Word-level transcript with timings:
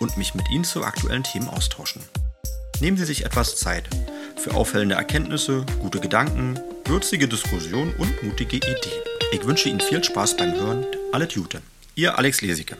und 0.00 0.16
mich 0.16 0.34
mit 0.34 0.50
Ihnen 0.50 0.64
zu 0.64 0.82
aktuellen 0.82 1.22
Themen 1.22 1.48
austauschen. 1.48 2.02
Nehmen 2.80 2.96
Sie 2.96 3.04
sich 3.04 3.24
etwas 3.24 3.56
Zeit 3.56 3.88
für 4.36 4.54
auffällende 4.54 4.94
Erkenntnisse, 4.94 5.64
gute 5.80 6.00
Gedanken, 6.00 6.58
würzige 6.84 7.26
Diskussionen 7.26 7.94
und 7.98 8.22
mutige 8.22 8.56
Ideen. 8.56 8.76
Ich 9.32 9.44
wünsche 9.46 9.68
Ihnen 9.68 9.80
viel 9.80 10.04
Spaß 10.04 10.36
beim 10.36 10.52
Hören. 10.52 10.84
Alle 11.12 11.26
Tute. 11.26 11.60
Ihr 11.94 12.16
Alex 12.18 12.42
Lesicke. 12.42 12.76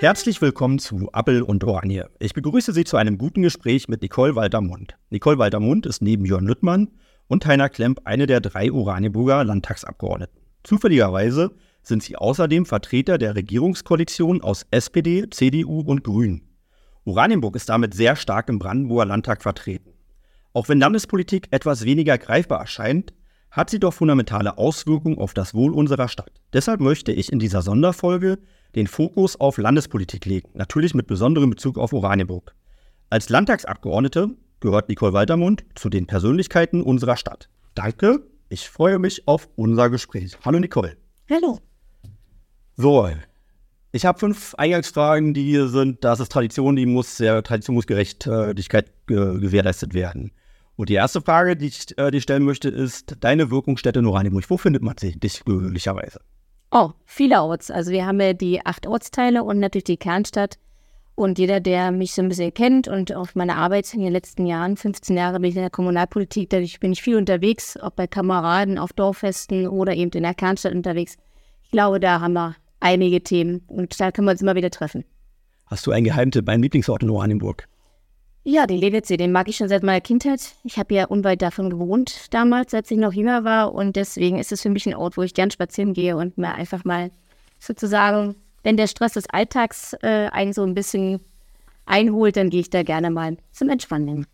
Herzlich 0.00 0.40
willkommen 0.40 0.78
zu 0.78 1.10
Appel 1.12 1.42
und 1.42 1.64
Oranje. 1.64 2.08
Ich 2.18 2.32
begrüße 2.32 2.72
Sie 2.72 2.84
zu 2.84 2.96
einem 2.96 3.18
guten 3.18 3.42
Gespräch 3.42 3.88
mit 3.88 4.00
Nicole 4.00 4.36
Walter-Mund. 4.36 4.96
Nicole 5.10 5.38
Walter-Mund 5.38 5.86
ist 5.86 6.02
neben 6.02 6.24
Jörn 6.24 6.46
Lüttmann 6.46 6.88
und 7.26 7.46
Heiner 7.46 7.68
Klemp 7.68 8.00
eine 8.04 8.26
der 8.26 8.40
drei 8.40 8.72
Oranienburger 8.72 9.44
Landtagsabgeordneten. 9.44 10.38
Zufälligerweise 10.62 11.50
sind 11.88 12.02
sie 12.02 12.16
außerdem 12.16 12.66
Vertreter 12.66 13.18
der 13.18 13.34
Regierungskoalition 13.34 14.42
aus 14.42 14.66
SPD, 14.70 15.28
CDU 15.30 15.80
und 15.80 16.04
Grünen. 16.04 16.42
Oranienburg 17.04 17.56
ist 17.56 17.68
damit 17.68 17.94
sehr 17.94 18.14
stark 18.14 18.48
im 18.48 18.58
Brandenburger 18.58 19.06
Landtag 19.06 19.42
vertreten. 19.42 19.94
Auch 20.52 20.68
wenn 20.68 20.78
Landespolitik 20.78 21.48
etwas 21.50 21.84
weniger 21.84 22.18
greifbar 22.18 22.60
erscheint, 22.60 23.14
hat 23.50 23.70
sie 23.70 23.80
doch 23.80 23.94
fundamentale 23.94 24.58
Auswirkungen 24.58 25.18
auf 25.18 25.32
das 25.32 25.54
Wohl 25.54 25.72
unserer 25.72 26.08
Stadt. 26.08 26.32
Deshalb 26.52 26.80
möchte 26.80 27.12
ich 27.12 27.32
in 27.32 27.38
dieser 27.38 27.62
Sonderfolge 27.62 28.38
den 28.74 28.86
Fokus 28.86 29.40
auf 29.40 29.56
Landespolitik 29.56 30.26
legen, 30.26 30.50
natürlich 30.54 30.94
mit 30.94 31.06
besonderem 31.06 31.50
Bezug 31.50 31.78
auf 31.78 31.92
Oranienburg. 31.92 32.54
Als 33.08 33.30
Landtagsabgeordnete 33.30 34.36
gehört 34.60 34.88
Nicole 34.90 35.14
Waltermund 35.14 35.64
zu 35.74 35.88
den 35.88 36.06
Persönlichkeiten 36.06 36.82
unserer 36.82 37.16
Stadt. 37.16 37.48
Danke, 37.74 38.26
ich 38.50 38.68
freue 38.68 38.98
mich 38.98 39.26
auf 39.26 39.48
unser 39.56 39.88
Gespräch. 39.88 40.36
Hallo 40.44 40.58
Nicole. 40.58 40.96
Hallo. 41.30 41.58
So, 42.80 43.08
ich 43.90 44.06
habe 44.06 44.20
fünf 44.20 44.54
Eingangsfragen, 44.54 45.34
die 45.34 45.66
sind, 45.66 46.04
das 46.04 46.20
ist 46.20 46.30
Tradition, 46.30 46.76
die 46.76 46.86
muss, 46.86 47.16
der 47.16 47.42
Tradition 47.42 47.74
muss 47.74 47.88
Gerechtigkeit 47.88 48.86
äh, 49.10 49.14
gewährleistet 49.14 49.94
werden. 49.94 50.30
Und 50.76 50.88
die 50.88 50.94
erste 50.94 51.20
Frage, 51.20 51.56
die 51.56 51.66
ich 51.66 51.98
äh, 51.98 52.12
dir 52.12 52.20
stellen 52.20 52.44
möchte, 52.44 52.68
ist 52.68 53.16
deine 53.18 53.50
Wirkungsstätte 53.50 53.98
in 53.98 54.06
Oranienburg. 54.06 54.48
Wo 54.48 54.58
findet 54.58 54.84
man 54.84 54.94
sie 54.96 55.18
dich 55.18 55.44
möglicherweise? 55.44 56.20
Oh, 56.70 56.90
vielerorts. 57.04 57.72
Also 57.72 57.90
wir 57.90 58.06
haben 58.06 58.20
ja 58.20 58.32
die 58.32 58.64
acht 58.64 58.86
Ortsteile 58.86 59.42
und 59.42 59.58
natürlich 59.58 59.82
die 59.82 59.96
Kernstadt. 59.96 60.60
Und 61.16 61.40
jeder, 61.40 61.58
der 61.58 61.90
mich 61.90 62.12
so 62.12 62.22
ein 62.22 62.28
bisschen 62.28 62.54
kennt 62.54 62.86
und 62.86 63.12
auf 63.12 63.34
meine 63.34 63.56
Arbeit 63.56 63.92
in 63.92 64.02
den 64.02 64.12
letzten 64.12 64.46
Jahren, 64.46 64.76
15 64.76 65.16
Jahre 65.16 65.40
bin 65.40 65.50
ich 65.50 65.56
in 65.56 65.62
der 65.62 65.70
Kommunalpolitik, 65.70 66.50
dadurch 66.50 66.78
bin 66.78 66.92
ich 66.92 67.02
viel 67.02 67.16
unterwegs, 67.16 67.76
ob 67.82 67.96
bei 67.96 68.06
Kameraden, 68.06 68.78
auf 68.78 68.92
Dorffesten 68.92 69.66
oder 69.66 69.96
eben 69.96 70.12
in 70.12 70.22
der 70.22 70.34
Kernstadt 70.34 70.74
unterwegs. 70.74 71.16
Ich 71.64 71.72
glaube, 71.72 71.98
da 71.98 72.20
haben 72.20 72.34
wir 72.34 72.54
einige 72.80 73.22
Themen 73.22 73.62
und 73.66 74.00
da 74.00 74.10
können 74.10 74.26
wir 74.26 74.32
uns 74.32 74.42
immer 74.42 74.54
wieder 74.54 74.70
treffen. 74.70 75.04
Hast 75.66 75.86
du 75.86 75.90
einen 75.90 76.04
Geheimtipp, 76.04 76.46
meinen 76.46 76.62
Lieblingsort 76.62 77.02
in 77.02 77.10
Oranienburg? 77.10 77.68
Ja, 78.44 78.66
den 78.66 78.78
Lenitzsee, 78.78 79.18
den 79.18 79.32
mag 79.32 79.48
ich 79.48 79.56
schon 79.56 79.68
seit 79.68 79.82
meiner 79.82 80.00
Kindheit. 80.00 80.54
Ich 80.64 80.78
habe 80.78 80.94
ja 80.94 81.04
unweit 81.06 81.42
davon 81.42 81.68
gewohnt 81.68 82.32
damals, 82.32 82.72
als 82.72 82.90
ich 82.90 82.96
noch 82.96 83.12
jünger 83.12 83.44
war. 83.44 83.74
Und 83.74 83.96
deswegen 83.96 84.38
ist 84.38 84.52
es 84.52 84.62
für 84.62 84.70
mich 84.70 84.86
ein 84.86 84.94
Ort, 84.94 85.18
wo 85.18 85.22
ich 85.22 85.34
gern 85.34 85.50
spazieren 85.50 85.92
gehe 85.92 86.16
und 86.16 86.38
mir 86.38 86.54
einfach 86.54 86.84
mal 86.84 87.10
sozusagen, 87.58 88.36
wenn 88.62 88.78
der 88.78 88.86
Stress 88.86 89.12
des 89.12 89.28
Alltags 89.28 89.92
äh, 90.00 90.28
einen 90.32 90.54
so 90.54 90.62
ein 90.62 90.74
bisschen 90.74 91.20
einholt, 91.84 92.38
dann 92.38 92.48
gehe 92.48 92.60
ich 92.60 92.70
da 92.70 92.82
gerne 92.82 93.10
mal 93.10 93.36
zum 93.52 93.68
Entspannen. 93.68 94.26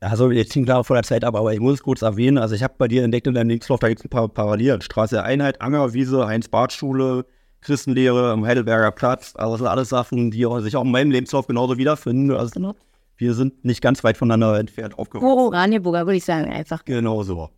Also 0.00 0.30
jetzt 0.30 0.52
klingt 0.52 0.66
klar 0.66 0.84
vor 0.84 0.96
der 0.96 1.02
Zeit 1.02 1.24
ab, 1.24 1.34
aber 1.34 1.52
ich 1.52 1.60
muss 1.60 1.74
es 1.74 1.82
kurz 1.82 2.02
erwähnen. 2.02 2.38
Also 2.38 2.54
ich 2.54 2.62
habe 2.62 2.74
bei 2.78 2.88
dir 2.88 3.04
entdeckt 3.04 3.26
in 3.26 3.34
deinem 3.34 3.48
Lebenslauf, 3.48 3.80
da 3.80 3.88
gibt 3.88 4.00
es 4.00 4.06
ein 4.06 4.10
paar 4.10 4.28
Parallelen. 4.28 4.80
Straße 4.80 5.16
der 5.16 5.24
Einheit, 5.24 5.60
Angerwiese, 5.60 6.26
Heinz-Barth-Schule, 6.26 7.24
Christenlehre 7.60 8.30
am 8.32 8.44
Heidelberger 8.44 8.90
Platz. 8.92 9.34
Also 9.36 9.52
das 9.52 9.58
sind 9.60 9.68
alles 9.68 9.88
Sachen, 9.88 10.30
die 10.30 10.46
sich 10.60 10.76
auch 10.76 10.84
in 10.84 10.90
meinem 10.90 11.10
Lebenslauf 11.10 11.46
genauso 11.46 11.78
wiederfinden. 11.78 12.30
Also 12.30 12.52
genau. 12.54 12.74
wir 13.16 13.34
sind 13.34 13.64
nicht 13.64 13.82
ganz 13.82 14.02
weit 14.04 14.16
voneinander 14.16 14.58
entfernt 14.58 14.98
aufgewachsen. 14.98 15.26
Oranienburger, 15.26 16.06
würde 16.06 16.16
ich 16.16 16.24
sagen, 16.24 16.50
einfach. 16.50 16.84
Genau 16.84 17.22
so. 17.22 17.50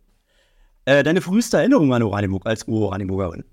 Äh, 0.85 1.03
deine 1.03 1.21
früheste 1.21 1.57
Erinnerung 1.57 1.93
an 1.93 2.03
Oranienburg 2.03 2.45
als 2.45 2.67
Oranienburgerin? 2.67 3.43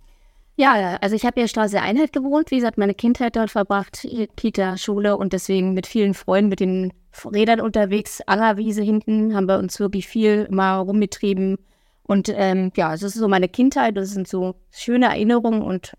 Ja, 0.57 0.99
also 1.01 1.17
ich 1.17 1.25
habe 1.25 1.41
ja 1.41 1.49
Straße 1.49 1.81
Einheit 1.81 2.13
gewohnt, 2.13 2.51
wie 2.51 2.57
gesagt, 2.57 2.77
meine 2.77 2.95
Kindheit 2.95 3.37
dort 3.37 3.51
verbracht, 3.51 4.07
Kita, 4.37 4.77
Schule 4.77 5.17
und 5.17 5.33
deswegen 5.33 5.73
mit 5.73 5.87
vielen 5.87 6.13
Freunden 6.13 6.51
mit 6.51 6.61
den 6.61 6.93
Rädern 7.25 7.61
unterwegs, 7.61 8.21
Angerwiese 8.27 8.83
hinten, 8.83 9.35
haben 9.35 9.49
wir 9.49 9.59
uns 9.59 9.81
wirklich 9.81 10.07
viel 10.07 10.49
mal 10.51 10.79
rumgetrieben. 10.79 11.59
Und 12.03 12.29
ähm, 12.35 12.73
ja, 12.77 12.91
das 12.91 13.03
ist 13.03 13.15
so 13.15 13.29
meine 13.29 13.49
Kindheit, 13.49 13.97
das 13.97 14.11
sind 14.11 14.27
so 14.27 14.57
schöne 14.71 15.07
Erinnerungen 15.07 15.63
und 15.63 15.93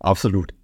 Absolut. 0.00 0.54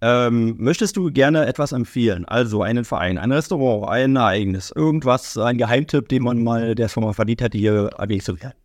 Ähm, 0.00 0.56
möchtest 0.58 0.96
du 0.96 1.12
gerne 1.12 1.46
etwas 1.46 1.70
empfehlen? 1.70 2.24
Also 2.24 2.62
einen 2.62 2.84
Verein, 2.84 3.18
ein 3.18 3.30
Restaurant, 3.30 3.88
ein 3.88 4.16
Ereignis, 4.16 4.72
irgendwas, 4.74 5.38
ein 5.38 5.58
Geheimtipp, 5.58 6.08
den 6.08 6.24
man 6.24 6.42
mal, 6.42 6.74
der 6.74 6.86
es 6.86 6.96
mal 6.96 7.12
verdient 7.12 7.42
hat, 7.42 7.52
hier 7.52 7.90
erwähnt 7.96 8.24
zu 8.24 8.40
werden? 8.40 8.56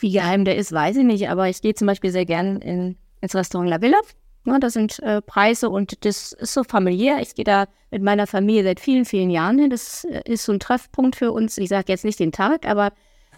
Wie 0.00 0.10
geheim 0.10 0.44
der 0.44 0.56
ist, 0.56 0.72
weiß 0.72 0.96
ich 0.96 1.04
nicht, 1.04 1.28
aber 1.28 1.48
ich 1.48 1.62
gehe 1.62 1.74
zum 1.74 1.86
Beispiel 1.86 2.10
sehr 2.10 2.24
gern 2.24 2.56
in, 2.56 2.96
ins 3.20 3.34
Restaurant 3.36 3.70
La 3.70 3.80
Villa. 3.80 3.98
Ja, 4.46 4.58
da 4.58 4.70
sind 4.70 4.98
äh, 5.00 5.20
Preise 5.20 5.68
und 5.68 6.04
das 6.04 6.32
ist 6.32 6.54
so 6.54 6.64
familiär. 6.64 7.18
Ich 7.20 7.34
gehe 7.34 7.44
da 7.44 7.66
mit 7.90 8.02
meiner 8.02 8.26
Familie 8.26 8.64
seit 8.64 8.80
vielen, 8.80 9.04
vielen 9.04 9.30
Jahren 9.30 9.58
hin. 9.58 9.70
Das 9.70 10.04
äh, 10.04 10.22
ist 10.24 10.44
so 10.44 10.52
ein 10.52 10.60
Treffpunkt 10.60 11.16
für 11.16 11.32
uns. 11.32 11.58
Ich 11.58 11.68
sage 11.68 11.86
jetzt 11.88 12.04
nicht 12.04 12.18
den 12.18 12.32
Tag, 12.32 12.66
aber 12.66 12.92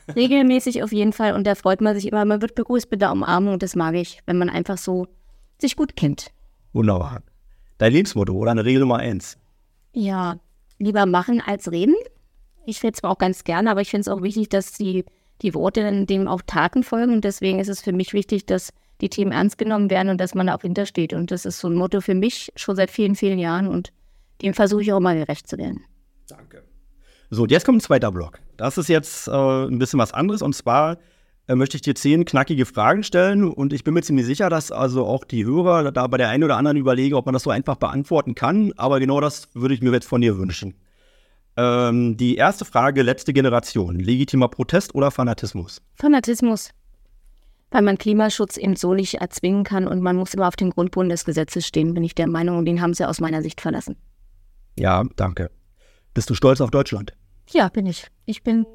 regelmäßig 0.15 0.83
auf 0.83 0.93
jeden 0.93 1.12
Fall. 1.12 1.35
Und 1.35 1.47
da 1.47 1.55
freut 1.55 1.81
man 1.81 1.95
sich 1.95 2.07
immer. 2.07 2.25
Man 2.25 2.41
wird 2.41 2.55
begrüßt 2.55 2.91
mit 2.91 3.01
der 3.01 3.12
Umarmung 3.12 3.55
und 3.55 3.62
das 3.62 3.75
mag 3.75 3.95
ich, 3.95 4.21
wenn 4.27 4.39
man 4.39 4.49
einfach 4.49 4.79
so 4.79 5.07
sich 5.59 5.77
gut 5.77 5.97
kennt. 5.97 6.33
Wunderbar. 6.73 7.23
Dein 7.79 7.93
Lebensmotto 7.93 8.33
oder 8.33 8.53
eine 8.53 8.65
Regel 8.65 8.81
Nummer 8.81 8.99
eins? 8.99 9.39
Ja, 9.93 10.37
lieber 10.79 11.05
machen 11.07 11.43
als 11.45 11.71
reden. 11.71 11.95
Ich 12.65 12.83
rede 12.83 12.93
zwar 12.93 13.11
auch 13.11 13.19
ganz 13.19 13.45
gerne, 13.45 13.71
aber 13.71 13.81
ich 13.81 13.91
finde 13.91 14.03
es 14.03 14.09
auch 14.09 14.23
wichtig, 14.23 14.49
dass 14.51 14.73
die, 14.73 15.05
die 15.43 15.55
Worte 15.55 16.07
dem 16.07 16.29
auch 16.29 16.43
Taten 16.47 16.85
folgen. 16.85 17.12
Und 17.12 17.25
deswegen 17.25 17.59
ist 17.59 17.69
es 17.69 17.83
für 17.83 17.93
mich 17.93 18.12
wichtig, 18.12 18.47
dass 18.47 18.73
die 19.01 19.09
Themen 19.09 19.33
ernst 19.33 19.59
genommen 19.59 19.91
werden 19.91 20.11
und 20.11 20.21
dass 20.21 20.35
man 20.35 20.47
da 20.47 20.55
auch 20.55 20.63
hintersteht. 20.63 21.13
Und 21.13 21.31
das 21.31 21.45
ist 21.45 21.59
so 21.59 21.69
ein 21.69 21.75
Motto 21.75 22.01
für 22.01 22.15
mich 22.15 22.53
schon 22.57 22.77
seit 22.77 22.91
vielen, 22.91 23.17
vielen 23.17 23.39
Jahren 23.39 23.67
und 23.67 23.93
dem 24.43 24.55
versuche 24.55 24.83
ich 24.83 24.93
auch 24.93 25.01
mal 25.01 25.17
gerecht 25.17 25.49
zu 25.49 25.59
werden. 25.59 25.85
Danke. 26.29 26.63
So, 27.31 27.43
und 27.43 27.51
jetzt 27.51 27.65
kommt 27.65 27.79
ein 27.79 27.81
zweiter 27.81 28.13
Block. 28.13 28.41
Das 28.57 28.79
ist 28.79 28.89
jetzt 28.89 29.29
äh, 29.29 29.33
ein 29.33 29.79
bisschen 29.79 29.99
was 29.99 30.13
anderes 30.13 30.43
und 30.43 30.55
zwar 30.55 30.99
äh, 31.49 31.55
möchte 31.55 31.77
ich 31.77 31.83
dir 31.83 31.95
zehn 31.95 32.25
knackige 32.25 32.67
Fragen 32.67 33.03
stellen 33.03 33.45
und 33.45 33.73
ich 33.73 33.85
bin 33.85 33.95
mir 33.95 34.03
ziemlich 34.03 34.27
sicher, 34.27 34.49
dass 34.49 34.71
also 34.71 35.07
auch 35.07 35.25
die 35.25 35.45
Hörer 35.45 35.91
da 35.91 36.07
bei 36.07 36.19
der 36.19 36.29
einen 36.29 36.45
oder 36.45 36.57
anderen 36.57 36.77
überlegen, 36.77 37.15
ob 37.15 37.27
man 37.27 37.33
das 37.33 37.43
so 37.43 37.51
einfach 37.51 37.77
beantworten 37.77 38.35
kann. 38.35 38.73
Aber 38.77 39.01
genau 39.01 39.21
das 39.21 39.49
würde 39.55 39.75
ich 39.75 39.83
mir 39.83 39.93
jetzt 39.93 40.07
von 40.07 40.21
dir 40.21 40.39
wünschen. 40.39 40.75
Ähm, 41.57 42.17
die 42.17 42.37
erste 42.37 42.65
Frage, 42.65 43.03
letzte 43.03 43.33
Generation. 43.33 43.99
Legitimer 43.99 44.49
Protest 44.49 44.95
oder 44.95 45.11
Fanatismus? 45.11 45.83
Fanatismus. 45.97 46.71
Weil 47.72 47.83
man 47.83 47.99
Klimaschutz 47.99 48.56
eben 48.59 48.77
so 48.77 48.94
nicht 48.94 49.15
erzwingen 49.15 49.65
kann 49.65 49.88
und 49.88 50.00
man 50.03 50.16
muss 50.16 50.34
immer 50.34 50.47
auf 50.47 50.56
dem 50.56 50.71
Grundboden 50.71 51.09
des 51.09 51.25
Gesetzes 51.25 51.66
stehen, 51.66 51.94
bin 51.94 52.05
ich 52.05 52.14
der 52.14 52.29
Meinung. 52.29 52.58
Und 52.58 52.67
den 52.67 52.81
haben 52.81 52.94
sie 52.94 53.08
aus 53.08 53.20
meiner 53.20 53.43
Sicht 53.43 53.61
verlassen. 53.61 53.97
Ja, 54.79 55.05
danke. 55.17 55.50
Bist 56.14 56.29
du 56.29 56.35
stolz 56.35 56.61
auf 56.61 56.70
Deutschland? 56.70 57.14
Ja, 57.50 57.69
bin 57.69 57.87
ich. 57.87 58.06
Ich 58.26 58.43
bin 58.43 58.67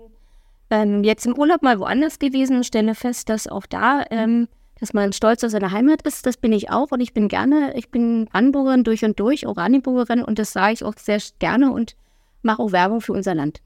ähm, 0.69 1.03
jetzt 1.03 1.25
im 1.25 1.37
Urlaub 1.37 1.61
mal 1.61 1.79
woanders 1.79 2.19
gewesen 2.19 2.57
und 2.57 2.65
stelle 2.65 2.95
fest, 2.95 3.29
dass 3.29 3.47
auch 3.47 3.65
da, 3.67 4.03
ähm, 4.09 4.47
dass 4.79 4.93
man 4.93 5.13
stolz 5.13 5.43
auf 5.43 5.51
seine 5.51 5.71
Heimat 5.71 6.01
ist. 6.01 6.25
Das 6.25 6.37
bin 6.37 6.51
ich 6.51 6.69
auch 6.71 6.91
und 6.91 6.99
ich 6.99 7.13
bin 7.13 7.27
gerne, 7.27 7.73
ich 7.75 7.89
bin 7.91 8.25
Brandenburgerin 8.25 8.83
durch 8.83 9.05
und 9.05 9.19
durch, 9.19 9.45
Oranienburgerin 9.45 10.23
und 10.23 10.39
das 10.39 10.53
sage 10.53 10.73
ich 10.73 10.83
auch 10.83 10.95
sehr 10.97 11.21
gerne 11.39 11.71
und 11.71 11.95
mache 12.41 12.61
auch 12.61 12.71
Werbung 12.71 13.01
für 13.01 13.13
unser 13.13 13.35
Land. 13.35 13.61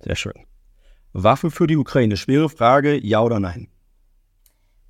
Sehr 0.00 0.16
schön. 0.16 0.34
Waffen 1.12 1.50
für 1.50 1.66
die 1.66 1.76
Ukraine, 1.76 2.16
schwere 2.16 2.48
Frage, 2.48 2.98
ja 3.04 3.20
oder 3.20 3.40
nein? 3.40 3.68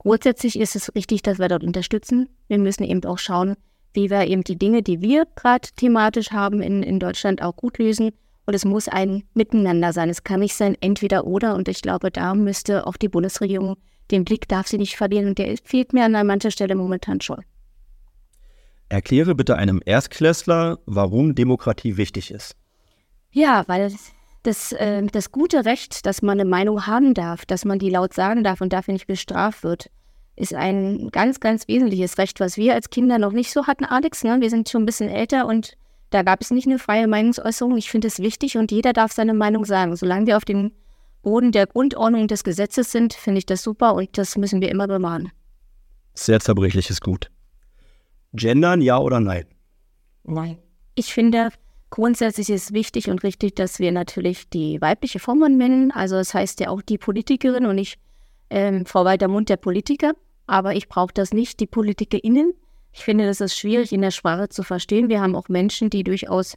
Grundsätzlich 0.04 0.60
ist 0.60 0.76
es 0.76 0.94
richtig, 0.94 1.22
dass 1.22 1.38
wir 1.38 1.48
dort 1.48 1.64
unterstützen. 1.64 2.28
Wir 2.48 2.58
müssen 2.58 2.84
eben 2.84 3.02
auch 3.06 3.18
schauen, 3.18 3.56
wie 3.94 4.10
wir 4.10 4.26
eben 4.26 4.44
die 4.44 4.58
Dinge, 4.58 4.82
die 4.82 5.00
wir 5.00 5.26
gerade 5.34 5.68
thematisch 5.76 6.30
haben 6.30 6.60
in, 6.60 6.82
in 6.82 7.00
Deutschland, 7.00 7.40
auch 7.40 7.56
gut 7.56 7.78
lösen. 7.78 8.10
Und 8.44 8.52
es 8.52 8.66
muss 8.66 8.86
ein 8.86 9.24
Miteinander 9.32 9.94
sein. 9.94 10.10
Es 10.10 10.22
kann 10.22 10.40
nicht 10.40 10.54
sein 10.54 10.76
entweder 10.82 11.26
oder. 11.26 11.54
Und 11.54 11.68
ich 11.68 11.80
glaube, 11.80 12.10
da 12.10 12.34
müsste 12.34 12.86
auch 12.86 12.98
die 12.98 13.08
Bundesregierung, 13.08 13.76
den 14.10 14.26
Blick 14.26 14.46
darf 14.46 14.66
sie 14.66 14.76
nicht 14.76 14.96
verlieren. 14.96 15.28
Und 15.28 15.38
der 15.38 15.56
fehlt 15.64 15.94
mir 15.94 16.04
an 16.04 16.26
mancher 16.26 16.50
Stelle 16.50 16.74
momentan 16.74 17.22
schon. 17.22 17.42
Erkläre 18.90 19.34
bitte 19.34 19.56
einem 19.56 19.80
Erstklässler, 19.82 20.80
warum 20.84 21.34
Demokratie 21.34 21.96
wichtig 21.96 22.30
ist. 22.30 22.56
Ja, 23.30 23.64
weil 23.68 23.90
das, 24.44 24.72
äh, 24.72 25.02
das 25.06 25.32
gute 25.32 25.64
Recht, 25.64 26.06
dass 26.06 26.22
man 26.22 26.38
eine 26.38 26.48
Meinung 26.48 26.86
haben 26.86 27.14
darf, 27.14 27.44
dass 27.44 27.64
man 27.64 27.78
die 27.78 27.90
laut 27.90 28.14
sagen 28.14 28.44
darf 28.44 28.60
und 28.60 28.72
dafür 28.72 28.92
nicht 28.92 29.06
bestraft 29.06 29.64
wird, 29.64 29.90
ist 30.36 30.54
ein 30.54 31.10
ganz, 31.10 31.40
ganz 31.40 31.66
wesentliches 31.68 32.18
Recht, 32.18 32.40
was 32.40 32.56
wir 32.56 32.74
als 32.74 32.90
Kinder 32.90 33.18
noch 33.18 33.32
nicht 33.32 33.52
so 33.52 33.66
hatten, 33.66 33.84
Alex. 33.84 34.24
Ne? 34.24 34.40
Wir 34.40 34.50
sind 34.50 34.68
schon 34.68 34.82
ein 34.82 34.86
bisschen 34.86 35.08
älter 35.08 35.46
und 35.46 35.76
da 36.10 36.22
gab 36.22 36.40
es 36.40 36.50
nicht 36.50 36.66
eine 36.66 36.78
freie 36.78 37.08
Meinungsäußerung. 37.08 37.76
Ich 37.76 37.90
finde 37.90 38.08
es 38.08 38.18
wichtig 38.18 38.56
und 38.56 38.70
jeder 38.70 38.92
darf 38.92 39.12
seine 39.12 39.34
Meinung 39.34 39.64
sagen. 39.64 39.96
Solange 39.96 40.26
wir 40.26 40.36
auf 40.36 40.44
dem 40.44 40.72
Boden 41.22 41.52
der 41.52 41.66
Grundordnung 41.66 42.28
des 42.28 42.44
Gesetzes 42.44 42.92
sind, 42.92 43.14
finde 43.14 43.38
ich 43.38 43.46
das 43.46 43.62
super 43.62 43.94
und 43.94 44.16
das 44.18 44.36
müssen 44.36 44.60
wir 44.60 44.70
immer 44.70 44.86
bewahren. 44.86 45.32
Sehr 46.14 46.38
zerbrechliches 46.38 47.00
Gut. 47.00 47.30
Gendern, 48.32 48.80
ja 48.80 48.98
oder 48.98 49.20
nein? 49.20 49.46
Nein. 50.24 50.58
Ich 50.96 51.12
finde, 51.14 51.50
grundsätzlich 51.94 52.50
ist 52.50 52.72
wichtig 52.72 53.08
und 53.08 53.22
richtig, 53.22 53.54
dass 53.54 53.78
wir 53.78 53.92
natürlich 53.92 54.50
die 54.50 54.80
weibliche 54.80 55.20
Form 55.20 55.44
anwenden. 55.44 55.92
Also 55.92 56.16
das 56.16 56.34
heißt 56.34 56.58
ja 56.58 56.68
auch 56.70 56.82
die 56.82 56.98
Politikerin 56.98 57.66
und 57.66 57.76
nicht 57.76 58.00
ähm, 58.50 58.84
Frau 58.84 59.04
Walter-Mund 59.04 59.48
der 59.48 59.58
Politiker. 59.58 60.12
Aber 60.48 60.74
ich 60.74 60.88
brauche 60.88 61.14
das 61.14 61.32
nicht, 61.32 61.60
die 61.60 61.68
PolitikerInnen. 61.68 62.52
Ich 62.92 63.04
finde, 63.04 63.26
das 63.26 63.40
ist 63.40 63.56
schwierig 63.56 63.92
in 63.92 64.02
der 64.02 64.10
Sprache 64.10 64.48
zu 64.48 64.64
verstehen. 64.64 65.08
Wir 65.08 65.20
haben 65.20 65.36
auch 65.36 65.48
Menschen, 65.48 65.88
die 65.88 66.02
durchaus 66.02 66.56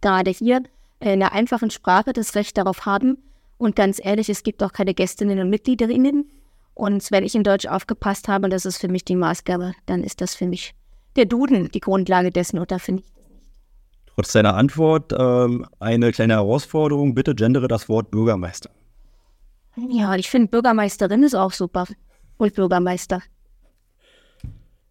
gerade 0.00 0.32
hier 0.32 0.64
in 0.98 1.20
der 1.20 1.32
einfachen 1.32 1.70
Sprache 1.70 2.12
das 2.12 2.34
Recht 2.34 2.58
darauf 2.58 2.86
haben, 2.86 3.18
und 3.58 3.76
ganz 3.76 4.04
ehrlich, 4.04 4.28
es 4.28 4.42
gibt 4.42 4.62
auch 4.62 4.72
keine 4.72 4.94
Gästinnen 4.94 5.38
und 5.38 5.48
Mitgliederinnen. 5.48 6.30
Und 6.74 7.10
wenn 7.10 7.24
ich 7.24 7.34
in 7.34 7.42
Deutsch 7.42 7.66
aufgepasst 7.66 8.28
habe, 8.28 8.48
das 8.48 8.66
ist 8.66 8.78
für 8.78 8.88
mich 8.88 9.04
die 9.04 9.16
Maßgabe, 9.16 9.72
dann 9.86 10.02
ist 10.02 10.20
das 10.20 10.34
für 10.34 10.46
mich 10.46 10.74
der 11.14 11.24
Duden 11.24 11.70
die 11.70 11.80
Grundlage 11.80 12.30
dessen 12.30 12.58
und 12.58 12.70
da 12.70 12.78
finde 12.78 13.02
ich. 13.02 13.15
Trotz 14.16 14.32
deiner 14.32 14.54
Antwort 14.54 15.12
ähm, 15.16 15.66
eine 15.78 16.10
kleine 16.10 16.34
Herausforderung. 16.34 17.14
Bitte 17.14 17.34
gendere 17.34 17.68
das 17.68 17.88
Wort 17.90 18.10
Bürgermeister. 18.10 18.70
Ja, 19.90 20.14
ich 20.14 20.30
finde 20.30 20.48
Bürgermeisterin 20.48 21.22
ist 21.22 21.34
auch 21.34 21.52
super. 21.52 21.86
Und 22.38 22.54
Bürgermeister. 22.54 23.22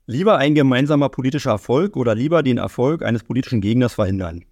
Lieber 0.06 0.38
ein 0.38 0.54
gemeinsamer 0.54 1.10
politischer 1.10 1.50
Erfolg 1.50 1.98
oder 1.98 2.14
lieber 2.14 2.44
den 2.44 2.60
Erfolg 2.60 3.02
eines 3.02 3.24
politischen 3.24 3.62
Gegners 3.62 3.96
verhindern? 3.96 4.46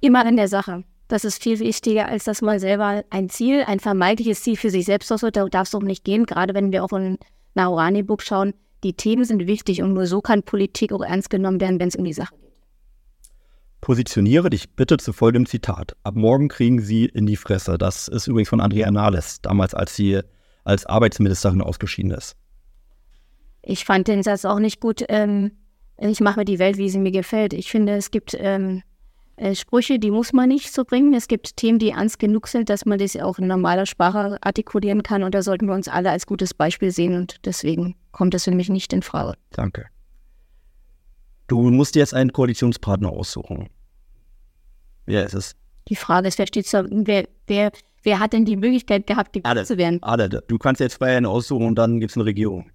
Immer 0.00 0.24
in 0.28 0.36
der 0.36 0.46
Sache. 0.46 0.84
Das 1.08 1.24
ist 1.24 1.42
viel 1.42 1.58
wichtiger, 1.58 2.06
als 2.06 2.22
dass 2.22 2.40
man 2.40 2.60
selber 2.60 3.02
ein 3.10 3.28
Ziel, 3.28 3.64
ein 3.66 3.80
vermeintliches 3.80 4.42
Ziel 4.42 4.56
für 4.56 4.70
sich 4.70 4.84
selbst 4.84 5.10
aussucht. 5.10 5.34
Da 5.34 5.46
darf 5.46 5.66
es 5.66 5.74
auch 5.74 5.82
nicht 5.82 6.04
gehen, 6.04 6.24
gerade 6.24 6.54
wenn 6.54 6.70
wir 6.70 6.84
auch 6.84 6.92
in 6.92 7.18
Oranienburg 7.56 8.22
schauen. 8.22 8.54
Die 8.84 8.92
Themen 8.92 9.24
sind 9.24 9.44
wichtig 9.48 9.82
und 9.82 9.94
nur 9.94 10.06
so 10.06 10.20
kann 10.20 10.44
Politik 10.44 10.92
auch 10.92 11.02
ernst 11.02 11.30
genommen 11.30 11.60
werden, 11.60 11.80
wenn 11.80 11.88
es 11.88 11.96
um 11.96 12.04
die 12.04 12.12
Sache 12.12 12.36
geht. 12.36 12.47
Positioniere 13.80 14.50
dich 14.50 14.70
bitte 14.70 14.96
zu 14.96 15.12
folgendem 15.12 15.46
Zitat. 15.46 15.96
Ab 16.02 16.16
morgen 16.16 16.48
kriegen 16.48 16.80
Sie 16.80 17.06
in 17.06 17.26
die 17.26 17.36
Fresse. 17.36 17.78
Das 17.78 18.08
ist 18.08 18.26
übrigens 18.26 18.48
von 18.48 18.60
Andrea 18.60 18.90
Nahles, 18.90 19.40
damals 19.40 19.74
als 19.74 19.94
sie 19.94 20.20
als 20.64 20.84
Arbeitsministerin 20.84 21.62
ausgeschieden 21.62 22.10
ist. 22.10 22.36
Ich 23.62 23.84
fand 23.84 24.08
den 24.08 24.22
Satz 24.22 24.44
auch 24.44 24.58
nicht 24.58 24.80
gut. 24.80 25.04
Ähm, 25.08 25.52
ich 25.96 26.20
mache 26.20 26.40
mir 26.40 26.44
die 26.44 26.58
Welt, 26.58 26.76
wie 26.76 26.90
sie 26.90 26.98
mir 26.98 27.12
gefällt. 27.12 27.52
Ich 27.52 27.70
finde, 27.70 27.94
es 27.94 28.10
gibt 28.10 28.36
ähm, 28.38 28.82
äh, 29.36 29.54
Sprüche, 29.54 29.98
die 29.98 30.10
muss 30.10 30.32
man 30.32 30.48
nicht 30.48 30.72
so 30.72 30.84
bringen. 30.84 31.14
Es 31.14 31.28
gibt 31.28 31.56
Themen, 31.56 31.78
die 31.78 31.90
ernst 31.90 32.18
genug 32.18 32.48
sind, 32.48 32.70
dass 32.70 32.84
man 32.84 32.98
das 32.98 33.16
auch 33.16 33.38
in 33.38 33.46
normaler 33.46 33.86
Sprache 33.86 34.38
artikulieren 34.40 35.02
kann. 35.02 35.22
Und 35.22 35.34
da 35.34 35.42
sollten 35.42 35.66
wir 35.66 35.74
uns 35.74 35.88
alle 35.88 36.10
als 36.10 36.26
gutes 36.26 36.52
Beispiel 36.54 36.90
sehen. 36.90 37.14
Und 37.14 37.46
deswegen 37.46 37.96
kommt 38.12 38.34
das 38.34 38.44
für 38.44 38.54
mich 38.54 38.68
nicht 38.68 38.92
in 38.92 39.02
Frage. 39.02 39.34
Danke. 39.50 39.86
Du 41.48 41.62
musst 41.70 41.96
jetzt 41.96 42.14
einen 42.14 42.32
Koalitionspartner 42.32 43.10
aussuchen. 43.10 43.68
Wer 45.06 45.24
ist 45.24 45.34
es? 45.34 45.56
Die 45.88 45.96
Frage 45.96 46.28
ist, 46.28 46.38
wer 46.38 46.46
steht 46.46 46.66
so, 46.66 46.84
wer, 46.90 47.26
wer, 47.46 47.72
wer 48.02 48.20
hat 48.20 48.34
denn 48.34 48.44
die 48.44 48.56
Möglichkeit 48.56 49.06
gehabt, 49.06 49.32
gewählt 49.32 49.66
zu 49.66 49.78
werden? 49.78 50.02
Alle. 50.02 50.28
Du 50.28 50.58
kannst 50.58 50.80
jetzt 50.80 51.02
einen 51.02 51.24
aussuchen 51.24 51.66
und 51.66 51.76
dann 51.76 51.98
gibt 51.98 52.10
es 52.10 52.16
eine 52.16 52.26
Regierung. 52.26 52.70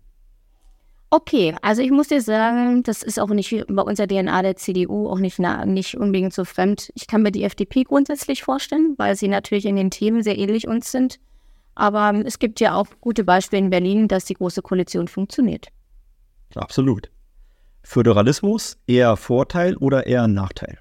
Okay, 1.11 1.53
also 1.61 1.83
ich 1.83 1.91
muss 1.91 2.07
dir 2.07 2.21
sagen, 2.21 2.81
das 2.81 3.03
ist 3.03 3.19
auch 3.19 3.29
nicht 3.29 3.63
bei 3.67 3.83
unserer 3.83 4.07
DNA 4.07 4.41
der 4.41 4.55
CDU 4.55 5.07
auch 5.07 5.19
nicht, 5.19 5.37
nicht 5.37 5.95
unbedingt 5.95 6.33
so 6.33 6.43
fremd. 6.43 6.89
Ich 6.95 7.05
kann 7.05 7.21
mir 7.21 7.31
die 7.31 7.43
FDP 7.43 7.83
grundsätzlich 7.83 8.41
vorstellen, 8.41 8.95
weil 8.97 9.15
sie 9.15 9.27
natürlich 9.27 9.65
in 9.67 9.75
den 9.75 9.91
Themen 9.91 10.23
sehr 10.23 10.39
ähnlich 10.39 10.67
uns 10.67 10.91
sind. 10.91 11.19
Aber 11.75 12.13
es 12.25 12.39
gibt 12.39 12.59
ja 12.59 12.73
auch 12.73 12.87
gute 12.99 13.23
Beispiele 13.23 13.61
in 13.61 13.69
Berlin, 13.69 14.07
dass 14.07 14.25
die 14.25 14.33
Große 14.33 14.63
Koalition 14.63 15.07
funktioniert. 15.07 15.67
Absolut. 16.55 17.11
Föderalismus 17.83 18.77
eher 18.87 19.15
Vorteil 19.17 19.75
oder 19.77 20.07
eher 20.07 20.27
Nachteil? 20.27 20.79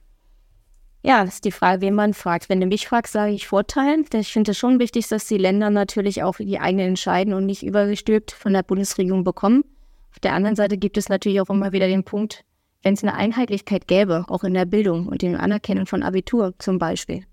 Ja, 1.05 1.25
das 1.25 1.35
ist 1.35 1.45
die 1.45 1.53
Frage, 1.53 1.81
wen 1.81 1.95
man 1.95 2.15
fragt. 2.15 2.49
Wenn 2.49 2.61
du 2.61 2.67
mich 2.67 2.87
fragst, 2.87 3.13
sage 3.13 3.33
ich 3.33 3.49
Vorteil. 3.49 4.05
Ich 4.15 4.33
finde 4.33 4.53
es 4.53 4.59
schon 4.59 4.79
wichtig, 4.79 5.09
dass 5.09 5.27
die 5.27 5.37
Länder 5.37 5.69
natürlich 5.69 6.23
auch 6.23 6.37
die 6.37 6.61
eigenen 6.61 6.91
entscheiden 6.91 7.35
und 7.35 7.45
nicht 7.45 7.65
übergestülpt 7.65 8.31
von 8.31 8.53
der 8.53 8.63
Bundesregierung 8.63 9.25
bekommen. 9.25 9.65
Auf 10.13 10.21
der 10.21 10.35
anderen 10.35 10.55
Seite 10.57 10.79
gibt 10.79 10.97
es 10.97 11.09
natürlich 11.09 11.41
auch 11.41 11.51
immer 11.51 11.73
wieder 11.73 11.89
den 11.89 12.05
Punkt, 12.05 12.45
wenn 12.83 12.95
es 12.95 13.03
eine 13.03 13.15
Einheitlichkeit 13.15 13.89
gäbe, 13.89 14.25
auch 14.29 14.45
in 14.45 14.55
der 14.55 14.65
Bildung 14.65 15.09
und 15.09 15.23
dem 15.23 15.35
Anerkennen 15.35 15.87
von 15.87 16.03
Abitur 16.03 16.55
zum 16.59 16.79
Beispiel, 16.79 17.25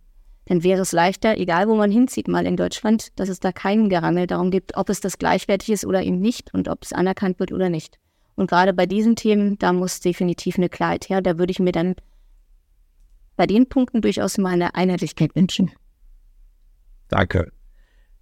dann 0.49 0.63
wäre 0.63 0.81
es 0.81 0.91
leichter, 0.91 1.37
egal 1.37 1.67
wo 1.67 1.75
man 1.75 1.91
hinzieht, 1.91 2.27
mal 2.27 2.47
in 2.47 2.57
Deutschland, 2.57 3.19
dass 3.19 3.29
es 3.29 3.39
da 3.39 3.51
keinen 3.51 3.87
Gerangel 3.87 4.25
darum 4.25 4.49
gibt, 4.49 4.75
ob 4.77 4.89
es 4.89 4.99
das 4.99 5.19
gleichwertig 5.19 5.69
ist 5.69 5.85
oder 5.85 6.01
eben 6.01 6.19
nicht 6.19 6.53
und 6.55 6.67
ob 6.67 6.83
es 6.83 6.91
anerkannt 6.91 7.39
wird 7.39 7.51
oder 7.51 7.69
nicht. 7.69 7.99
Und 8.39 8.49
gerade 8.49 8.73
bei 8.73 8.85
diesen 8.85 9.17
Themen, 9.17 9.59
da 9.59 9.73
muss 9.73 9.99
definitiv 9.99 10.57
eine 10.57 10.69
Klarheit 10.69 11.09
her. 11.09 11.21
Da 11.21 11.37
würde 11.37 11.51
ich 11.51 11.59
mir 11.59 11.73
dann 11.73 11.95
bei 13.35 13.45
den 13.45 13.67
Punkten 13.67 13.99
durchaus 13.99 14.37
mal 14.37 14.53
eine 14.53 14.75
Einheitlichkeit 14.75 15.35
wünschen. 15.35 15.71
Danke. 17.09 17.51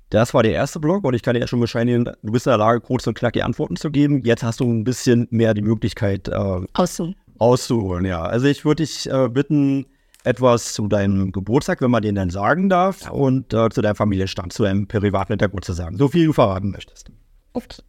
Das 0.10 0.34
war 0.34 0.42
der 0.42 0.54
erste 0.54 0.80
Blog 0.80 1.04
und 1.04 1.14
ich 1.14 1.22
kann 1.22 1.36
dir 1.36 1.42
ja 1.42 1.48
schon 1.48 1.60
bescheinigen, 1.60 2.06
du 2.06 2.32
bist 2.32 2.48
in 2.48 2.50
der 2.50 2.58
Lage, 2.58 2.82
kurz 2.82 3.06
und 3.06 3.16
knackige 3.16 3.46
Antworten 3.46 3.76
zu 3.76 3.92
geben. 3.92 4.24
Jetzt 4.24 4.42
hast 4.42 4.60
du 4.60 4.66
ein 4.66 4.84
bisschen 4.84 5.28
mehr 5.30 5.54
die 5.54 5.62
Möglichkeit 5.62 6.30
äh, 6.30 6.62
auszuholen. 6.74 7.16
auszuholen. 7.38 8.06
Ja, 8.06 8.24
also 8.24 8.48
ich 8.48 8.66
würde 8.66 8.84
dich 8.84 9.08
äh, 9.08 9.30
bitten, 9.30 9.86
etwas 10.24 10.74
zu 10.74 10.88
deinem 10.88 11.32
Geburtstag, 11.32 11.80
wenn 11.82 11.92
man 11.92 12.02
den 12.02 12.16
dann 12.16 12.32
sagen 12.32 12.70
darf, 12.70 13.12
und 13.12 13.54
äh, 13.54 13.70
zu 13.70 13.84
deinem 13.84 13.96
Familienstand, 13.96 14.52
zu 14.52 14.64
deinem 14.64 14.88
privaten 14.88 15.34
Hintergrund 15.34 15.64
zu 15.64 15.74
sagen. 15.74 15.96
So 16.00 16.08
viel 16.08 16.26
du 16.26 16.34
verraten 16.34 16.72
möchtest. 16.72 17.12
Okay. 17.54 17.84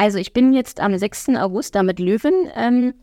Also 0.00 0.16
ich 0.16 0.32
bin 0.32 0.54
jetzt 0.54 0.80
am 0.80 0.96
6. 0.96 1.28
August, 1.36 1.74
damit 1.74 1.98
Löwen, 1.98 2.50
ähm, 2.54 2.94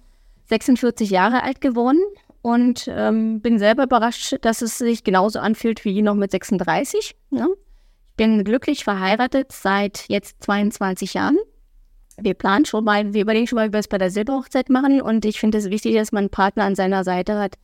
46 0.45 1.11
Jahre 1.11 1.43
alt 1.43 1.61
geworden 1.61 1.99
und 2.41 2.87
ähm, 2.91 3.39
bin 3.39 3.59
selber 3.59 3.83
überrascht, 3.83 4.37
dass 4.41 4.63
es 4.63 4.79
sich 4.79 5.03
genauso 5.03 5.37
anfühlt 5.37 5.85
wie 5.85 6.01
noch 6.01 6.15
mit 6.15 6.31
36. 6.31 7.15
Ja? 7.29 7.49
bin 8.15 8.43
glücklich 8.43 8.83
verheiratet 8.83 9.51
seit 9.51 10.05
jetzt 10.07 10.43
22 10.43 11.13
Jahren. 11.13 11.37
Wir 12.19 12.33
planen 12.33 12.65
schon 12.65 12.83
mal, 12.83 13.13
wir 13.13 13.21
überlegen 13.21 13.45
schon 13.45 13.57
mal, 13.57 13.67
wie 13.67 13.73
wir 13.73 13.79
es 13.79 13.87
bei 13.87 13.99
der 13.99 14.09
Silberhochzeit 14.09 14.71
machen. 14.71 14.99
Und 14.99 15.23
ich 15.23 15.39
finde 15.39 15.59
es 15.59 15.69
wichtig, 15.69 15.93
dass 15.93 16.11
man 16.11 16.21
einen 16.21 16.29
Partner 16.31 16.63
an 16.63 16.73
seiner 16.73 17.03
Seite 17.03 17.37
hat, 17.37 17.59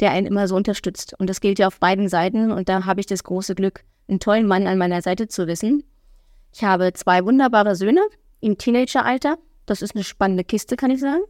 der 0.00 0.12
einen 0.12 0.26
immer 0.26 0.48
so 0.48 0.56
unterstützt. 0.56 1.12
Und 1.18 1.28
das 1.28 1.42
gilt 1.42 1.58
ja 1.58 1.66
auf 1.66 1.78
beiden 1.78 2.08
Seiten. 2.08 2.50
Und 2.52 2.70
da 2.70 2.86
habe 2.86 3.00
ich 3.00 3.06
das 3.06 3.22
große 3.22 3.54
Glück, 3.54 3.84
einen 4.08 4.18
tollen 4.18 4.46
Mann 4.46 4.66
an 4.66 4.78
meiner 4.78 5.02
Seite 5.02 5.28
zu 5.28 5.46
wissen. 5.46 5.84
Ich 6.54 6.64
habe 6.64 6.94
zwei 6.94 7.22
wunderbare 7.22 7.76
Söhne 7.76 8.00
im 8.40 8.58
Teenageralter. 8.58 9.38
Das 9.66 9.82
ist 9.82 9.94
eine 9.94 10.04
spannende 10.04 10.44
Kiste, 10.44 10.76
kann 10.76 10.90
ich 10.90 11.00
sagen. 11.00 11.22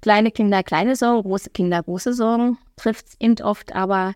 Kleine 0.00 0.30
Kinder, 0.30 0.62
kleine 0.62 0.96
Sorgen, 0.96 1.22
große 1.22 1.50
Kinder, 1.50 1.82
große 1.82 2.12
Sorgen. 2.12 2.58
Trifft 2.76 3.08
es 3.08 3.14
eben 3.20 3.40
oft, 3.40 3.74
aber 3.74 4.14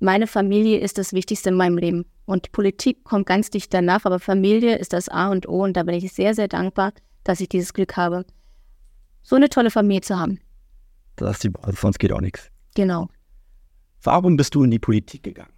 meine 0.00 0.26
Familie 0.26 0.78
ist 0.78 0.98
das 0.98 1.12
Wichtigste 1.12 1.50
in 1.50 1.56
meinem 1.56 1.78
Leben. 1.78 2.04
Und 2.26 2.52
Politik 2.52 3.04
kommt 3.04 3.26
ganz 3.26 3.50
dicht 3.50 3.72
danach, 3.72 4.04
aber 4.04 4.18
Familie 4.18 4.76
ist 4.76 4.92
das 4.92 5.08
A 5.08 5.30
und 5.30 5.48
O. 5.48 5.62
Und 5.62 5.76
da 5.76 5.84
bin 5.84 5.94
ich 5.94 6.12
sehr, 6.12 6.34
sehr 6.34 6.48
dankbar, 6.48 6.92
dass 7.24 7.40
ich 7.40 7.48
dieses 7.48 7.72
Glück 7.72 7.96
habe, 7.96 8.24
so 9.22 9.36
eine 9.36 9.48
tolle 9.48 9.70
Familie 9.70 10.02
zu 10.02 10.18
haben. 10.18 10.40
Das 11.16 11.36
ist 11.36 11.44
die 11.44 11.50
Basis, 11.50 11.80
sonst 11.80 11.98
geht 11.98 12.12
auch 12.12 12.20
nichts. 12.20 12.50
Genau. 12.74 13.08
Warum 14.02 14.36
bist 14.36 14.54
du 14.54 14.62
in 14.64 14.70
die 14.70 14.78
Politik 14.78 15.22
gegangen? 15.22 15.52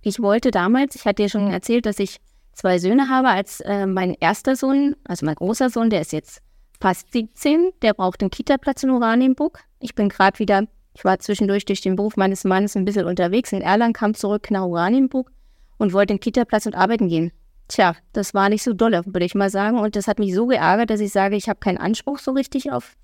Ich 0.00 0.20
wollte 0.20 0.50
damals, 0.50 0.94
ich 0.94 1.04
hatte 1.04 1.22
dir 1.22 1.28
schon 1.28 1.48
erzählt, 1.48 1.86
dass 1.86 1.98
ich 1.98 2.18
zwei 2.52 2.78
Söhne 2.78 3.08
habe, 3.08 3.28
als 3.28 3.60
äh, 3.60 3.86
mein 3.86 4.14
erster 4.20 4.56
Sohn, 4.56 4.96
also 5.04 5.26
mein 5.26 5.34
großer 5.34 5.70
Sohn, 5.70 5.90
der 5.90 6.00
ist 6.00 6.12
jetzt 6.12 6.42
fast 6.80 7.12
17, 7.12 7.72
der 7.82 7.94
braucht 7.94 8.22
einen 8.22 8.30
Kita-Platz 8.30 8.82
in 8.82 8.90
Oranienburg. 8.90 9.60
Ich 9.80 9.94
bin 9.94 10.08
gerade 10.08 10.38
wieder, 10.38 10.64
ich 10.94 11.04
war 11.04 11.18
zwischendurch 11.18 11.64
durch 11.64 11.80
den 11.80 11.96
Beruf 11.96 12.16
meines 12.16 12.44
Mannes 12.44 12.76
ein 12.76 12.84
bisschen 12.84 13.06
unterwegs 13.06 13.52
in 13.52 13.62
Erlangen, 13.62 13.92
kam 13.92 14.14
zurück 14.14 14.50
nach 14.50 14.62
Oranienburg 14.62 15.30
und 15.78 15.92
wollte 15.92 16.12
in 16.12 16.16
den 16.18 16.22
Kita-Platz 16.22 16.66
und 16.66 16.74
arbeiten 16.74 17.08
gehen. 17.08 17.32
Tja, 17.68 17.94
das 18.12 18.34
war 18.34 18.48
nicht 18.48 18.62
so 18.62 18.72
dolle, 18.72 19.02
würde 19.06 19.24
ich 19.24 19.34
mal 19.34 19.48
sagen. 19.48 19.78
Und 19.78 19.96
das 19.96 20.06
hat 20.06 20.18
mich 20.18 20.34
so 20.34 20.46
geärgert, 20.46 20.90
dass 20.90 21.00
ich 21.00 21.12
sage, 21.12 21.36
ich 21.36 21.48
habe 21.48 21.60
keinen 21.60 21.78
Anspruch 21.78 22.18
so 22.18 22.32
richtig 22.32 22.70
auf, 22.70 22.96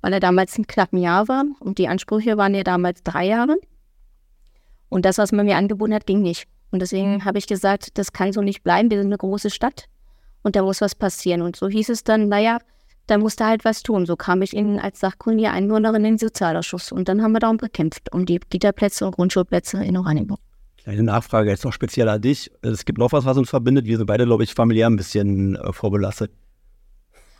weil 0.00 0.12
er 0.12 0.20
damals 0.20 0.56
ein 0.56 0.66
knappen 0.66 0.98
Jahr 0.98 1.28
war. 1.28 1.44
Und 1.60 1.78
die 1.78 1.88
Ansprüche 1.88 2.36
waren 2.36 2.54
ja 2.54 2.62
damals 2.62 3.02
drei 3.02 3.26
Jahre. 3.26 3.56
Und 4.88 5.04
das, 5.04 5.18
was 5.18 5.32
man 5.32 5.44
mir 5.44 5.56
angeboten 5.56 5.92
hat, 5.92 6.06
ging 6.06 6.22
nicht. 6.22 6.46
Und 6.74 6.80
deswegen 6.80 7.14
mhm. 7.14 7.24
habe 7.24 7.38
ich 7.38 7.46
gesagt, 7.46 7.96
das 7.98 8.12
kann 8.12 8.32
so 8.32 8.42
nicht 8.42 8.64
bleiben. 8.64 8.90
Wir 8.90 8.98
sind 8.98 9.06
eine 9.06 9.16
große 9.16 9.48
Stadt 9.48 9.84
und 10.42 10.56
da 10.56 10.62
muss 10.62 10.80
was 10.80 10.96
passieren. 10.96 11.40
Und 11.40 11.54
so 11.54 11.68
hieß 11.68 11.88
es 11.88 12.02
dann, 12.02 12.28
naja, 12.28 12.58
da 13.06 13.16
musste 13.16 13.46
halt 13.46 13.64
was 13.64 13.84
tun. 13.84 14.06
So 14.06 14.16
kam 14.16 14.42
ich 14.42 14.56
in, 14.56 14.80
als 14.80 14.98
sachkundige 14.98 15.52
Einwohnerin 15.52 16.04
in 16.04 16.14
den 16.14 16.18
Sozialausschuss. 16.18 16.90
Und 16.90 17.08
dann 17.08 17.22
haben 17.22 17.30
wir 17.30 17.38
darum 17.38 17.58
gekämpft, 17.58 18.12
um 18.12 18.26
die 18.26 18.40
Kita-Plätze 18.40 19.06
und 19.06 19.14
Grundschulplätze 19.14 19.84
in 19.84 19.96
Oranienburg. 19.96 20.40
Kleine 20.82 21.04
Nachfrage 21.04 21.48
jetzt 21.48 21.64
noch 21.64 21.72
speziell 21.72 22.08
an 22.08 22.20
dich. 22.20 22.50
Es 22.62 22.84
gibt 22.84 22.98
noch 22.98 23.12
was, 23.12 23.24
was 23.24 23.38
uns 23.38 23.50
verbindet. 23.50 23.86
Wir 23.86 23.96
sind 23.96 24.06
beide, 24.06 24.26
glaube 24.26 24.42
ich, 24.42 24.52
familiär 24.52 24.88
ein 24.88 24.96
bisschen 24.96 25.54
äh, 25.54 25.72
vorbelastet. 25.72 26.32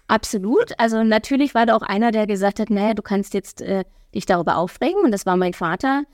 Absolut. 0.06 0.78
Also 0.78 1.02
natürlich 1.02 1.56
war 1.56 1.66
da 1.66 1.74
auch 1.74 1.82
einer, 1.82 2.12
der 2.12 2.28
gesagt 2.28 2.60
hat, 2.60 2.70
naja, 2.70 2.94
du 2.94 3.02
kannst 3.02 3.34
jetzt 3.34 3.62
äh, 3.62 3.82
dich 4.14 4.26
darüber 4.26 4.58
aufregen. 4.58 5.02
Und 5.02 5.10
das 5.10 5.26
war 5.26 5.36
mein 5.36 5.54
Vater. 5.54 6.04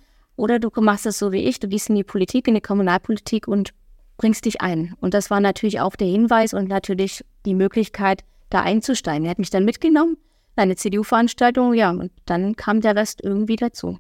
Oder 0.41 0.59
du 0.59 0.71
machst 0.81 1.05
es 1.05 1.19
so 1.19 1.33
wie 1.33 1.45
ich, 1.45 1.61
du 1.61 1.69
gehst 1.69 1.91
in 1.91 1.97
die 1.97 2.03
Politik, 2.03 2.49
in 2.49 2.55
die 2.55 2.63
Kommunalpolitik 2.63 3.47
und 3.47 3.75
bringst 4.17 4.47
dich 4.47 4.63
ein. 4.63 4.95
Und 4.99 5.13
das 5.13 5.29
war 5.29 5.39
natürlich 5.39 5.81
auch 5.81 5.97
der 5.97 6.09
Hinweis 6.09 6.55
und 6.55 6.67
natürlich 6.67 7.23
die 7.45 7.55
Möglichkeit, 7.55 8.25
da 8.49 8.63
einzusteigen. 8.63 9.27
Er 9.27 9.33
hat 9.33 9.39
mich 9.39 9.51
dann 9.51 9.67
mitgenommen, 9.67 10.17
eine 10.57 10.77
CDU-Veranstaltung, 10.77 11.75
ja, 11.75 11.91
und 11.91 12.11
dann 12.25 12.57
kam 12.57 12.81
der 12.81 12.97
Rest 12.97 13.21
irgendwie 13.23 13.57
dazu. 13.57 13.99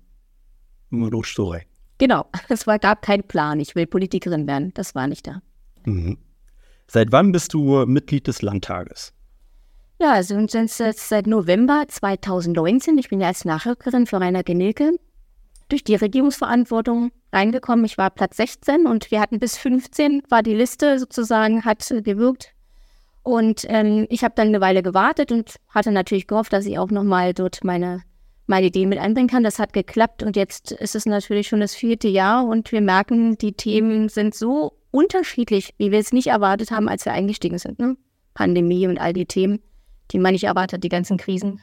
Story. 1.24 1.66
Genau, 1.98 2.24
es 2.48 2.66
war, 2.66 2.78
gab 2.78 3.02
keinen 3.02 3.24
Plan, 3.24 3.60
ich 3.60 3.74
will 3.74 3.86
Politikerin 3.86 4.46
werden, 4.46 4.72
das 4.72 4.94
war 4.94 5.08
nicht 5.08 5.26
da. 5.26 5.42
Mhm. 5.84 6.16
Seit 6.86 7.12
wann 7.12 7.32
bist 7.32 7.52
du 7.52 7.84
Mitglied 7.84 8.26
des 8.26 8.40
Landtages? 8.40 9.12
Ja, 10.00 10.14
also 10.14 10.34
sind 10.46 10.78
jetzt 10.78 11.06
seit 11.06 11.26
November 11.26 11.84
2019. 11.86 12.96
Ich 12.96 13.10
bin 13.10 13.20
ja 13.20 13.28
als 13.28 13.44
Nachrückerin 13.44 14.06
für 14.06 14.18
Rainer 14.18 14.42
Genilke 14.42 14.92
durch 15.70 15.84
die 15.84 15.94
Regierungsverantwortung 15.94 17.10
reingekommen. 17.32 17.84
Ich 17.84 17.98
war 17.98 18.10
Platz 18.10 18.36
16 18.36 18.86
und 18.86 19.10
wir 19.10 19.20
hatten 19.20 19.38
bis 19.38 19.56
15, 19.56 20.22
war 20.28 20.42
die 20.42 20.54
Liste 20.54 20.98
sozusagen, 20.98 21.64
hat 21.64 21.86
gewirkt. 21.88 22.54
Und 23.22 23.64
ähm, 23.68 24.06
ich 24.08 24.24
habe 24.24 24.34
dann 24.34 24.48
eine 24.48 24.60
Weile 24.60 24.82
gewartet 24.82 25.30
und 25.30 25.56
hatte 25.68 25.92
natürlich 25.92 26.26
gehofft, 26.26 26.52
dass 26.52 26.66
ich 26.66 26.78
auch 26.78 26.90
nochmal 26.90 27.34
dort 27.34 27.62
meine, 27.64 28.02
meine 28.46 28.66
Ideen 28.66 28.88
mit 28.88 28.98
einbringen 28.98 29.28
kann. 29.28 29.44
Das 29.44 29.58
hat 29.58 29.72
geklappt 29.72 30.22
und 30.22 30.36
jetzt 30.36 30.72
ist 30.72 30.94
es 30.94 31.06
natürlich 31.06 31.48
schon 31.48 31.60
das 31.60 31.74
vierte 31.74 32.08
Jahr 32.08 32.46
und 32.46 32.72
wir 32.72 32.80
merken, 32.80 33.36
die 33.36 33.52
Themen 33.52 34.08
sind 34.08 34.34
so 34.34 34.72
unterschiedlich, 34.90 35.74
wie 35.78 35.92
wir 35.92 35.98
es 35.98 36.12
nicht 36.12 36.28
erwartet 36.28 36.70
haben, 36.70 36.88
als 36.88 37.04
wir 37.04 37.12
eingestiegen 37.12 37.58
sind. 37.58 37.78
Ne? 37.78 37.96
Pandemie 38.34 38.86
und 38.86 38.98
all 38.98 39.12
die 39.12 39.26
Themen, 39.26 39.60
die 40.10 40.18
man 40.18 40.32
nicht 40.32 40.44
erwartet, 40.44 40.82
die 40.82 40.88
ganzen 40.88 41.16
Krisen. 41.16 41.60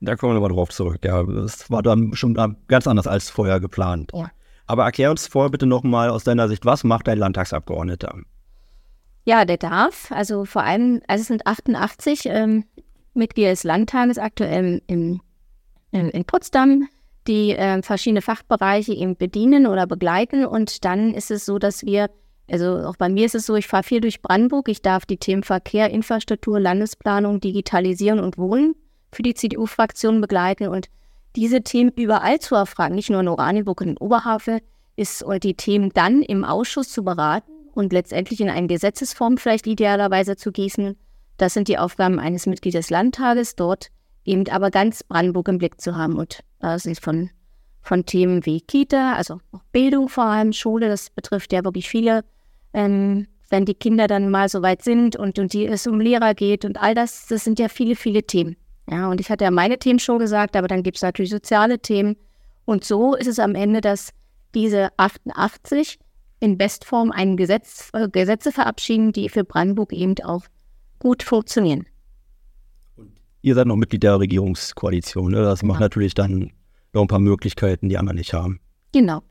Da 0.00 0.16
kommen 0.16 0.32
wir 0.32 0.40
nochmal 0.40 0.54
drauf 0.56 0.70
zurück. 0.70 1.00
Ja, 1.04 1.22
das 1.22 1.70
war 1.70 1.82
dann 1.82 2.14
schon 2.14 2.34
ganz 2.68 2.86
anders 2.86 3.06
als 3.06 3.28
vorher 3.28 3.60
geplant. 3.60 4.10
Ja. 4.14 4.30
Aber 4.66 4.84
erklär 4.84 5.10
uns 5.10 5.26
vorher 5.26 5.50
bitte 5.50 5.66
nochmal 5.66 6.10
aus 6.10 6.24
deiner 6.24 6.48
Sicht, 6.48 6.64
was 6.64 6.84
macht 6.84 7.08
ein 7.08 7.18
Landtagsabgeordneter? 7.18 8.14
Ja, 9.24 9.44
der 9.44 9.58
darf. 9.58 10.10
Also 10.10 10.44
vor 10.46 10.62
allem, 10.62 11.02
also 11.06 11.22
es 11.22 11.28
sind 11.28 11.46
88 11.46 12.22
ähm, 12.26 12.64
Mitglieder 13.12 13.50
des 13.50 13.64
Landtages 13.64 14.16
aktuell 14.16 14.80
im, 14.86 15.20
im, 15.90 16.08
in 16.10 16.24
Potsdam, 16.24 16.88
die 17.26 17.50
äh, 17.50 17.82
verschiedene 17.82 18.22
Fachbereiche 18.22 18.94
eben 18.94 19.16
bedienen 19.16 19.66
oder 19.66 19.86
begleiten. 19.86 20.46
Und 20.46 20.84
dann 20.86 21.12
ist 21.12 21.30
es 21.30 21.44
so, 21.44 21.58
dass 21.58 21.84
wir, 21.84 22.08
also 22.50 22.78
auch 22.86 22.96
bei 22.96 23.10
mir 23.10 23.26
ist 23.26 23.34
es 23.34 23.44
so, 23.44 23.56
ich 23.56 23.66
fahre 23.66 23.82
viel 23.82 24.00
durch 24.00 24.22
Brandenburg. 24.22 24.68
Ich 24.68 24.80
darf 24.80 25.04
die 25.04 25.18
Themen 25.18 25.42
Verkehr, 25.42 25.90
Infrastruktur, 25.90 26.58
Landesplanung, 26.58 27.40
Digitalisieren 27.40 28.20
und 28.20 28.38
Wohnen 28.38 28.74
für 29.12 29.22
die 29.22 29.34
CDU-Fraktion 29.34 30.20
begleiten. 30.20 30.68
Und 30.68 30.88
diese 31.36 31.62
Themen 31.62 31.92
überall 31.96 32.40
zu 32.40 32.54
erfragen, 32.54 32.94
nicht 32.94 33.10
nur 33.10 33.20
in 33.20 33.28
Oranienburg 33.28 33.80
und 33.80 33.88
in 33.88 33.98
Oberhavel, 33.98 34.60
ist 34.96 35.22
und 35.22 35.42
die 35.44 35.54
Themen 35.54 35.90
dann 35.94 36.22
im 36.22 36.44
Ausschuss 36.44 36.90
zu 36.90 37.02
beraten 37.02 37.50
und 37.72 37.92
letztendlich 37.92 38.40
in 38.40 38.50
eine 38.50 38.66
Gesetzesform 38.66 39.38
vielleicht 39.38 39.66
idealerweise 39.66 40.36
zu 40.36 40.52
gießen. 40.52 40.96
Das 41.38 41.54
sind 41.54 41.68
die 41.68 41.78
Aufgaben 41.78 42.18
eines 42.18 42.46
Mitglieds 42.46 42.76
des 42.76 42.90
Landtages, 42.90 43.56
dort 43.56 43.90
eben 44.24 44.46
aber 44.48 44.70
ganz 44.70 45.02
Brandenburg 45.02 45.48
im 45.48 45.58
Blick 45.58 45.80
zu 45.80 45.96
haben. 45.96 46.16
Und 46.16 46.40
das 46.58 46.84
ist 46.84 47.02
von, 47.02 47.30
von 47.80 48.04
Themen 48.04 48.44
wie 48.44 48.60
Kita, 48.60 49.14
also 49.14 49.40
Bildung 49.72 50.08
vor 50.08 50.24
allem, 50.24 50.52
Schule, 50.52 50.88
das 50.88 51.08
betrifft 51.08 51.52
ja 51.52 51.64
wirklich 51.64 51.88
viele. 51.88 52.24
Ähm, 52.74 53.26
wenn 53.48 53.64
die 53.64 53.74
Kinder 53.74 54.06
dann 54.06 54.30
mal 54.30 54.48
so 54.48 54.62
weit 54.62 54.82
sind 54.82 55.16
und, 55.16 55.38
und 55.38 55.52
die, 55.52 55.66
es 55.66 55.86
um 55.86 55.98
Lehrer 55.98 56.34
geht 56.34 56.64
und 56.64 56.80
all 56.80 56.94
das, 56.94 57.26
das 57.26 57.44
sind 57.44 57.58
ja 57.58 57.68
viele, 57.68 57.96
viele 57.96 58.22
Themen. 58.22 58.56
Ja, 58.90 59.08
und 59.08 59.20
ich 59.20 59.30
hatte 59.30 59.44
ja 59.44 59.50
meine 59.50 59.78
Themen 59.78 60.00
schon 60.00 60.18
gesagt, 60.18 60.56
aber 60.56 60.66
dann 60.66 60.82
gibt 60.82 60.96
es 60.96 61.02
natürlich 61.02 61.30
soziale 61.30 61.78
Themen. 61.78 62.16
Und 62.64 62.84
so 62.84 63.14
ist 63.14 63.28
es 63.28 63.38
am 63.38 63.54
Ende, 63.54 63.80
dass 63.80 64.10
diese 64.54 64.88
88 64.96 65.98
in 66.40 66.58
Bestform 66.58 67.12
ein 67.12 67.36
Gesetz, 67.36 67.90
äh, 67.92 68.08
Gesetze 68.08 68.50
verabschieden, 68.50 69.12
die 69.12 69.28
für 69.28 69.44
Brandenburg 69.44 69.92
eben 69.92 70.14
auch 70.24 70.42
gut 70.98 71.22
funktionieren. 71.22 71.86
Und 72.96 73.12
ihr 73.42 73.54
seid 73.54 73.68
noch 73.68 73.76
Mitglied 73.76 74.02
der 74.02 74.18
Regierungskoalition. 74.18 75.32
Ne? 75.32 75.42
Das 75.42 75.60
genau. 75.60 75.74
macht 75.74 75.80
natürlich 75.80 76.14
dann 76.14 76.52
noch 76.92 77.02
ein 77.02 77.08
paar 77.08 77.20
Möglichkeiten, 77.20 77.88
die 77.88 77.96
anderen 77.96 78.18
nicht 78.18 78.32
haben. 78.32 78.58
Genau. 78.92 79.22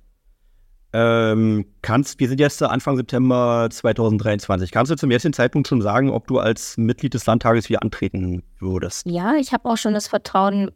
Ähm, 0.91 1.65
kannst, 1.81 2.19
wir 2.19 2.27
sind 2.27 2.39
jetzt 2.39 2.63
Anfang 2.63 2.97
September 2.97 3.67
2023. 3.69 4.71
Kannst 4.71 4.91
du 4.91 4.95
zum 4.95 5.11
jetzigen 5.11 5.33
Zeitpunkt 5.33 5.67
schon 5.67 5.81
sagen, 5.81 6.09
ob 6.09 6.27
du 6.27 6.39
als 6.39 6.77
Mitglied 6.77 7.13
des 7.13 7.25
Landtages 7.25 7.69
wieder 7.69 7.83
antreten 7.83 8.43
würdest? 8.59 9.05
Ja, 9.05 9.35
ich 9.35 9.53
habe 9.53 9.69
auch 9.69 9.77
schon 9.77 9.93
das 9.93 10.07
Vertrauen, 10.07 10.71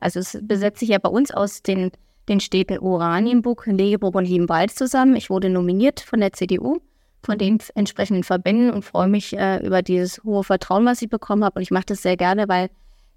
also 0.00 0.20
es 0.20 0.38
besetzt 0.42 0.80
sich 0.80 0.88
ja 0.88 0.98
bei 0.98 1.10
uns 1.10 1.30
aus 1.30 1.62
den 1.62 1.90
den 2.30 2.40
Städten 2.40 2.78
Oranienburg, 2.78 3.66
Legeburg 3.66 4.14
und 4.14 4.24
Liebenwald 4.24 4.70
zusammen. 4.70 5.16
Ich 5.16 5.30
wurde 5.30 5.50
nominiert 5.50 6.00
von 6.00 6.20
der 6.20 6.32
CDU, 6.32 6.78
von 7.22 7.36
den 7.36 7.58
entsprechenden 7.74 8.22
Verbänden 8.22 8.70
und 8.70 8.84
freue 8.84 9.08
mich 9.08 9.36
äh, 9.36 9.58
über 9.66 9.82
dieses 9.82 10.22
hohe 10.22 10.44
Vertrauen, 10.44 10.86
was 10.86 11.02
ich 11.02 11.10
bekommen 11.10 11.44
habe. 11.44 11.58
Und 11.58 11.62
ich 11.62 11.72
mache 11.72 11.86
das 11.86 12.02
sehr 12.02 12.16
gerne, 12.16 12.48
weil 12.48 12.70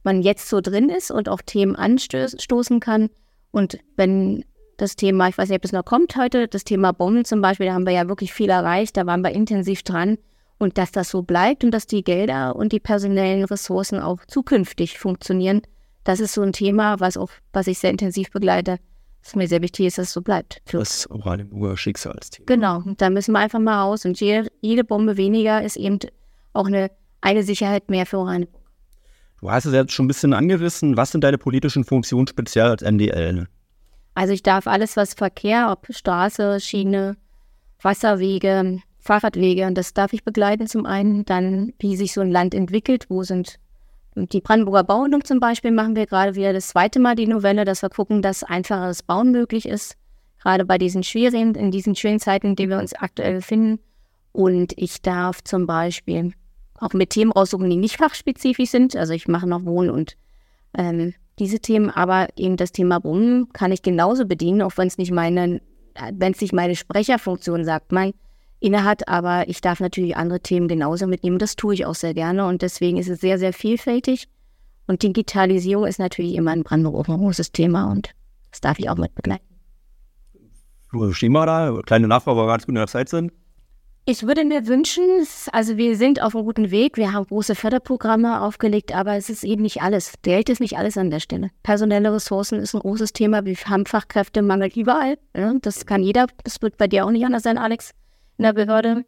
man 0.04 0.22
jetzt 0.22 0.50
so 0.50 0.62
drin 0.62 0.90
ist 0.90 1.12
und 1.12 1.30
auch 1.30 1.42
Themen 1.46 1.76
anstoßen 1.76 2.80
kann. 2.80 3.10
Und 3.52 3.78
wenn 3.96 4.44
das 4.84 4.96
Thema, 4.96 5.30
ich 5.30 5.38
weiß 5.38 5.50
nicht, 5.50 5.58
ob 5.58 5.66
es 5.66 5.72
noch 5.72 5.86
kommt 5.86 6.16
heute, 6.16 6.48
das 6.48 6.64
Thema 6.64 6.92
Bomben 6.92 7.26
zum 7.26 7.42
Beispiel, 7.42 7.68
da 7.68 7.74
haben 7.74 7.86
wir 7.86 7.94
ja 7.94 8.08
wirklich 8.08 8.34
viel 8.34 8.50
erreicht, 8.50 8.98
da 8.98 9.06
waren 9.06 9.22
wir 9.22 9.32
intensiv 9.32 9.84
dran. 9.84 10.18
Und 10.60 10.78
dass 10.78 10.92
das 10.92 11.10
so 11.10 11.24
bleibt 11.24 11.64
und 11.64 11.72
dass 11.72 11.88
die 11.88 12.04
Gelder 12.04 12.56
und 12.56 12.72
die 12.72 12.80
personellen 12.80 13.44
Ressourcen 13.44 14.00
auch 14.00 14.20
zukünftig 14.28 15.00
funktionieren, 15.00 15.62
das 16.04 16.20
ist 16.20 16.34
so 16.34 16.42
ein 16.42 16.54
Thema, 16.54 17.00
was, 17.00 17.18
auch, 17.18 17.32
was 17.54 17.68
ich 17.68 17.80
sehr 17.80 17.90
intensiv 17.90 18.30
begleite 18.32 18.78
ist 19.26 19.36
mir 19.36 19.48
sehr 19.48 19.62
wichtig 19.62 19.86
ist, 19.86 19.98
dass 19.98 20.08
es 20.08 20.14
so 20.14 20.22
bleibt. 20.22 20.62
Das 20.72 21.10
Oranienburger 21.10 21.78
Schicksalsthema. 21.78 22.46
Genau, 22.46 22.84
da 22.98 23.10
müssen 23.10 23.32
wir 23.32 23.40
einfach 23.40 23.60
mal 23.60 23.82
raus. 23.82 24.06
Und 24.06 24.20
jede, 24.20 24.50
jede 24.62 24.84
Bombe 24.84 25.18
weniger 25.18 25.64
ist 25.64 25.78
eben 25.78 26.00
auch 26.52 26.68
eine, 26.68 26.92
eine 27.22 27.44
Sicherheit 27.44 27.90
mehr 27.90 28.06
für 28.06 28.18
Oranienburg. 28.18 28.62
Du 29.40 29.50
hast 29.50 29.66
es 29.66 29.74
jetzt 29.74 29.92
schon 29.92 30.06
ein 30.06 30.08
bisschen 30.08 30.34
angerissen. 30.34 30.98
Was 30.98 31.12
sind 31.12 31.24
deine 31.24 31.38
politischen 31.38 31.84
Funktionen 31.84 32.28
speziell 32.28 32.68
als 32.68 32.82
MDL? 32.82 33.48
Also 34.14 34.34
ich 34.34 34.44
darf 34.44 34.68
alles, 34.68 34.96
was 34.96 35.14
Verkehr, 35.14 35.72
ob 35.72 35.88
Straße, 35.90 36.60
Schiene, 36.60 37.18
Wasserwege, 37.82 38.80
Fahrradwege, 39.00 39.70
das 39.74 39.94
darf 39.94 40.14
ich 40.14 40.24
begleiten 40.24 40.68
zum 40.68 40.86
einen. 40.86 41.26
Dann, 41.26 41.74
wie 41.80 41.98
sich 41.98 42.14
so 42.14 42.22
ein 42.22 42.32
Land 42.32 42.54
entwickelt, 42.54 43.10
wo 43.10 43.24
sind 43.24 43.60
die 44.16 44.42
Brandenburger 44.42 44.84
Bauordnung 44.84 45.24
zum 45.24 45.40
Beispiel 45.40 45.72
machen 45.72 45.96
wir 45.96 46.06
gerade 46.06 46.36
wieder 46.36 46.54
das 46.54 46.68
zweite 46.68 47.00
Mal 47.00 47.16
die 47.16 47.28
Novelle, 47.28 47.66
dass 47.66 47.82
wir 47.82 47.90
gucken, 47.90 48.22
dass 48.22 48.44
einfacheres 48.44 49.02
Bauen 49.02 49.32
möglich 49.32 49.68
ist. 49.68 49.98
Gerade 50.42 50.66
bei 50.66 50.78
diesen 50.78 51.04
schwierigen, 51.04 51.56
in 51.56 51.72
diesen 51.72 51.96
schwierigen 51.96 52.20
Zeiten, 52.20 52.48
in 52.48 52.56
denen 52.56 52.72
wir 52.72 52.80
uns 52.80 52.94
aktuell 52.94 53.36
befinden. 53.36 53.80
Und 54.32 54.74
ich 54.78 55.02
darf 55.02 55.44
zum 55.44 55.66
Beispiel 55.66 56.34
auch 56.78 56.94
mit 56.94 57.12
Themen 57.12 57.32
raussuchen, 57.32 57.70
die 57.70 57.78
nicht 57.78 57.98
fachspezifisch 57.98 58.70
sind. 58.70 58.96
Also 58.96 59.14
ich 59.14 59.28
mache 59.28 59.48
noch 59.48 59.66
Wohnen 59.66 59.90
und 59.90 60.18
ähm, 60.78 61.14
diese 61.40 61.60
Themen, 61.60 61.90
aber 61.90 62.28
eben 62.36 62.58
das 62.58 62.72
Thema 62.72 63.04
Wohnen 63.04 63.52
kann 63.54 63.72
ich 63.72 63.82
genauso 63.82 64.26
bedienen, 64.26 64.62
auch 64.62 64.78
wenn 64.78 64.88
es 64.88 64.98
nicht 64.98 65.12
meine, 65.12 65.62
wenn 66.14 66.34
es 66.34 66.42
nicht 66.42 66.54
meine 66.54 66.76
Sprecherfunktion 66.76 67.66
sagt. 67.66 67.92
Mein 67.92 68.14
innehat, 68.60 69.08
aber 69.10 69.50
ich 69.50 69.60
darf 69.60 69.80
natürlich 69.80 70.16
andere 70.16 70.40
Themen 70.40 70.68
genauso 70.68 71.06
mitnehmen. 71.06 71.38
Das 71.38 71.56
tue 71.56 71.74
ich 71.74 71.86
auch 71.86 71.96
sehr 71.96 72.14
gerne 72.14 72.46
und 72.48 72.62
deswegen 72.62 72.98
ist 72.98 73.10
es 73.10 73.20
sehr, 73.20 73.38
sehr 73.38 73.52
vielfältig. 73.52 74.28
Und 74.88 75.04
Digitalisierung 75.04 75.86
ist 75.86 76.00
natürlich 76.00 76.36
immer 76.36 76.52
ein 76.52 76.64
Brandenburg 76.64 77.10
ein 77.10 77.18
großes 77.18 77.52
Thema 77.52 77.92
und 77.92 78.12
das 78.52 78.62
darf 78.62 78.80
ich 78.80 78.90
auch 78.90 78.96
mit 78.96 79.16
begleiten. 79.16 79.44
Du 80.92 81.12
stehen 81.12 81.32
wir 81.32 81.46
da, 81.46 81.82
kleine 81.86 82.08
Nachfrage, 82.08 82.38
weil 82.38 82.46
wir 82.46 82.52
ganz 82.52 82.64
gut 82.64 82.70
in 82.70 82.76
der 82.76 82.88
Zeit 82.88 83.10
sind. 83.10 83.32
Ich 84.06 84.28
würde 84.28 84.44
mir 84.44 84.68
wünschen, 84.68 85.26
also 85.54 85.78
wir 85.78 85.96
sind 85.96 86.22
auf 86.22 86.36
einem 86.36 86.44
guten 86.44 86.72
Weg, 86.72 86.98
wir 86.98 87.14
haben 87.14 87.26
große 87.26 87.56
Förderprogramme 87.56 88.42
aufgelegt, 88.42 88.94
aber 88.94 89.16
es 89.16 89.30
ist 89.30 89.46
eben 89.46 89.62
nicht 89.62 89.82
alles. 89.82 90.16
Geld 90.24 90.50
ist 90.50 90.60
nicht 90.60 90.78
alles 90.78 90.98
an 90.98 91.10
der 91.10 91.22
Stelle. 91.22 91.52
Personelle 91.64 92.12
Ressourcen 92.14 92.60
ist 92.60 92.74
ein 92.74 92.82
großes 92.82 93.14
Thema. 93.14 93.46
Wir 93.46 93.56
haben 93.56 93.86
Fachkräftemangel 93.86 94.72
überall. 94.76 95.18
Das 95.62 95.86
kann 95.86 96.04
jeder, 96.04 96.28
das 96.44 96.62
wird 96.62 96.76
bei 96.76 96.88
dir 96.88 97.06
auch 97.06 97.12
nicht 97.12 97.26
anders 97.26 97.44
sein, 97.44 97.58
Alex 97.58 97.92
in 98.38 98.44
der 98.44 98.52
Behörde. 98.52 99.06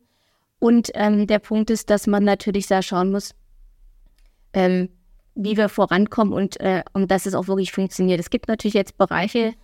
Und 0.59 0.91
ähm, 0.93 1.27
der 1.27 1.39
Punkt 1.39 1.69
ist, 1.71 1.89
dass 1.89 2.07
man 2.07 2.23
natürlich 2.23 2.67
da 2.67 2.81
schauen 2.81 3.11
muss, 3.11 3.35
ähm, 4.53 4.87
wie 5.35 5.57
wir 5.57 5.67
vorankommen 5.67 6.33
und, 6.33 6.57
äh, 6.61 6.83
und 6.93 7.11
dass 7.11 7.25
es 7.25 7.35
auch 7.35 7.49
wirklich 7.49 7.73
funktioniert. 7.73 8.21
Es 8.21 8.29
gibt 8.29 8.47
natürlich 8.47 8.75
jetzt 8.75 8.97
Bereiche, 8.97 9.55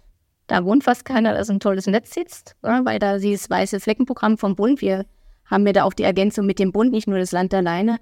da 0.48 0.66
wohnt 0.66 0.84
fast 0.84 1.06
keiner, 1.06 1.34
dass 1.34 1.50
ein 1.50 1.62
tolles 1.62 1.88
Netz 1.88 2.14
sitzt, 2.14 2.58
weil 2.62 3.00
da 3.00 3.18
dieses 3.18 3.50
weiße 3.50 3.80
Fleckenprogramm 3.80 4.38
vom 4.38 4.58
Bund, 4.58 4.82
wir 4.82 5.06
haben 5.52 5.68
ja 5.68 5.74
da 5.74 5.84
auch 5.84 5.94
die 5.94 6.04
Ergänzung 6.04 6.46
mit 6.46 6.58
dem 6.58 6.72
Bund, 6.72 6.92
nicht 6.92 7.08
nur 7.08 7.20
das 7.20 7.34
Land 7.34 7.54
alleine. 7.54 8.00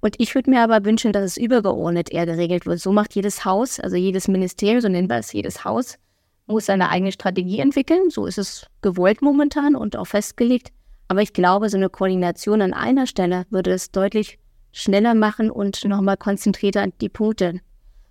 Und 0.00 0.14
ich 0.18 0.34
würde 0.34 0.50
mir 0.50 0.62
aber 0.62 0.84
wünschen, 0.84 1.12
dass 1.12 1.24
es 1.24 1.36
übergeordnet 1.36 2.10
eher 2.10 2.26
geregelt 2.26 2.64
wird. 2.64 2.80
So 2.80 2.92
macht 2.92 3.14
jedes 3.14 3.44
Haus, 3.44 3.78
also 3.78 3.96
jedes 3.96 4.28
Ministerium, 4.28 4.80
so 4.80 4.88
nennen 4.88 5.10
wir 5.10 5.18
es, 5.18 5.32
jedes 5.32 5.64
Haus, 5.64 5.98
muss 6.46 6.66
seine 6.66 6.88
eigene 6.88 7.12
Strategie 7.12 7.60
entwickeln. 7.60 8.10
So 8.10 8.26
ist 8.26 8.38
es 8.38 8.66
gewollt 8.80 9.22
momentan 9.22 9.76
und 9.76 9.96
auch 9.96 10.06
festgelegt. 10.06 10.72
Aber 11.08 11.22
ich 11.22 11.32
glaube, 11.32 11.68
so 11.68 11.76
eine 11.76 11.90
Koordination 11.90 12.62
an 12.62 12.72
einer 12.72 13.06
Stelle 13.06 13.44
würde 13.50 13.72
es 13.72 13.90
deutlich 13.90 14.38
schneller 14.72 15.14
machen 15.14 15.50
und 15.50 15.84
nochmal 15.84 16.16
konzentrierter 16.16 16.86
die 17.00 17.08
Punkte 17.08 17.60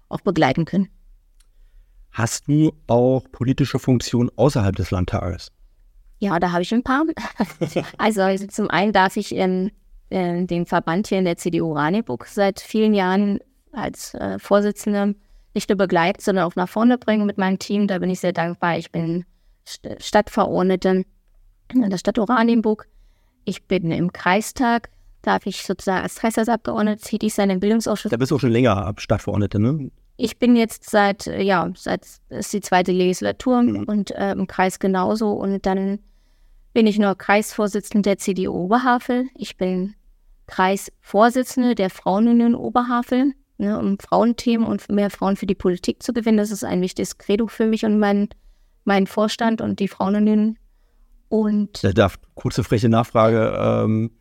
auch 0.08 0.22
begleiten 0.22 0.66
können. 0.66 0.90
Hast 2.12 2.48
du 2.48 2.74
auch 2.88 3.24
politische 3.32 3.80
Funktionen 3.80 4.30
außerhalb 4.36 4.76
des 4.76 4.92
Landtages? 4.92 5.52
Ja, 6.22 6.40
da 6.40 6.52
habe 6.52 6.62
ich 6.62 6.72
ein 6.72 6.84
paar. 6.84 7.04
also, 7.98 8.22
also, 8.22 8.48
zum 8.48 8.70
einen 8.70 8.94
darf 8.94 9.18
ich 9.18 9.36
in, 9.36 9.72
in 10.10 10.46
den 10.46 10.68
Verband 10.68 11.08
hier 11.08 11.18
in 11.18 11.26
der 11.26 11.36
CDU 11.36 11.74
Raneburg 11.74 12.28
seit 12.28 12.60
vielen 12.60 12.94
Jahren 12.94 13.40
als 13.72 14.14
äh, 14.14 14.38
Vorsitzende 14.38 15.16
nicht 15.56 15.68
nur 15.70 15.78
begleiten, 15.78 16.22
sondern 16.22 16.46
auch 16.46 16.56
nach 16.56 16.70
vorne 16.70 17.00
bringen 17.00 17.26
mit 17.26 17.40
meinem 17.40 17.58
Team. 17.58 17.88
Da 17.88 17.98
bin 17.98 18.12
ich 18.12 18.20
sehr 18.20 18.34
dankbar. 18.34 18.78
Ich 18.78 18.92
bin 18.92 19.26
St 19.68 19.88
Stadtverordnete 19.98 21.06
in 21.74 21.90
der 21.90 21.98
Stadt 21.98 22.20
Oranienburg. 22.20 22.88
Ich 23.44 23.64
bin 23.64 23.90
im 23.90 24.14
Kreistag, 24.14 24.92
darf 25.24 25.48
ich 25.48 25.64
sozusagen 25.64 26.04
als 26.04 26.20
Kreistagsabgeordnete 26.20 27.02
tätig 27.02 27.34
sein 27.34 27.50
im 27.50 27.60
Bildungsausschuss. 27.60 28.12
Da 28.12 28.18
bist 28.18 28.30
du 28.30 28.36
auch 28.36 28.40
schon 28.40 28.52
länger 28.52 28.94
Stadtverordnete, 28.96 29.60
ne? 29.60 29.90
Ich 30.18 30.38
bin 30.38 30.56
jetzt 30.56 30.88
seit, 30.88 31.26
ja, 31.26 31.72
seit 31.76 32.06
ist 32.30 32.54
die 32.54 32.62
zweite 32.62 32.92
Legislatur 32.92 33.64
mhm. 33.64 33.84
und 33.86 34.12
äh, 34.12 34.34
im 34.34 34.46
Kreis 34.46 34.78
genauso. 34.78 35.32
Und 35.32 35.66
dann 35.66 35.98
bin 36.74 36.88
ich 36.88 37.00
nur 37.00 37.16
Kreisvorsitzende 37.16 38.10
der 38.10 38.18
CDU 38.18 38.52
Oberhavel. 38.52 39.28
Ich 39.36 39.58
bin 39.58 39.96
Kreisvorsitzende 40.48 41.76
der 41.76 41.90
Frauenunion 41.90 42.56
Oberhavel, 42.56 43.34
ne, 43.58 43.78
um 43.78 43.98
Frauenthemen 44.00 44.68
und 44.68 44.90
mehr 44.90 45.10
Frauen 45.10 45.36
für 45.36 45.46
die 45.46 45.56
Politik 45.56 46.04
zu 46.04 46.14
gewinnen. 46.14 46.38
Das 46.38 46.52
ist 46.52 46.64
ein 46.64 46.82
wichtiges 46.82 47.18
Credo 47.18 47.48
für 47.48 47.66
mich 47.66 47.86
und 47.86 48.00
meinen 48.00 48.30
mein 48.84 49.08
Vorstand 49.08 49.62
und 49.62 49.80
die 49.80 49.88
Frauenunion. 49.88 50.58
Und 51.30 51.84
da 51.84 51.94
darf 51.94 52.20
kurze 52.36 52.64
freche 52.64 52.90
Nachfrage. 52.90 53.58
Ähm, 53.58 54.12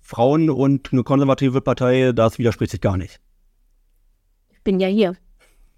Frauen 0.00 0.50
und 0.50 0.92
eine 0.92 1.04
konservative 1.04 1.60
Partei, 1.60 2.12
das 2.12 2.38
widerspricht 2.38 2.72
sich 2.72 2.80
gar 2.80 2.96
nicht. 2.96 3.20
Ich 4.50 4.62
bin 4.62 4.78
ja 4.78 4.88
hier. 4.88 5.16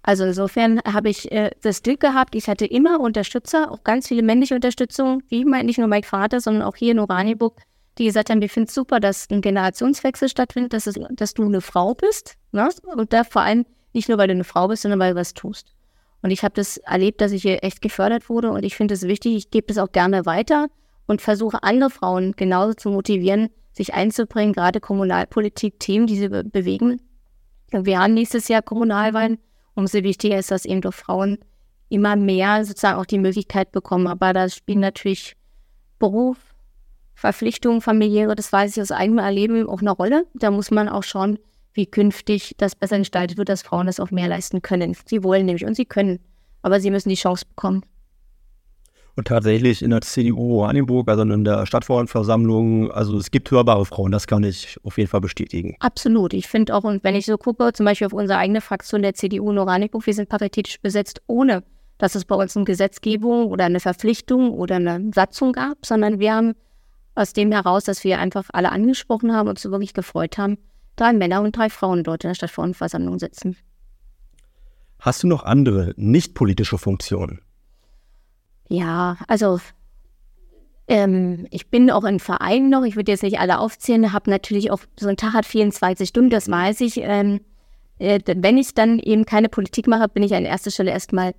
Also 0.07 0.23
insofern 0.23 0.79
habe 0.85 1.09
ich 1.09 1.31
äh, 1.31 1.49
das 1.63 1.81
Glück 1.81 1.99
gehabt, 1.99 2.35
ich 2.35 2.47
hatte 2.47 2.67
immer 2.67 2.99
Unterstützer, 2.99 3.71
auch 3.71 3.83
ganz 3.83 4.07
viele 4.07 4.21
männliche 4.21 4.53
Unterstützung, 4.53 5.23
wie 5.29 5.45
mein, 5.45 5.65
nicht 5.65 5.79
nur 5.79 5.87
mein 5.87 6.03
Vater, 6.03 6.41
sondern 6.41 6.61
auch 6.61 6.75
hier 6.75 6.91
in 6.91 6.99
Oranienburg, 6.99 7.59
die 7.97 8.05
gesagt 8.05 8.29
haben, 8.29 8.39
wir 8.39 8.49
finden 8.49 8.67
es 8.67 8.75
super, 8.75 8.99
dass 8.99 9.27
ein 9.31 9.41
Generationswechsel 9.41 10.29
stattfindet, 10.29 10.73
dass, 10.73 10.85
es, 10.85 10.99
dass 11.09 11.33
du 11.33 11.45
eine 11.45 11.59
Frau 11.59 11.95
bist. 11.95 12.35
Ne? 12.51 12.69
Und 12.95 13.13
da 13.13 13.23
vor 13.23 13.41
allem 13.41 13.65
nicht 13.93 14.07
nur, 14.07 14.19
weil 14.19 14.27
du 14.27 14.33
eine 14.33 14.43
Frau 14.43 14.67
bist, 14.67 14.83
sondern 14.83 14.99
weil 14.99 15.15
du 15.15 15.19
was 15.19 15.33
tust. 15.33 15.73
Und 16.21 16.29
ich 16.29 16.43
habe 16.43 16.53
das 16.53 16.77
erlebt, 16.77 17.19
dass 17.19 17.31
ich 17.31 17.41
hier 17.41 17.63
echt 17.63 17.81
gefördert 17.81 18.29
wurde 18.29 18.51
und 18.51 18.63
ich 18.63 18.75
finde 18.75 18.93
es 18.93 19.07
wichtig, 19.07 19.35
ich 19.35 19.49
gebe 19.49 19.71
es 19.71 19.79
auch 19.79 19.91
gerne 19.91 20.27
weiter 20.27 20.67
und 21.07 21.19
versuche 21.19 21.63
andere 21.63 21.89
Frauen 21.89 22.33
genauso 22.33 22.75
zu 22.75 22.89
motivieren, 22.91 23.49
sich 23.73 23.95
einzubringen, 23.95 24.53
gerade 24.53 24.79
Kommunalpolitik, 24.79 25.79
Themen, 25.79 26.05
die 26.05 26.17
sie 26.17 26.29
be 26.29 26.43
bewegen. 26.43 27.01
Wir 27.71 27.99
haben 27.99 28.13
nächstes 28.13 28.47
Jahr 28.49 28.61
Kommunalwahlen 28.61 29.39
umso 29.75 30.03
wichtiger 30.03 30.39
ist, 30.39 30.51
dass 30.51 30.65
eben 30.65 30.81
doch 30.81 30.93
Frauen 30.93 31.37
immer 31.89 32.15
mehr 32.15 32.65
sozusagen 32.65 32.99
auch 32.99 33.05
die 33.05 33.19
Möglichkeit 33.19 33.71
bekommen. 33.71 34.07
Aber 34.07 34.33
da 34.33 34.49
spielen 34.49 34.79
natürlich 34.79 35.35
Beruf, 35.99 36.37
Verpflichtungen, 37.13 37.81
familiäre, 37.81 38.35
das 38.35 38.51
weiß 38.51 38.75
ich 38.75 38.81
aus 38.81 38.91
eigenem 38.91 39.19
Erleben, 39.19 39.67
auch 39.69 39.81
eine 39.81 39.91
Rolle. 39.91 40.25
Da 40.33 40.51
muss 40.51 40.71
man 40.71 40.89
auch 40.89 41.03
schauen, 41.03 41.39
wie 41.73 41.85
künftig 41.85 42.55
das 42.57 42.75
besser 42.75 42.97
gestaltet 42.97 43.37
wird, 43.37 43.49
dass 43.49 43.61
Frauen 43.61 43.87
das 43.87 43.99
auch 43.99 44.11
mehr 44.11 44.27
leisten 44.27 44.61
können. 44.61 44.95
Sie 45.05 45.23
wollen 45.23 45.45
nämlich 45.45 45.65
und 45.65 45.75
sie 45.75 45.85
können, 45.85 46.19
aber 46.61 46.79
sie 46.79 46.91
müssen 46.91 47.09
die 47.09 47.15
Chance 47.15 47.45
bekommen. 47.45 47.83
Und 49.17 49.27
tatsächlich 49.27 49.81
in 49.81 49.91
der 49.91 50.01
CDU 50.01 50.59
Oranienburg, 50.59 51.07
also 51.07 51.21
in 51.23 51.45
der 51.45 51.65
Stadtverordnetenversammlung, 51.65 52.91
also 52.91 53.17
es 53.17 53.31
gibt 53.31 53.49
hörbare 53.49 53.85
Frauen, 53.85 54.11
das 54.11 54.27
kann 54.27 54.43
ich 54.43 54.77
auf 54.83 54.97
jeden 54.97 55.09
Fall 55.09 55.21
bestätigen. 55.21 55.75
Absolut. 55.79 56.33
Ich 56.33 56.47
finde 56.47 56.75
auch, 56.75 56.83
und 56.83 57.03
wenn 57.03 57.15
ich 57.15 57.25
so 57.25 57.37
gucke, 57.37 57.71
zum 57.71 57.85
Beispiel 57.85 58.07
auf 58.07 58.13
unsere 58.13 58.39
eigene 58.39 58.59
Fraktion 58.59 59.01
der 59.01 59.13
CDU 59.13 59.51
in 59.51 59.57
Oranienburg, 59.57 60.05
wir 60.05 60.13
sind 60.13 60.27
paritätisch 60.27 60.81
besetzt, 60.81 61.21
ohne 61.27 61.63
dass 61.97 62.15
es 62.15 62.25
bei 62.25 62.35
uns 62.35 62.57
eine 62.57 62.65
Gesetzgebung 62.65 63.47
oder 63.47 63.65
eine 63.65 63.79
Verpflichtung 63.79 64.51
oder 64.51 64.75
eine 64.75 65.11
Satzung 65.13 65.53
gab, 65.53 65.85
sondern 65.85 66.19
wir 66.19 66.33
haben 66.33 66.53
aus 67.15 67.31
dem 67.31 67.53
heraus, 67.53 67.85
dass 67.85 68.03
wir 68.03 68.19
einfach 68.19 68.49
alle 68.51 68.71
angesprochen 68.71 69.33
haben 69.33 69.47
und 69.47 69.55
uns 69.55 69.71
wirklich 69.71 69.93
gefreut 69.93 70.37
haben, 70.37 70.57
drei 70.97 71.13
Männer 71.13 71.41
und 71.41 71.55
drei 71.55 71.69
Frauen 71.69 72.03
dort 72.03 72.25
in 72.25 72.31
der 72.31 72.35
Stadtverordnetenversammlung 72.35 73.19
sitzen. 73.19 73.55
Hast 74.99 75.23
du 75.23 75.27
noch 75.27 75.43
andere 75.43 75.93
nicht 75.95 76.33
politische 76.33 76.77
Funktionen? 76.77 77.39
Ja, 78.67 79.17
also 79.27 79.59
ähm, 80.87 81.47
ich 81.51 81.69
bin 81.69 81.89
auch 81.89 82.03
in 82.03 82.19
Vereinen 82.19 82.69
noch, 82.69 82.83
ich 82.83 82.95
würde 82.95 83.11
jetzt 83.11 83.23
nicht 83.23 83.39
alle 83.39 83.59
aufzählen, 83.59 84.13
habe 84.13 84.29
natürlich 84.29 84.71
auch, 84.71 84.79
so 84.99 85.07
ein 85.07 85.17
Tag 85.17 85.33
hat 85.33 85.45
24 85.45 86.09
Stunden, 86.09 86.29
das 86.29 86.49
weiß 86.49 86.81
ich. 86.81 86.97
Ähm, 86.97 87.41
äh, 87.97 88.19
wenn 88.25 88.57
ich 88.57 88.73
dann 88.73 88.99
eben 88.99 89.25
keine 89.25 89.49
Politik 89.49 89.87
mache, 89.87 90.07
bin 90.09 90.23
ich 90.23 90.35
an 90.35 90.45
erster 90.45 90.71
Stelle 90.71 90.91
erstmal 90.91 91.33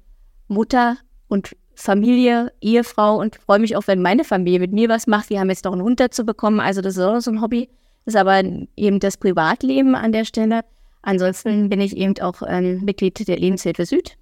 Mutter 0.48 0.96
und 1.28 1.56
Familie, 1.74 2.52
Ehefrau 2.60 3.18
und 3.20 3.36
freue 3.36 3.58
mich 3.58 3.76
auch, 3.76 3.86
wenn 3.86 4.00
meine 4.00 4.24
Familie 4.24 4.60
mit 4.60 4.72
mir 4.72 4.88
was 4.88 5.06
macht. 5.06 5.30
Wir 5.30 5.40
haben 5.40 5.50
jetzt 5.50 5.64
noch 5.64 5.72
einen 5.72 5.82
Hund 5.82 6.00
dazu 6.00 6.24
bekommen, 6.24 6.58
also 6.58 6.80
das 6.80 6.96
ist 6.96 7.02
auch 7.02 7.20
so 7.20 7.30
ein 7.30 7.42
Hobby. 7.42 7.68
Das 8.04 8.14
ist 8.14 8.20
aber 8.20 8.42
eben 8.76 9.00
das 9.00 9.16
Privatleben 9.16 9.94
an 9.94 10.12
der 10.12 10.24
Stelle. 10.24 10.62
Ansonsten 11.02 11.68
bin 11.68 11.80
ich 11.80 11.96
eben 11.96 12.18
auch 12.20 12.42
ähm, 12.46 12.84
Mitglied 12.84 13.28
der 13.28 13.36
Lebenshilfe 13.36 13.84
Süd 13.84 14.16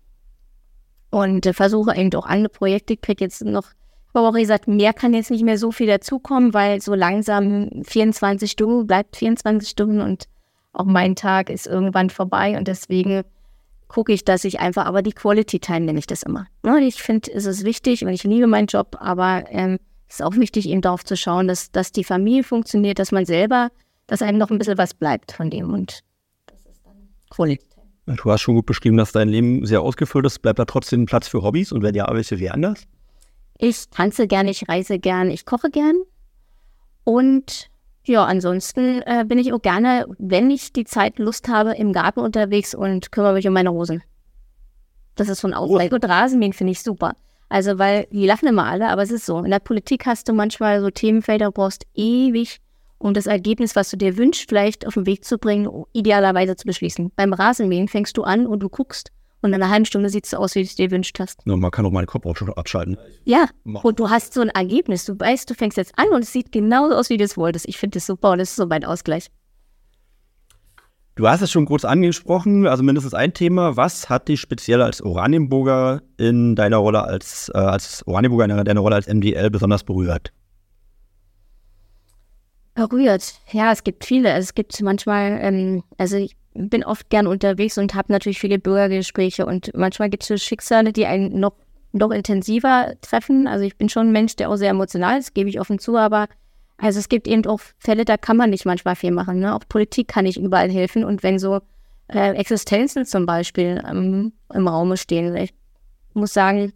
und 1.14 1.46
äh, 1.46 1.52
versuche 1.52 1.96
eben 1.96 2.12
auch 2.14 2.26
andere 2.26 2.52
Projekte. 2.52 2.94
Ich 2.94 3.00
kriege 3.00 3.24
jetzt 3.24 3.44
noch, 3.44 3.68
aber 4.12 4.28
auch 4.28 4.34
gesagt, 4.34 4.66
mehr 4.66 4.92
kann 4.92 5.14
jetzt 5.14 5.30
nicht 5.30 5.44
mehr 5.44 5.58
so 5.58 5.70
viel 5.70 5.86
dazukommen, 5.86 6.52
weil 6.52 6.80
so 6.80 6.94
langsam 6.94 7.70
24 7.84 8.50
Stunden 8.50 8.86
bleibt 8.86 9.16
24 9.16 9.68
Stunden 9.68 10.00
und 10.00 10.24
auch 10.72 10.84
mein 10.84 11.14
Tag 11.14 11.50
ist 11.50 11.68
irgendwann 11.68 12.10
vorbei 12.10 12.58
und 12.58 12.66
deswegen 12.66 13.22
gucke 13.86 14.12
ich, 14.12 14.24
dass 14.24 14.44
ich 14.44 14.58
einfach, 14.58 14.86
aber 14.86 15.02
die 15.02 15.12
Quality 15.12 15.60
Time 15.60 15.82
nenne 15.82 16.00
ich 16.00 16.08
das 16.08 16.24
immer. 16.24 16.48
Ja, 16.64 16.76
ich 16.78 17.00
finde, 17.00 17.32
es 17.32 17.46
ist 17.46 17.64
wichtig 17.64 18.04
und 18.04 18.10
ich 18.10 18.24
liebe 18.24 18.48
meinen 18.48 18.66
Job, 18.66 18.96
aber 18.98 19.44
ähm, 19.50 19.78
es 20.08 20.16
ist 20.16 20.22
auch 20.22 20.34
wichtig, 20.34 20.68
eben 20.68 20.80
darauf 20.80 21.04
zu 21.04 21.16
schauen, 21.16 21.46
dass, 21.46 21.70
dass 21.70 21.92
die 21.92 22.02
Familie 22.02 22.42
funktioniert, 22.42 22.98
dass 22.98 23.12
man 23.12 23.24
selber, 23.24 23.70
dass 24.08 24.20
einem 24.20 24.38
noch 24.38 24.50
ein 24.50 24.58
bisschen 24.58 24.78
was 24.78 24.94
bleibt 24.94 25.30
von 25.30 25.48
dem 25.48 25.72
und 25.72 26.00
das 26.46 26.66
ist 26.66 26.84
dann 26.84 27.08
Quality. 27.30 27.73
Du 28.06 28.30
hast 28.30 28.42
schon 28.42 28.56
gut 28.56 28.66
beschrieben, 28.66 28.96
dass 28.96 29.12
dein 29.12 29.28
Leben 29.28 29.64
sehr 29.64 29.80
ausgefüllt 29.80 30.26
ist. 30.26 30.40
Bleibt 30.42 30.58
da 30.58 30.66
trotzdem 30.66 31.06
Platz 31.06 31.28
für 31.28 31.42
Hobbys? 31.42 31.72
Und 31.72 31.82
wenn 31.82 31.94
ja, 31.94 32.06
welche 32.12 32.38
wären 32.38 32.62
das? 32.62 32.86
Ich 33.56 33.88
tanze 33.88 34.26
gern, 34.26 34.46
ich 34.46 34.68
reise 34.68 34.98
gern, 34.98 35.30
ich 35.30 35.46
koche 35.46 35.70
gern. 35.70 35.96
Und 37.04 37.70
ja, 38.04 38.24
ansonsten 38.24 39.00
äh, 39.02 39.24
bin 39.26 39.38
ich 39.38 39.52
auch 39.52 39.62
gerne, 39.62 40.06
wenn 40.18 40.50
ich 40.50 40.72
die 40.72 40.84
Zeit 40.84 41.18
Lust 41.18 41.48
habe, 41.48 41.74
im 41.74 41.92
Garten 41.92 42.20
unterwegs 42.20 42.74
und 42.74 43.10
kümmere 43.10 43.34
mich 43.34 43.48
um 43.48 43.54
meine 43.54 43.70
Rosen. 43.70 44.02
Das 45.14 45.28
ist 45.28 45.40
so 45.40 45.48
ein 45.48 45.54
Ausgleich. 45.54 45.90
Und 45.92 46.04
Rasenmähen 46.04 46.52
finde 46.52 46.72
ich 46.72 46.82
super. 46.82 47.16
Also, 47.48 47.78
weil 47.78 48.06
die 48.10 48.26
lachen 48.26 48.48
immer 48.48 48.66
alle, 48.66 48.88
aber 48.88 49.02
es 49.02 49.10
ist 49.10 49.26
so. 49.26 49.38
In 49.38 49.50
der 49.50 49.60
Politik 49.60 50.06
hast 50.06 50.28
du 50.28 50.32
manchmal 50.32 50.80
so 50.80 50.90
Themenfelder, 50.90 51.46
du 51.46 51.52
brauchst 51.52 51.86
ewig 51.94 52.60
um 53.04 53.12
das 53.12 53.26
Ergebnis, 53.26 53.76
was 53.76 53.90
du 53.90 53.98
dir 53.98 54.16
wünschst, 54.16 54.48
vielleicht 54.48 54.86
auf 54.86 54.94
den 54.94 55.04
Weg 55.04 55.24
zu 55.24 55.36
bringen, 55.36 55.68
idealerweise 55.92 56.56
zu 56.56 56.66
beschließen. 56.66 57.12
Beim 57.14 57.34
Rasenmähen 57.34 57.86
fängst 57.86 58.16
du 58.16 58.22
an 58.22 58.46
und 58.46 58.60
du 58.60 58.70
guckst 58.70 59.12
und 59.42 59.50
in 59.50 59.60
einer 59.60 59.68
halben 59.68 59.84
Stunde 59.84 60.08
sieht 60.08 60.24
es 60.24 60.30
so 60.30 60.38
aus, 60.38 60.54
wie 60.54 60.60
du 60.60 60.66
es 60.66 60.74
dir 60.74 60.90
wünscht 60.90 61.20
hast. 61.20 61.42
Ja, 61.44 61.54
man 61.54 61.70
kann 61.70 61.84
auch 61.84 61.90
meinen 61.90 62.06
Kopf 62.06 62.24
abschalten. 62.56 62.96
Ja, 63.26 63.46
und 63.64 64.00
du 64.00 64.08
hast 64.08 64.32
so 64.32 64.40
ein 64.40 64.48
Ergebnis. 64.48 65.04
Du 65.04 65.20
weißt, 65.20 65.50
du 65.50 65.54
fängst 65.54 65.76
jetzt 65.76 65.92
an 65.98 66.08
und 66.14 66.22
es 66.22 66.32
sieht 66.32 66.50
genauso 66.50 66.94
aus, 66.94 67.10
wie 67.10 67.18
du 67.18 67.24
es 67.24 67.36
wolltest. 67.36 67.68
Ich 67.68 67.76
finde 67.76 67.98
das 67.98 68.06
super 68.06 68.30
und 68.30 68.38
das 68.38 68.50
ist 68.50 68.56
so 68.56 68.64
mein 68.64 68.86
Ausgleich. 68.86 69.26
Du 71.14 71.28
hast 71.28 71.42
es 71.42 71.50
schon 71.52 71.66
kurz 71.66 71.84
angesprochen, 71.84 72.66
also 72.66 72.82
mindestens 72.82 73.12
ein 73.12 73.34
Thema. 73.34 73.76
Was 73.76 74.08
hat 74.08 74.28
dich 74.28 74.40
speziell 74.40 74.80
als 74.80 75.02
Oranienburger 75.02 76.00
in 76.16 76.56
deiner 76.56 76.78
Rolle 76.78 77.04
als, 77.04 77.52
äh, 77.54 77.58
als 77.58 78.02
Oranienburger 78.06 78.58
in 78.58 78.64
deiner 78.64 78.80
Rolle 78.80 78.96
als 78.96 79.08
MDL 79.08 79.50
besonders 79.50 79.84
berührt? 79.84 80.32
Berührt. 82.74 83.34
Ja, 83.52 83.72
es 83.72 83.84
gibt 83.84 84.04
viele. 84.04 84.32
Es 84.32 84.54
gibt 84.54 84.80
manchmal, 84.82 85.38
ähm, 85.40 85.84
also 85.98 86.16
ich 86.16 86.36
bin 86.54 86.84
oft 86.84 87.10
gern 87.10 87.26
unterwegs 87.26 87.78
und 87.78 87.94
habe 87.94 88.12
natürlich 88.12 88.38
viele 88.38 88.58
Bürgergespräche 88.58 89.46
und 89.46 89.72
manchmal 89.74 90.10
gibt 90.10 90.28
es 90.28 90.42
Schicksale, 90.42 90.92
die 90.92 91.06
einen 91.06 91.40
noch, 91.40 91.54
noch 91.92 92.10
intensiver 92.10 92.94
treffen. 93.00 93.46
Also 93.46 93.64
ich 93.64 93.76
bin 93.76 93.88
schon 93.88 94.08
ein 94.08 94.12
Mensch, 94.12 94.36
der 94.36 94.50
auch 94.50 94.56
sehr 94.56 94.70
emotional 94.70 95.18
ist, 95.18 95.34
gebe 95.34 95.48
ich 95.48 95.60
offen 95.60 95.78
zu, 95.78 95.96
aber 95.96 96.28
also 96.76 96.98
es 96.98 97.08
gibt 97.08 97.28
eben 97.28 97.44
auch 97.46 97.60
Fälle, 97.78 98.04
da 98.04 98.16
kann 98.16 98.36
man 98.36 98.50
nicht 98.50 98.66
manchmal 98.66 98.96
viel 98.96 99.10
machen. 99.10 99.40
Ne? 99.40 99.54
Auch 99.54 99.62
Politik 99.68 100.08
kann 100.08 100.24
nicht 100.24 100.38
überall 100.38 100.70
helfen 100.70 101.04
und 101.04 101.22
wenn 101.22 101.38
so 101.38 101.60
äh, 102.08 102.32
Existenzen 102.32 103.04
zum 103.04 103.26
Beispiel 103.26 103.82
ähm, 103.88 104.32
im 104.52 104.68
Raum 104.68 104.96
stehen, 104.96 105.34
ich 105.36 105.54
muss 106.12 106.32
sagen, 106.32 106.72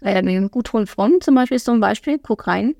äh, 0.00 0.48
Gudrun 0.48 0.86
Fromm 0.86 1.20
zum 1.20 1.34
Beispiel 1.34 1.56
ist 1.56 1.66
so 1.66 1.72
ein 1.72 1.80
Beispiel, 1.80 2.18
guck 2.18 2.46
rein, 2.46 2.74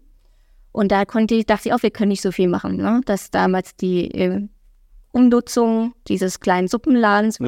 und 0.72 0.92
da 0.92 1.04
konnte 1.04 1.34
ich, 1.34 1.46
dachte 1.46 1.68
ich 1.68 1.74
auch, 1.74 1.82
wir 1.82 1.90
können 1.90 2.10
nicht 2.10 2.22
so 2.22 2.32
viel 2.32 2.48
machen. 2.48 2.76
Ne? 2.76 3.00
Dass 3.04 3.30
damals 3.30 3.74
die 3.76 4.10
äh, 4.12 4.46
Umnutzung 5.12 5.94
dieses 6.06 6.40
kleinen 6.40 6.68
Suppenladens. 6.68 7.40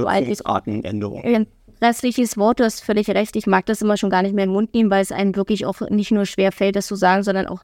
Artenänderung. 0.45 1.47
Restliches 1.81 2.37
Wort, 2.37 2.61
du 2.61 2.65
hast 2.65 2.85
völlig 2.85 3.09
recht. 3.11 3.35
Ich 3.37 3.47
mag 3.47 3.67
das 3.67 3.83
immer 3.83 3.97
schon 3.97 4.11
gar 4.11 4.23
nicht 4.23 4.35
mehr 4.35 4.45
im 4.45 4.53
Mund 4.53 4.73
nehmen, 4.75 4.91
weil 4.91 5.03
es 5.03 5.11
einem 5.11 5.35
wirklich 5.35 5.67
auch 5.67 5.81
nicht 5.91 6.13
nur 6.13 6.27
schwer 6.27 6.53
fällt, 6.53 6.77
das 6.77 6.87
zu 6.87 6.95
sagen, 6.95 7.23
sondern 7.23 7.47
auch 7.47 7.63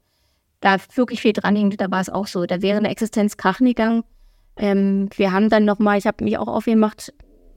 da 0.60 0.76
wirklich 0.94 1.20
viel 1.20 1.32
dran 1.32 1.54
hängt. 1.54 1.80
Da 1.80 1.90
war 1.90 2.00
es 2.00 2.10
auch 2.10 2.26
so. 2.26 2.44
Da 2.44 2.62
wäre 2.62 2.78
eine 2.78 2.90
Existenz 2.90 3.36
krachen 3.36 3.66
gegangen. 3.66 4.02
Ähm, 4.56 5.08
wir 5.16 5.32
haben 5.32 5.50
dann 5.50 5.64
nochmal, 5.64 5.98
ich 5.98 6.06
habe 6.06 6.24
mich 6.24 6.36
auch 6.36 6.48
aufgemacht 6.48 7.12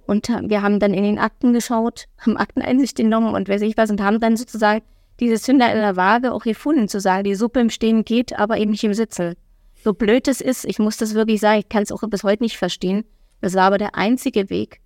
und 0.05 0.27
wir 0.27 0.61
haben 0.61 0.79
dann 0.79 0.93
in 0.93 1.03
den 1.03 1.19
Akten 1.19 1.53
geschaut, 1.53 2.05
haben 2.19 2.37
Akteneinsicht 2.37 2.97
genommen 2.97 3.33
und 3.33 3.49
weiß 3.49 3.61
ich 3.61 3.75
was 3.77 3.89
und 3.89 4.01
haben 4.01 4.19
dann 4.19 4.37
sozusagen 4.37 4.83
diese 5.21 5.37
Sünder 5.37 5.71
in 5.71 5.79
der 5.79 5.95
Waage 5.95 6.33
auch 6.33 6.43
gefunden, 6.43 6.87
zu 6.87 6.99
sagen, 6.99 7.23
die 7.23 7.35
Suppe 7.35 7.61
im 7.61 7.69
Stehen 7.69 8.03
geht, 8.03 8.37
aber 8.37 8.57
eben 8.57 8.71
nicht 8.71 8.83
im 8.83 8.93
Sitzen. 8.93 9.35
So 9.83 9.93
blöd 9.93 10.27
es 10.27 10.41
ist, 10.41 10.65
ich 10.65 10.79
muss 10.79 10.97
das 10.97 11.13
wirklich 11.13 11.39
sagen, 11.39 11.59
ich 11.59 11.69
kann 11.69 11.83
es 11.83 11.91
auch 11.91 12.01
bis 12.09 12.23
heute 12.23 12.43
nicht 12.43 12.57
verstehen. 12.57 13.05
Das 13.39 13.53
war 13.53 13.63
aber 13.63 13.77
der 13.77 13.95
einzige 13.95 14.49
Weg, 14.49 14.81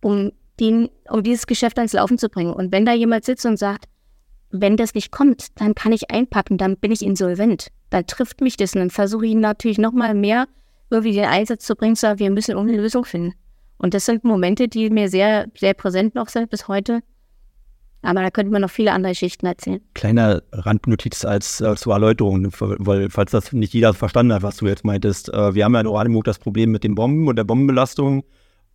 um, 0.00 0.32
den, 0.60 0.90
um 1.08 1.22
dieses 1.22 1.46
Geschäft 1.46 1.78
ans 1.78 1.92
Laufen 1.92 2.18
zu 2.18 2.28
bringen. 2.28 2.52
Und 2.52 2.72
wenn 2.72 2.84
da 2.84 2.92
jemand 2.92 3.24
sitzt 3.24 3.46
und 3.46 3.56
sagt, 3.56 3.86
wenn 4.50 4.76
das 4.76 4.94
nicht 4.94 5.12
kommt, 5.12 5.60
dann 5.60 5.74
kann 5.74 5.92
ich 5.92 6.10
einpacken, 6.10 6.58
dann 6.58 6.76
bin 6.76 6.92
ich 6.92 7.02
insolvent. 7.02 7.68
Dann 7.90 8.06
trifft 8.06 8.40
mich 8.40 8.56
das 8.56 8.74
und 8.74 8.80
dann 8.80 8.90
versuche 8.90 9.26
ich 9.26 9.34
natürlich 9.34 9.78
nochmal 9.78 10.14
mehr 10.14 10.46
irgendwie 10.90 11.12
den 11.12 11.26
Einsatz 11.26 11.64
zu 11.64 11.76
bringen, 11.76 11.96
zu 11.96 12.02
sagen, 12.02 12.18
wir 12.18 12.30
müssen 12.30 12.56
eine 12.56 12.76
Lösung 12.76 13.04
finden. 13.04 13.34
Und 13.76 13.94
das 13.94 14.06
sind 14.06 14.24
Momente, 14.24 14.68
die 14.68 14.90
mir 14.90 15.08
sehr, 15.08 15.46
sehr 15.56 15.74
präsent 15.74 16.14
noch 16.14 16.28
sind 16.28 16.50
bis 16.50 16.66
heute. 16.66 17.00
Aber 18.02 18.22
da 18.22 18.30
könnte 18.30 18.52
man 18.52 18.62
noch 18.62 18.70
viele 18.70 18.92
andere 18.92 19.12
Geschichten 19.12 19.46
erzählen. 19.46 19.80
Kleine 19.94 20.42
Randnotiz 20.52 21.24
als 21.24 21.60
äh, 21.60 21.74
zur 21.74 21.94
Erläuterung, 21.94 22.52
weil 22.60 23.10
falls 23.10 23.32
das 23.32 23.52
nicht 23.52 23.74
jeder 23.74 23.92
verstanden 23.92 24.32
hat, 24.32 24.42
was 24.42 24.58
du 24.58 24.66
jetzt 24.66 24.84
meintest. 24.84 25.32
Äh, 25.32 25.54
wir 25.54 25.64
haben 25.64 25.74
ja 25.74 25.80
in 25.80 25.86
Oranienburg 25.86 26.24
das 26.24 26.38
Problem 26.38 26.70
mit 26.70 26.84
den 26.84 26.94
Bomben 26.94 27.26
und 27.26 27.36
der 27.36 27.44
Bombenbelastung. 27.44 28.24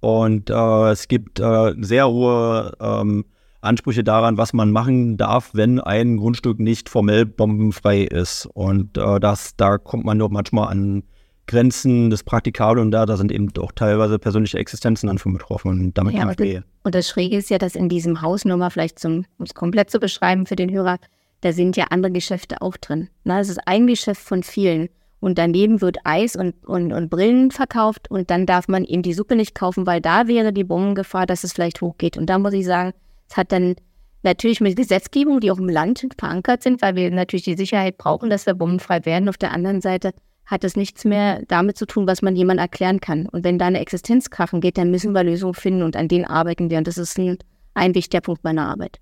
Und 0.02 0.50
äh, 0.50 0.92
es 0.92 1.08
gibt 1.08 1.40
äh, 1.40 1.74
sehr 1.80 2.10
hohe 2.10 2.74
ähm, 2.82 3.24
Ansprüche 3.62 4.04
daran, 4.04 4.38
was 4.38 4.52
man 4.52 4.72
machen 4.72 5.16
darf, 5.16 5.52
wenn 5.54 5.80
ein 5.80 6.18
Grundstück 6.18 6.60
nicht 6.60 6.90
formell 6.90 7.26
bombenfrei 7.26 8.02
ist. 8.02 8.46
Und 8.54 8.98
äh, 8.98 9.20
das, 9.22 9.56
da 9.56 9.78
kommt 9.78 10.04
man 10.04 10.20
doch 10.20 10.30
manchmal 10.30 10.68
an 10.68 11.04
Grenzen 11.48 12.10
des 12.10 12.24
Praktikablen 12.24 12.86
und 12.86 12.92
da, 12.92 13.06
da 13.06 13.18
sind 13.18 13.32
eben 13.32 13.50
doch 13.50 13.72
teilweise 13.72 14.18
persönliche 14.18 14.58
Existenzen 14.58 15.08
dann 15.08 15.18
von 15.18 15.34
betroffen 15.34 15.70
und 15.70 15.98
damit 15.98 16.14
ja, 16.14 16.22
kann 16.22 16.36
ich 16.40 16.62
Und 16.84 16.96
das 16.96 17.10
Schräge 17.10 17.38
ist 17.38 17.50
ja, 17.50 17.58
dass 17.58 17.76
in 17.76 17.90
diesem 17.90 18.22
Haus, 18.22 18.46
nur 18.46 18.58
mal 18.58 18.70
vielleicht 18.70 19.00
zum, 19.00 19.26
um 19.38 19.46
es 19.46 19.54
komplett 19.54 19.90
zu 19.90 20.00
beschreiben 20.00 20.46
für 20.46 20.56
den 20.56 20.72
Hörer, 20.72 20.98
da 21.42 21.52
sind 21.52 21.76
ja 21.76 21.88
andere 21.90 22.12
Geschäfte 22.12 22.62
auch 22.62 22.78
drin. 22.78 23.10
Na, 23.26 23.42
es 23.42 23.50
ist 23.50 23.60
ein 23.68 23.88
Geschäft 23.88 24.22
von 24.22 24.44
vielen. 24.44 24.88
Und 25.20 25.38
daneben 25.38 25.80
wird 25.80 26.00
Eis 26.04 26.36
und, 26.36 26.54
und, 26.66 26.92
und 26.92 27.10
Brillen 27.10 27.52
verkauft 27.52 28.12
und 28.12 28.30
dann 28.30 28.46
darf 28.46 28.68
man 28.68 28.84
eben 28.84 29.04
die 29.04 29.14
Suppe 29.14 29.38
nicht 29.38 29.56
kaufen, 29.56 29.86
weil 29.88 30.02
da 30.02 30.28
wäre 30.28 30.52
die 30.52 30.66
Bombengefahr, 30.66 31.26
dass 31.26 31.46
es 31.46 31.54
vielleicht 31.54 31.82
hochgeht. 31.82 32.18
Und 32.18 32.26
da 32.30 32.38
muss 32.40 32.52
ich 32.52 32.66
sagen, 32.66 32.92
es 33.30 33.38
hat 33.38 33.54
dann 33.54 33.76
natürlich 34.24 34.60
mit 34.60 34.76
Gesetzgebung, 34.76 35.40
die 35.40 35.52
auch 35.52 35.60
im 35.60 35.70
Land 35.70 36.06
verankert 36.18 36.64
sind, 36.64 36.82
weil 36.82 36.96
wir 36.96 37.10
natürlich 37.10 37.46
die 37.46 37.56
Sicherheit 37.56 37.98
brauchen, 37.98 38.30
dass 38.30 38.46
wir 38.46 38.54
bombenfrei 38.54 39.06
werden. 39.06 39.30
Auf 39.30 39.38
der 39.38 39.52
anderen 39.52 39.80
Seite 39.80 40.12
hat 40.46 40.64
es 40.64 40.76
nichts 40.76 41.06
mehr 41.06 41.42
damit 41.48 41.78
zu 41.78 41.86
tun, 41.86 42.08
was 42.08 42.22
man 42.22 42.36
jemand 42.36 42.60
erklären 42.60 43.00
kann. 43.00 43.28
Und 43.28 43.44
wenn 43.44 43.58
da 43.58 43.68
eine 43.68 43.80
Existenz 43.80 44.30
krachen 44.30 44.62
geht, 44.62 44.78
dann 44.78 44.92
müssen 44.92 45.14
wir 45.14 45.24
Lösungen 45.24 45.54
finden 45.54 45.84
und 45.84 45.96
an 45.96 46.08
denen 46.08 46.26
arbeiten 46.26 46.70
wir. 46.70 46.78
Und 46.78 46.88
das 46.88 46.98
ist 46.98 47.18
ein, 47.18 47.38
ein 47.74 47.96
wichtiger 47.96 48.22
Punkt 48.22 48.44
meiner 48.44 48.68
Arbeit. 48.68 49.00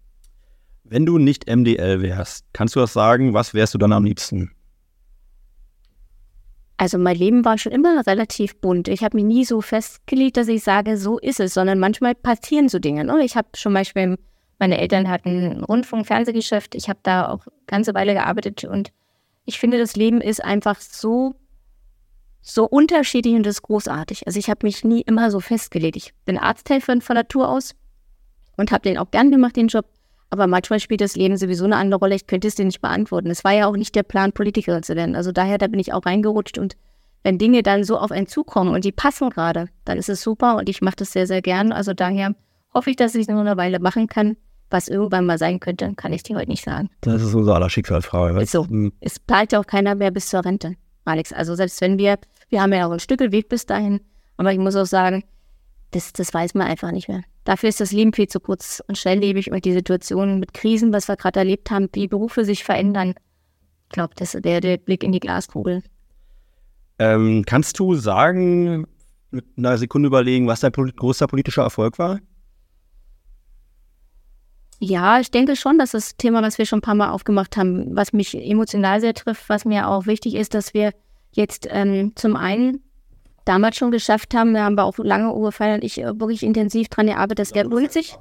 Wenn 0.84 1.06
du 1.06 1.18
nicht 1.18 1.50
MDL 1.50 2.02
wärst, 2.02 2.46
kannst 2.54 2.76
du 2.76 2.80
das 2.80 2.94
sagen, 2.94 3.34
was 3.34 3.54
wärst 3.54 3.74
du 3.74 3.78
dann 3.78 3.94
am 3.94 4.04
liebsten? 4.04 4.52
Also 6.78 6.98
mein 6.98 7.16
Leben 7.16 7.46
war 7.46 7.58
schon 7.58 7.72
immer 7.72 8.06
relativ 8.08 8.60
bunt. 8.60 8.88
Ich 8.88 9.04
habe 9.04 9.16
mich 9.16 9.26
nie 9.26 9.46
so 9.46 9.62
festgelegt, 9.62 10.36
dass 10.38 10.48
ich 10.48 10.64
sage, 10.64 10.98
so 10.98 11.20
ist 11.20 11.40
es, 11.40 11.54
sondern 11.54 11.80
manchmal 11.80 12.16
passieren 12.16 12.70
so 12.70 12.80
Dinge. 12.80 13.06
Ne? 13.06 13.24
Ich 13.24 13.36
habe 13.36 13.50
zum 13.54 13.74
Beispiel, 13.74 14.18
meine 14.58 14.80
Eltern 14.80 15.08
hatten 15.08 15.30
ein 15.30 15.64
Rundfunk-Fernsehgeschäft. 15.64 16.74
Ich 16.74 16.90
habe 16.90 17.00
da 17.04 17.30
auch 17.30 17.46
eine 17.46 17.54
ganze 17.68 17.94
Weile 17.94 18.14
gearbeitet 18.14 18.64
und 18.64 18.92
ich 19.46 19.60
finde, 19.60 19.78
das 19.78 19.96
Leben 19.96 20.22
ist 20.22 20.44
einfach 20.44 20.80
so, 20.80 21.36
so 22.42 22.66
unterschiedlich 22.66 23.36
und 23.36 23.46
das 23.46 23.56
ist 23.56 23.62
großartig. 23.64 24.28
Also 24.28 24.40
ich 24.40 24.50
habe 24.50 24.66
mich 24.66 24.84
nie 24.84 25.02
immer 25.02 25.32
so 25.32 25.40
festgelegt. 25.40 25.96
Ich 25.96 26.14
bin 26.26 26.38
Arzthelferin 26.38 27.02
von 27.02 27.16
Natur 27.16 27.50
aus 27.50 27.76
und 28.58 28.72
habe 28.72 28.84
den 28.84 28.98
auch 28.98 29.12
gern 29.12 29.32
gemacht, 29.32 29.56
den 29.56 29.68
Job. 29.68 29.86
Aber 30.30 30.48
manchmal 30.48 30.80
spielt 30.80 31.02
das 31.02 31.18
Leben 31.18 31.36
sowieso 31.36 31.66
eine 31.66 31.76
andere 31.76 32.00
Rolle. 32.00 32.16
Ich 32.16 32.26
könnte 32.26 32.48
es 32.48 32.56
dir 32.56 32.66
nicht 32.66 32.82
beantworten. 32.82 33.30
Es 33.30 33.44
war 33.44 33.52
ja 33.52 33.68
auch 33.68 33.76
nicht 33.76 33.96
der 33.96 34.04
Plan, 34.04 34.32
Politikerin 34.32 34.82
zu 34.82 34.96
werden. 34.96 35.16
Also 35.16 35.34
daher, 35.34 35.58
da 35.58 35.68
bin 35.68 35.80
ich 35.80 35.92
auch 35.92 36.06
reingerutscht. 36.06 36.58
Und 36.58 36.78
wenn 37.24 37.38
Dinge 37.38 37.64
dann 37.64 37.84
so 37.84 37.98
auf 37.98 38.12
einen 38.12 38.28
zukommen 38.28 38.74
und 38.74 38.86
die 38.86 38.94
passen 38.94 39.30
gerade, 39.30 39.68
dann 39.84 39.98
ist 39.98 40.08
es 40.08 40.22
super 40.22 40.56
und 40.56 40.70
ich 40.70 40.82
mache 40.82 40.96
das 40.98 41.12
sehr, 41.12 41.28
sehr 41.28 41.42
gern. 41.42 41.74
Also 41.74 41.94
daher 41.94 42.34
hoffe 42.74 42.92
ich, 42.92 42.96
dass 42.96 43.14
ich 43.16 43.24
es 43.24 43.28
nur 43.28 43.42
eine 43.42 43.58
Weile 43.58 43.80
machen 43.80 44.08
kann. 44.08 44.38
Was 44.72 44.88
irgendwann 44.88 45.26
mal 45.26 45.38
sein 45.38 45.60
könnte, 45.60 45.94
kann 45.96 46.14
ich 46.14 46.24
dir 46.24 46.38
heute 46.38 46.50
nicht 46.50 46.64
sagen. 46.64 46.90
Das 47.02 47.22
ist 47.22 47.36
unser 47.36 47.56
aller 47.56 47.70
Schicksalsfrage. 47.70 48.46
So. 48.46 48.66
Hm. 48.68 48.94
Es 49.02 49.20
bleibt 49.20 49.52
ja 49.52 49.60
auch 49.60 49.68
keiner 49.68 49.96
mehr 49.96 50.12
bis 50.12 50.28
zur 50.28 50.44
Rente, 50.44 50.76
Alex. 51.06 51.34
Also 51.34 51.56
selbst 51.56 51.82
wenn 51.82 51.98
wir, 51.98 52.18
wir 52.50 52.62
haben 52.62 52.74
ja 52.74 52.88
auch 52.88 52.92
ein 52.92 53.00
Stück 53.00 53.20
Weg 53.20 53.50
bis 53.50 53.66
dahin, 53.66 54.00
aber 54.38 54.54
ich 54.54 54.60
muss 54.60 54.76
auch 54.76 54.86
sagen, 54.86 55.24
das, 55.92 56.14
das 56.14 56.34
weiß 56.34 56.54
man 56.54 56.68
einfach 56.68 56.92
nicht 56.92 57.10
mehr. 57.10 57.22
Dafür 57.44 57.70
ist 57.70 57.82
das 57.82 57.92
Leben 57.92 58.14
viel 58.14 58.28
zu 58.28 58.40
kurz 58.40 58.82
und 58.88 58.98
schnelllebig 58.98 59.52
und 59.52 59.66
die 59.66 59.74
Situation 59.74 60.40
mit 60.40 60.54
Krisen, 60.54 60.94
was 60.94 61.08
wir 61.08 61.18
gerade 61.18 61.40
erlebt 61.40 61.70
haben, 61.70 61.90
wie 61.94 62.08
Berufe 62.08 62.46
sich 62.46 62.64
verändern. 62.64 63.16
Ich 63.88 63.94
glaube, 63.94 64.14
das 64.16 64.36
wäre 64.36 64.62
der 64.62 64.78
Blick 64.78 65.04
in 65.04 65.12
die 65.12 65.20
Glaskugel. 65.20 65.84
Ähm, 67.00 67.44
kannst 67.46 67.78
du 67.80 67.96
sagen, 67.96 68.88
mit 69.32 69.46
einer 69.58 69.78
Sekunde 69.78 70.08
überlegen, 70.08 70.48
was 70.48 70.60
dein 70.60 70.72
größter 70.72 71.28
politischer 71.28 71.64
Erfolg 71.64 71.98
war? 72.00 72.20
Ja, 74.84 75.20
ich 75.20 75.30
denke 75.30 75.56
schon, 75.56 75.78
dass 75.78 75.92
das 75.92 76.18
Thema, 76.18 76.42
was 76.42 76.58
wir 76.58 76.66
schon 76.66 76.80
ein 76.80 76.82
paar 76.82 76.96
Mal 76.96 77.12
aufgemacht 77.12 77.56
haben, 77.56 77.96
was 77.96 78.14
mich 78.14 78.34
emotional 78.34 79.00
sehr 79.00 79.14
trifft, 79.14 79.48
was 79.48 79.64
mir 79.64 79.88
auch 79.88 80.08
wichtig 80.08 80.34
ist, 80.34 80.56
dass 80.56 80.74
wir 80.74 80.92
jetzt 81.34 81.68
ähm, 81.70 82.14
zum 82.16 82.36
einen 82.36 82.82
damals 83.46 83.76
schon 83.78 83.92
geschafft 83.92 84.34
haben, 84.34 84.56
da 84.56 84.64
haben 84.64 84.74
wir 84.74 84.86
auch 84.86 84.98
lange 84.98 85.36
Uwe 85.36 85.76
und 85.76 85.84
ich 85.84 86.02
äh, 86.02 86.20
wirklich 86.20 86.42
intensiv 86.42 86.90
dran 86.90 87.06
gearbeitet, 87.06 87.38
dass 87.38 87.52
der 87.52 87.70
sich, 87.92 88.18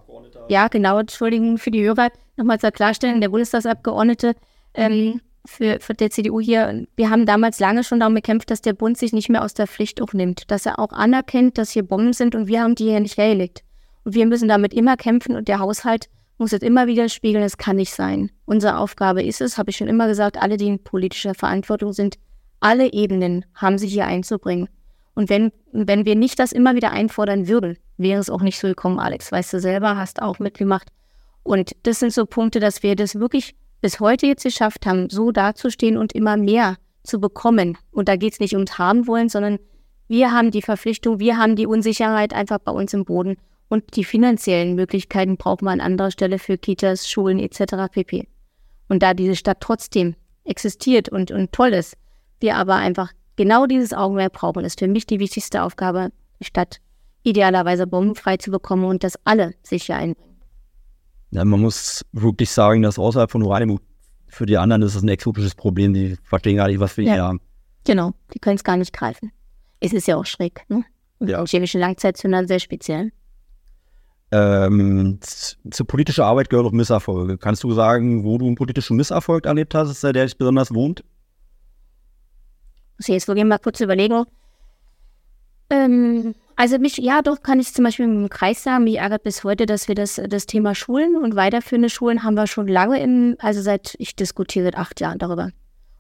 ja 0.50 0.68
genau, 0.68 0.98
Entschuldigung 0.98 1.56
für 1.56 1.70
die 1.70 1.82
Hörer, 1.82 2.08
nochmal 2.36 2.60
zur 2.60 2.72
Klarstellen, 2.72 3.22
der 3.22 3.30
Bundestagsabgeordnete 3.30 4.34
ähm, 4.74 5.22
für, 5.46 5.80
für 5.80 5.94
der 5.94 6.10
CDU 6.10 6.40
hier, 6.40 6.86
wir 6.94 7.08
haben 7.08 7.24
damals 7.24 7.58
lange 7.58 7.84
schon 7.84 8.00
darum 8.00 8.14
gekämpft, 8.14 8.50
dass 8.50 8.60
der 8.60 8.74
Bund 8.74 8.98
sich 8.98 9.14
nicht 9.14 9.30
mehr 9.30 9.44
aus 9.44 9.54
der 9.54 9.66
Pflicht 9.66 10.02
auch 10.02 10.12
nimmt, 10.12 10.50
dass 10.50 10.66
er 10.66 10.78
auch 10.78 10.92
anerkennt, 10.92 11.56
dass 11.56 11.70
hier 11.70 11.84
Bomben 11.84 12.12
sind 12.12 12.34
und 12.34 12.48
wir 12.48 12.60
haben 12.60 12.74
die 12.74 12.84
hier 12.84 13.00
nicht 13.00 13.16
hergelegt. 13.16 13.62
Und 14.04 14.14
wir 14.14 14.26
müssen 14.26 14.48
damit 14.48 14.74
immer 14.74 14.98
kämpfen 14.98 15.36
und 15.36 15.48
der 15.48 15.58
Haushalt 15.58 16.10
muss 16.40 16.52
es 16.52 16.62
immer 16.62 16.86
wieder 16.86 17.08
spiegeln, 17.08 17.44
es 17.44 17.58
kann 17.58 17.76
nicht 17.76 17.92
sein. 17.92 18.30
Unsere 18.46 18.78
Aufgabe 18.78 19.22
ist 19.22 19.40
es, 19.40 19.58
habe 19.58 19.70
ich 19.70 19.76
schon 19.76 19.88
immer 19.88 20.08
gesagt, 20.08 20.40
alle, 20.40 20.56
die 20.56 20.66
in 20.66 20.82
politischer 20.82 21.34
Verantwortung 21.34 21.92
sind, 21.92 22.16
alle 22.60 22.92
Ebenen 22.92 23.44
haben 23.54 23.78
sich 23.78 23.92
hier 23.92 24.06
einzubringen. 24.06 24.68
Und 25.14 25.28
wenn, 25.28 25.52
wenn 25.72 26.04
wir 26.04 26.16
nicht 26.16 26.38
das 26.38 26.52
immer 26.52 26.74
wieder 26.74 26.92
einfordern 26.92 27.46
würden, 27.46 27.76
wäre 27.98 28.20
es 28.20 28.30
auch 28.30 28.40
nicht 28.40 28.58
so 28.58 28.68
gekommen, 28.68 28.98
Alex. 28.98 29.30
Weißt 29.30 29.52
du 29.52 29.60
selber, 29.60 29.96
hast 29.96 30.22
auch 30.22 30.38
mitgemacht. 30.38 30.88
Und 31.42 31.72
das 31.82 32.00
sind 32.00 32.12
so 32.12 32.26
Punkte, 32.26 32.58
dass 32.58 32.82
wir 32.82 32.96
das 32.96 33.16
wirklich 33.16 33.54
bis 33.80 34.00
heute 34.00 34.26
jetzt 34.26 34.44
geschafft 34.44 34.86
haben, 34.86 35.10
so 35.10 35.32
dazustehen 35.32 35.96
und 35.96 36.14
immer 36.14 36.36
mehr 36.36 36.76
zu 37.02 37.20
bekommen. 37.20 37.76
Und 37.90 38.08
da 38.08 38.16
geht 38.16 38.34
es 38.34 38.40
nicht 38.40 38.54
ums 38.54 38.78
Haben 38.78 39.06
wollen, 39.06 39.28
sondern 39.28 39.58
wir 40.08 40.32
haben 40.32 40.50
die 40.50 40.62
Verpflichtung, 40.62 41.18
wir 41.18 41.36
haben 41.36 41.56
die 41.56 41.66
Unsicherheit 41.66 42.32
einfach 42.32 42.58
bei 42.58 42.72
uns 42.72 42.92
im 42.94 43.04
Boden. 43.04 43.36
Und 43.70 43.96
die 43.96 44.02
finanziellen 44.02 44.74
Möglichkeiten 44.74 45.36
braucht 45.36 45.62
man 45.62 45.80
an 45.80 45.92
anderer 45.92 46.10
Stelle 46.10 46.40
für 46.40 46.58
Kitas, 46.58 47.08
Schulen 47.08 47.38
etc. 47.38 47.88
pp. 47.90 48.26
Und 48.88 49.02
da 49.02 49.14
diese 49.14 49.36
Stadt 49.36 49.58
trotzdem 49.60 50.16
existiert 50.44 51.08
und, 51.08 51.30
und 51.30 51.52
toll 51.52 51.72
ist, 51.72 51.96
wir 52.40 52.56
aber 52.56 52.74
einfach 52.74 53.12
genau 53.36 53.66
dieses 53.66 53.92
Augenmerk 53.92 54.32
brauchen, 54.32 54.64
ist 54.64 54.80
für 54.80 54.88
mich 54.88 55.06
die 55.06 55.20
wichtigste 55.20 55.62
Aufgabe, 55.62 56.10
die 56.40 56.46
Stadt 56.46 56.80
idealerweise 57.22 57.86
bombenfrei 57.86 58.38
zu 58.38 58.50
bekommen 58.50 58.84
und 58.84 59.04
dass 59.04 59.14
alle 59.24 59.54
sich 59.62 59.84
hier 59.84 59.96
einbringen. 59.96 60.40
Ja, 61.30 61.44
man 61.44 61.60
muss 61.60 62.04
wirklich 62.10 62.50
sagen, 62.50 62.82
dass 62.82 62.98
außerhalb 62.98 63.30
von 63.30 63.44
Oranienburg 63.44 63.82
für 64.26 64.46
die 64.46 64.58
anderen 64.58 64.82
ist 64.82 64.96
es 64.96 65.02
ein 65.02 65.08
exotisches 65.08 65.54
Problem. 65.54 65.94
Die 65.94 66.16
verstehen 66.24 66.56
gar 66.56 66.66
nicht, 66.66 66.80
was 66.80 66.96
wir 66.96 67.04
ja. 67.04 67.12
hier 67.12 67.22
haben. 67.22 67.40
Genau, 67.84 68.14
die 68.34 68.40
können 68.40 68.56
es 68.56 68.64
gar 68.64 68.76
nicht 68.76 68.92
greifen. 68.92 69.30
Es 69.78 69.92
ist 69.92 70.08
ja 70.08 70.16
auch 70.16 70.26
schräg, 70.26 70.64
ne? 70.68 70.84
Ja. 71.20 71.44
Chemische 71.46 71.78
Langzeitzünder 71.78 72.46
sehr 72.46 72.58
speziell. 72.58 73.12
Ähm, 74.32 75.18
zur 75.22 75.86
politischen 75.86 76.22
Arbeit 76.22 76.50
gehören 76.50 76.66
auch 76.66 76.72
Misserfolge. 76.72 77.36
Kannst 77.36 77.64
du 77.64 77.72
sagen, 77.72 78.24
wo 78.24 78.38
du 78.38 78.46
einen 78.46 78.54
politischen 78.54 78.96
Misserfolg 78.96 79.46
erlebt 79.46 79.74
hast, 79.74 80.02
der 80.02 80.12
dich 80.12 80.38
besonders 80.38 80.72
wohnt? 80.72 81.02
Ich 82.98 83.08
jetzt 83.08 83.26
wirklich 83.26 83.44
mal 83.44 83.58
kurz 83.58 83.80
überlegen. 83.80 84.24
Ähm, 85.70 86.34
also 86.56 86.78
mich, 86.78 86.98
ja 86.98 87.22
doch, 87.22 87.42
kann 87.42 87.58
ich 87.58 87.72
zum 87.72 87.84
Beispiel 87.84 88.04
im 88.04 88.28
Kreis 88.28 88.62
sagen, 88.62 88.84
mich 88.84 88.98
ärgert 88.98 89.22
bis 89.22 89.42
heute, 89.44 89.66
dass 89.66 89.88
wir 89.88 89.94
das, 89.94 90.20
das 90.28 90.46
Thema 90.46 90.74
Schulen 90.74 91.16
und 91.16 91.34
weiterführende 91.34 91.88
Schulen 91.88 92.22
haben 92.22 92.34
wir 92.34 92.46
schon 92.46 92.68
lange 92.68 93.00
im, 93.00 93.36
also 93.38 93.62
seit, 93.62 93.94
ich 93.98 94.14
diskutiere 94.14 94.66
seit 94.66 94.76
acht 94.76 95.00
Jahren 95.00 95.18
darüber. 95.18 95.50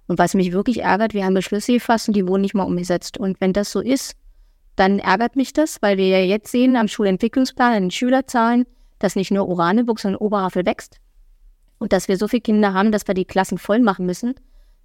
Und 0.06 0.18
was 0.18 0.34
mich 0.34 0.52
wirklich 0.52 0.82
ärgert, 0.82 1.14
wir 1.14 1.24
haben 1.24 1.34
Beschlüsse 1.34 1.72
gefasst 1.72 2.08
und 2.08 2.14
die 2.14 2.26
wurden 2.26 2.42
nicht 2.42 2.54
mal 2.54 2.64
umgesetzt. 2.64 3.16
Und 3.16 3.40
wenn 3.40 3.52
das 3.52 3.70
so 3.70 3.80
ist, 3.80 4.16
dann 4.80 4.98
ärgert 4.98 5.36
mich 5.36 5.52
das, 5.52 5.82
weil 5.82 5.98
wir 5.98 6.08
ja 6.08 6.24
jetzt 6.24 6.50
sehen 6.50 6.74
am 6.74 6.88
Schulentwicklungsplan, 6.88 7.74
an 7.74 7.82
den 7.82 7.90
Schülerzahlen, 7.90 8.64
dass 8.98 9.14
nicht 9.14 9.30
nur 9.30 9.46
Oranienburg, 9.46 10.00
sondern 10.00 10.20
Oberhavel 10.20 10.64
wächst. 10.64 10.96
Und 11.78 11.92
dass 11.92 12.08
wir 12.08 12.16
so 12.16 12.28
viele 12.28 12.40
Kinder 12.40 12.72
haben, 12.72 12.90
dass 12.90 13.06
wir 13.06 13.14
die 13.14 13.26
Klassen 13.26 13.58
voll 13.58 13.80
machen 13.80 14.06
müssen. 14.06 14.34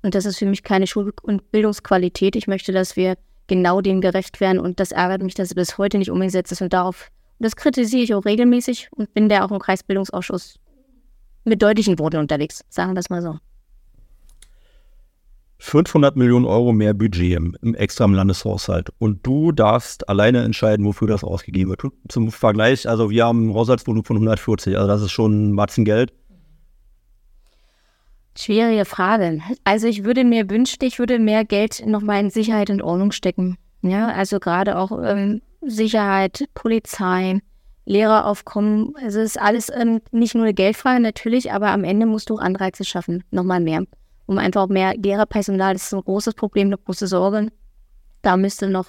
Und 0.04 0.14
das 0.14 0.26
ist 0.26 0.38
für 0.38 0.48
mich 0.48 0.64
keine 0.64 0.86
Schul- 0.86 1.14
und 1.22 1.50
Bildungsqualität. 1.52 2.36
Ich 2.36 2.46
möchte, 2.46 2.74
dass 2.74 2.98
wir 2.98 3.18
genau 3.48 3.80
dem 3.80 4.02
gerecht 4.02 4.42
werden. 4.42 4.60
Und 4.60 4.82
das 4.82 4.92
ärgert 4.92 5.24
mich, 5.24 5.34
dass 5.34 5.48
es 5.48 5.56
bis 5.56 5.78
heute 5.78 5.98
nicht 5.98 6.12
umgesetzt 6.12 6.52
ist. 6.52 6.62
Und 6.62 6.74
darauf, 6.74 7.10
das 7.40 7.56
kritisiere 7.56 8.04
ich 8.04 8.14
auch 8.14 8.26
regelmäßig 8.26 8.90
und 8.92 9.14
bin 9.14 9.30
da 9.30 9.46
auch 9.46 9.52
im 9.52 9.60
Kreisbildungsausschuss 9.60 10.60
mit 11.46 11.62
deutlichen 11.62 12.00
Worten 12.00 12.18
unterwegs, 12.18 12.66
sagen 12.68 12.96
wir 12.96 13.00
es 13.00 13.10
mal 13.10 13.22
so. 13.22 13.38
500 15.58 16.16
Millionen 16.16 16.46
Euro 16.46 16.74
mehr 16.74 16.94
Budget 16.94 17.38
im, 17.38 17.56
im 17.62 17.76
extra 17.76 18.06
Landeshaushalt. 18.06 18.92
Und 19.00 19.26
du 19.26 19.52
darfst 19.52 20.10
alleine 20.10 20.44
entscheiden, 20.44 20.86
wofür 20.86 21.08
das 21.08 21.24
ausgegeben 21.24 21.70
wird. 21.70 21.84
Zum 22.10 22.32
Vergleich, 22.32 22.88
also 22.88 23.10
wir 23.10 23.26
haben 23.26 23.50
ein 23.50 23.54
Haushaltsvolumen 23.54 24.04
von 24.04 24.18
140, 24.18 24.76
also 24.76 24.88
das 24.88 25.02
ist 25.02 25.12
schon 25.12 25.50
ein 25.50 25.52
Matzen 25.54 25.86
Geld. 25.86 26.14
Schwierige 28.38 28.84
Frage. 28.84 29.40
Also 29.64 29.88
ich 29.88 30.04
würde 30.04 30.26
mir 30.26 30.50
wünschen, 30.50 30.80
ich 30.82 31.00
würde 31.00 31.20
mehr 31.20 31.46
Geld 31.46 31.86
nochmal 31.86 32.20
in 32.20 32.30
Sicherheit 32.30 32.70
und 32.70 32.82
Ordnung 32.82 33.14
stecken. 33.14 33.58
Ja, 33.82 34.08
also 34.08 34.40
gerade 34.40 34.78
auch 34.78 34.92
ähm, 35.04 35.42
Sicherheit, 35.62 36.50
Polizei, 36.54 37.40
Lehreraufkommen. 37.86 38.94
Also 39.02 39.20
es 39.20 39.36
ist 39.36 39.42
alles 39.42 39.70
ähm, 39.70 40.02
nicht 40.12 40.36
nur 40.36 40.52
Geldfrage 40.52 41.00
natürlich, 41.00 41.54
aber 41.54 41.70
am 41.70 41.86
Ende 41.86 42.06
musst 42.06 42.30
du 42.30 42.36
auch 42.36 42.42
Anreize 42.42 42.84
schaffen, 42.84 43.24
nochmal 43.32 43.62
mehr 43.62 43.84
um 44.26 44.38
einfach 44.38 44.68
mehr 44.68 44.96
Lehrerpersonal. 44.96 45.74
Das 45.74 45.84
ist 45.84 45.94
ein 45.94 46.02
großes 46.02 46.34
Problem, 46.34 46.68
eine 46.68 46.78
große 46.78 47.08
Sorge. 47.08 47.50
Da 48.22 48.38
müsste 48.38 48.70
noch, 48.70 48.88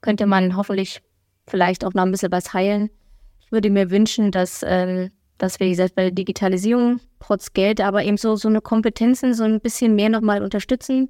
könnte 0.00 0.26
man 0.26 0.56
hoffentlich 0.56 1.02
vielleicht 1.48 1.84
auch 1.84 1.94
noch 1.94 2.04
ein 2.04 2.12
bisschen 2.12 2.32
was 2.32 2.52
heilen. 2.52 2.90
Ich 3.40 3.50
würde 3.50 3.70
mir 3.70 3.90
wünschen, 3.90 4.30
dass, 4.30 4.62
äh, 4.62 5.08
dass 5.38 5.58
wir, 5.58 5.68
gesagt, 5.68 5.94
bei 5.94 6.02
der 6.02 6.10
Digitalisierung 6.12 7.00
trotz 7.20 7.52
Geld, 7.52 7.80
aber 7.80 8.04
eben 8.04 8.16
so, 8.16 8.36
so 8.36 8.48
eine 8.48 8.60
Kompetenzen 8.60 9.34
so 9.34 9.44
ein 9.44 9.60
bisschen 9.60 9.94
mehr 9.94 10.10
nochmal 10.10 10.42
unterstützen. 10.42 11.08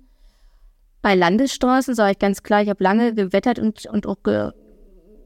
Bei 1.03 1.15
Landesstraßen 1.15 1.95
sage 1.95 2.13
ich 2.13 2.19
ganz 2.19 2.43
klar, 2.43 2.63
ich 2.63 2.69
habe 2.69 2.83
lange 2.83 3.15
gewettert 3.15 3.59
und, 3.59 3.87
und 3.87 4.07
auch 4.07 4.23
ge, 4.23 4.51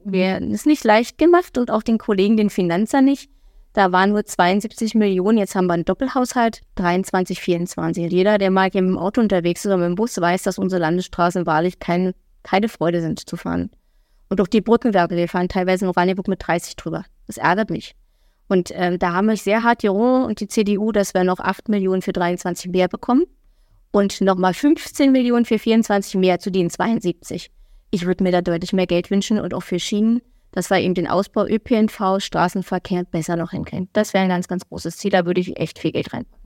mir 0.05 0.41
ist 0.41 0.67
nicht 0.67 0.85
leicht 0.85 1.19
gemacht 1.19 1.59
und 1.59 1.71
auch 1.71 1.83
den 1.83 1.99
Kollegen, 1.99 2.37
den 2.37 2.51
Finanzer 2.51 3.03
nicht 3.03 3.31
da 3.73 3.91
waren 3.91 4.11
nur 4.11 4.25
72 4.25 4.95
Millionen, 4.95 5.39
jetzt 5.39 5.55
haben 5.55 5.67
wir 5.67 5.75
einen 5.75 5.85
Doppelhaushalt, 5.85 6.61
23, 6.75 7.41
24. 7.41 8.13
Jeder, 8.13 8.39
der 8.39 8.51
mal 8.51 8.71
dem 8.71 8.99
Auto 8.99 9.21
unterwegs 9.21 9.61
ist 9.61 9.67
oder 9.67 9.79
mit 9.79 9.87
dem 9.87 9.95
Bus, 9.95 10.21
weiß, 10.21 10.43
dass 10.43 10.59
unsere 10.59 10.81
Landesstraßen 10.81 11.47
wahrlich 11.47 11.79
kein, 11.79 12.13
keine 12.43 12.69
Freude 12.69 13.01
sind 13.01 13.29
zu 13.29 13.37
fahren. 13.37 13.71
Und 14.29 14.41
auch 14.41 14.47
die 14.47 14.61
Brückenwerke, 14.61 15.17
wir 15.17 15.29
fahren 15.29 15.49
teilweise 15.49 15.85
in 15.85 15.89
Oranienburg 15.89 16.29
mit 16.29 16.47
30 16.47 16.77
drüber. 16.77 17.05
Das 17.27 17.39
ärgert 17.39 17.71
mich. 17.71 17.95
Und 18.49 18.71
ähm, 18.75 18.99
da 18.99 19.13
haben 19.13 19.29
wir 19.29 19.37
sehr 19.37 19.63
hart 19.63 19.81
gerungen 19.81 20.25
und 20.25 20.41
die 20.41 20.49
CDU, 20.49 20.93
dass 20.93 21.15
wir 21.15 21.25
noch 21.25 21.39
8 21.39 21.69
Millionen 21.69 22.03
für 22.03 22.13
23 22.13 22.71
mehr 22.71 22.89
bekommen 22.89 23.25
und 23.93 24.21
nochmal 24.21 24.53
15 24.53 25.13
Millionen 25.13 25.47
für 25.47 25.59
24 25.59 26.17
mehr 26.17 26.39
zu 26.39 26.51
den 26.51 26.69
72. 26.69 27.51
Ich 27.91 28.07
würde 28.07 28.25
mir 28.25 28.33
da 28.33 28.43
deutlich 28.43 28.73
mehr 28.73 28.87
Geld 28.87 29.11
wünschen 29.11 29.39
und 29.39 29.55
auch 29.55 29.63
für 29.63 29.79
Schienen 29.79 30.21
dass 30.53 30.71
wir 30.71 30.79
eben 30.79 30.95
den 30.95 31.09
Ausbau 31.09 31.47
ÖPNV, 31.47 32.19
Straßenverkehr 32.21 33.05
besser 33.05 33.37
noch 33.37 33.51
hinkriegen. 33.51 33.89
Das 33.93 34.15
wäre 34.15 34.25
ein 34.25 34.29
ganz, 34.29 34.49
ganz 34.49 34.69
großes 34.69 34.97
Ziel. 34.99 35.11
Da 35.11 35.27
würde 35.27 35.41
ich 35.41 35.59
echt 35.59 35.79
viel 35.79 35.93
Geld 35.93 36.13
reinpacken. 36.13 36.43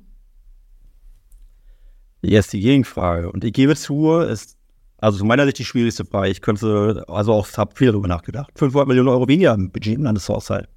Jetzt 2.22 2.52
die 2.52 2.60
Gegenfrage. 2.60 3.30
Und 3.30 3.44
ich 3.44 3.52
gebe 3.52 3.76
zu, 3.76 4.12
ist 4.18 4.56
also 4.98 5.18
aus 5.18 5.24
meiner 5.24 5.44
Sicht 5.44 5.58
die 5.58 5.64
schwierigste 5.64 6.04
Frage. 6.04 6.30
Ich 6.30 6.40
könnte, 6.40 7.04
also 7.08 7.32
auch, 7.32 7.46
habe 7.56 7.74
viel 7.74 7.88
darüber 7.88 8.08
nachgedacht. 8.08 8.50
500 8.56 8.88
Millionen 8.88 9.08
Euro 9.08 9.28
weniger 9.28 9.54
im 9.54 9.70
Budget 9.70 9.96
im 9.96 10.04
Landeshaushalt. 10.04 10.68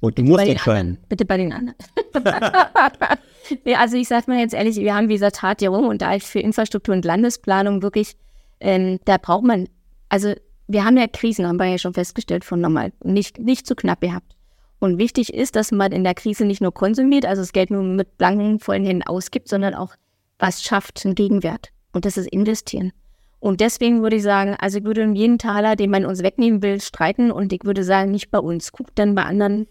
Und 0.00 0.16
du 0.16 0.22
musst 0.22 0.46
entscheiden. 0.46 0.98
Bitte 1.08 1.24
bei 1.24 1.36
den 1.36 1.52
anderen. 1.52 1.76
nee, 3.64 3.74
also 3.74 3.96
ich 3.96 4.08
sage 4.08 4.30
mal 4.30 4.38
jetzt 4.38 4.54
ehrlich, 4.54 4.76
wir 4.76 4.94
haben 4.94 5.08
wie 5.08 5.14
gesagt 5.14 5.42
hart 5.42 5.62
rum 5.62 5.86
und 5.86 6.00
da 6.00 6.14
ich 6.14 6.22
für 6.22 6.40
Infrastruktur 6.40 6.94
und 6.94 7.04
Landesplanung 7.04 7.82
wirklich, 7.82 8.16
ähm, 8.60 8.98
da 9.04 9.18
braucht 9.18 9.44
man, 9.44 9.68
also 10.08 10.34
wir 10.72 10.84
haben 10.84 10.96
ja 10.96 11.06
Krisen, 11.08 11.46
haben 11.46 11.58
wir 11.58 11.66
ja 11.66 11.78
schon 11.78 11.94
festgestellt, 11.94 12.44
von 12.44 12.60
normal 12.60 12.92
nicht, 13.02 13.38
nicht 13.38 13.66
zu 13.66 13.74
knapp 13.74 14.00
gehabt. 14.00 14.36
Und 14.78 14.98
wichtig 14.98 15.34
ist, 15.34 15.56
dass 15.56 15.72
man 15.72 15.92
in 15.92 16.04
der 16.04 16.14
Krise 16.14 16.44
nicht 16.44 16.62
nur 16.62 16.72
konsumiert, 16.72 17.26
also 17.26 17.42
das 17.42 17.52
Geld 17.52 17.70
nur 17.70 17.82
mit 17.82 18.16
blanken, 18.16 18.60
vollen 18.60 18.86
Händen 18.86 19.02
ausgibt, 19.02 19.48
sondern 19.48 19.74
auch 19.74 19.94
was 20.38 20.62
schafft, 20.62 21.04
einen 21.04 21.14
Gegenwert. 21.14 21.70
Und 21.92 22.04
das 22.04 22.16
ist 22.16 22.28
investieren. 22.28 22.92
Und 23.40 23.60
deswegen 23.60 24.02
würde 24.02 24.16
ich 24.16 24.22
sagen, 24.22 24.54
also 24.58 24.78
ich 24.78 24.84
würde 24.84 25.02
um 25.02 25.14
jeden 25.14 25.38
Taler, 25.38 25.74
den 25.74 25.90
man 25.90 26.06
uns 26.06 26.22
wegnehmen 26.22 26.62
will, 26.62 26.80
streiten. 26.80 27.30
Und 27.30 27.52
ich 27.52 27.64
würde 27.64 27.84
sagen, 27.84 28.10
nicht 28.10 28.30
bei 28.30 28.38
uns. 28.38 28.72
Guckt 28.72 28.92
dann 28.94 29.14
bei 29.14 29.24
anderen 29.24 29.66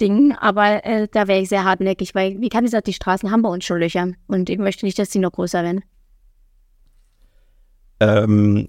Dingen. 0.00 0.32
Aber 0.32 0.84
äh, 0.84 1.06
da 1.10 1.28
wäre 1.28 1.40
ich 1.40 1.48
sehr 1.48 1.64
hartnäckig, 1.64 2.14
weil, 2.14 2.40
wie 2.40 2.48
kann 2.48 2.64
ich 2.64 2.70
sagen, 2.70 2.84
die 2.84 2.92
Straßen 2.92 3.30
haben 3.30 3.42
bei 3.42 3.50
uns 3.50 3.64
schon 3.64 3.78
Löcher. 3.78 4.12
Und 4.26 4.50
ich 4.50 4.58
möchte 4.58 4.84
nicht, 4.84 4.98
dass 4.98 5.10
die 5.10 5.18
noch 5.18 5.32
größer 5.32 5.62
werden. 5.62 5.82
Ähm, 8.00 8.68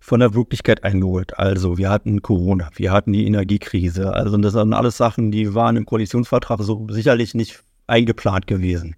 von 0.00 0.20
der 0.20 0.34
Wirklichkeit 0.34 0.84
eingeholt. 0.84 1.38
Also 1.38 1.78
wir 1.78 1.90
hatten 1.90 2.22
Corona, 2.22 2.70
wir 2.74 2.92
hatten 2.92 3.12
die 3.12 3.26
Energiekrise. 3.26 4.12
Also 4.14 4.36
das 4.36 4.52
sind 4.52 4.72
alles 4.72 4.96
Sachen, 4.96 5.30
die 5.30 5.54
waren 5.54 5.76
im 5.76 5.86
Koalitionsvertrag 5.86 6.60
so 6.62 6.86
sicherlich 6.90 7.34
nicht 7.34 7.62
eingeplant 7.86 8.46
gewesen. 8.46 8.96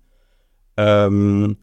Ähm, 0.76 1.56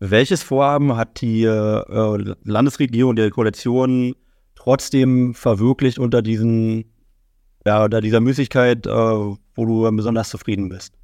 welches 0.00 0.42
Vorhaben 0.42 0.96
hat 0.96 1.20
die 1.20 1.44
äh, 1.44 2.34
Landesregierung, 2.44 3.16
die 3.16 3.30
Koalition 3.30 4.14
trotzdem 4.54 5.34
verwirklicht 5.34 5.98
unter 5.98 6.22
diesen, 6.22 6.84
ja, 7.66 7.84
unter 7.84 8.00
dieser 8.00 8.20
Müßigkeit, 8.20 8.86
äh, 8.86 8.90
wo 8.90 9.36
du 9.56 9.90
besonders 9.96 10.28
zufrieden 10.28 10.68
bist? 10.68 10.94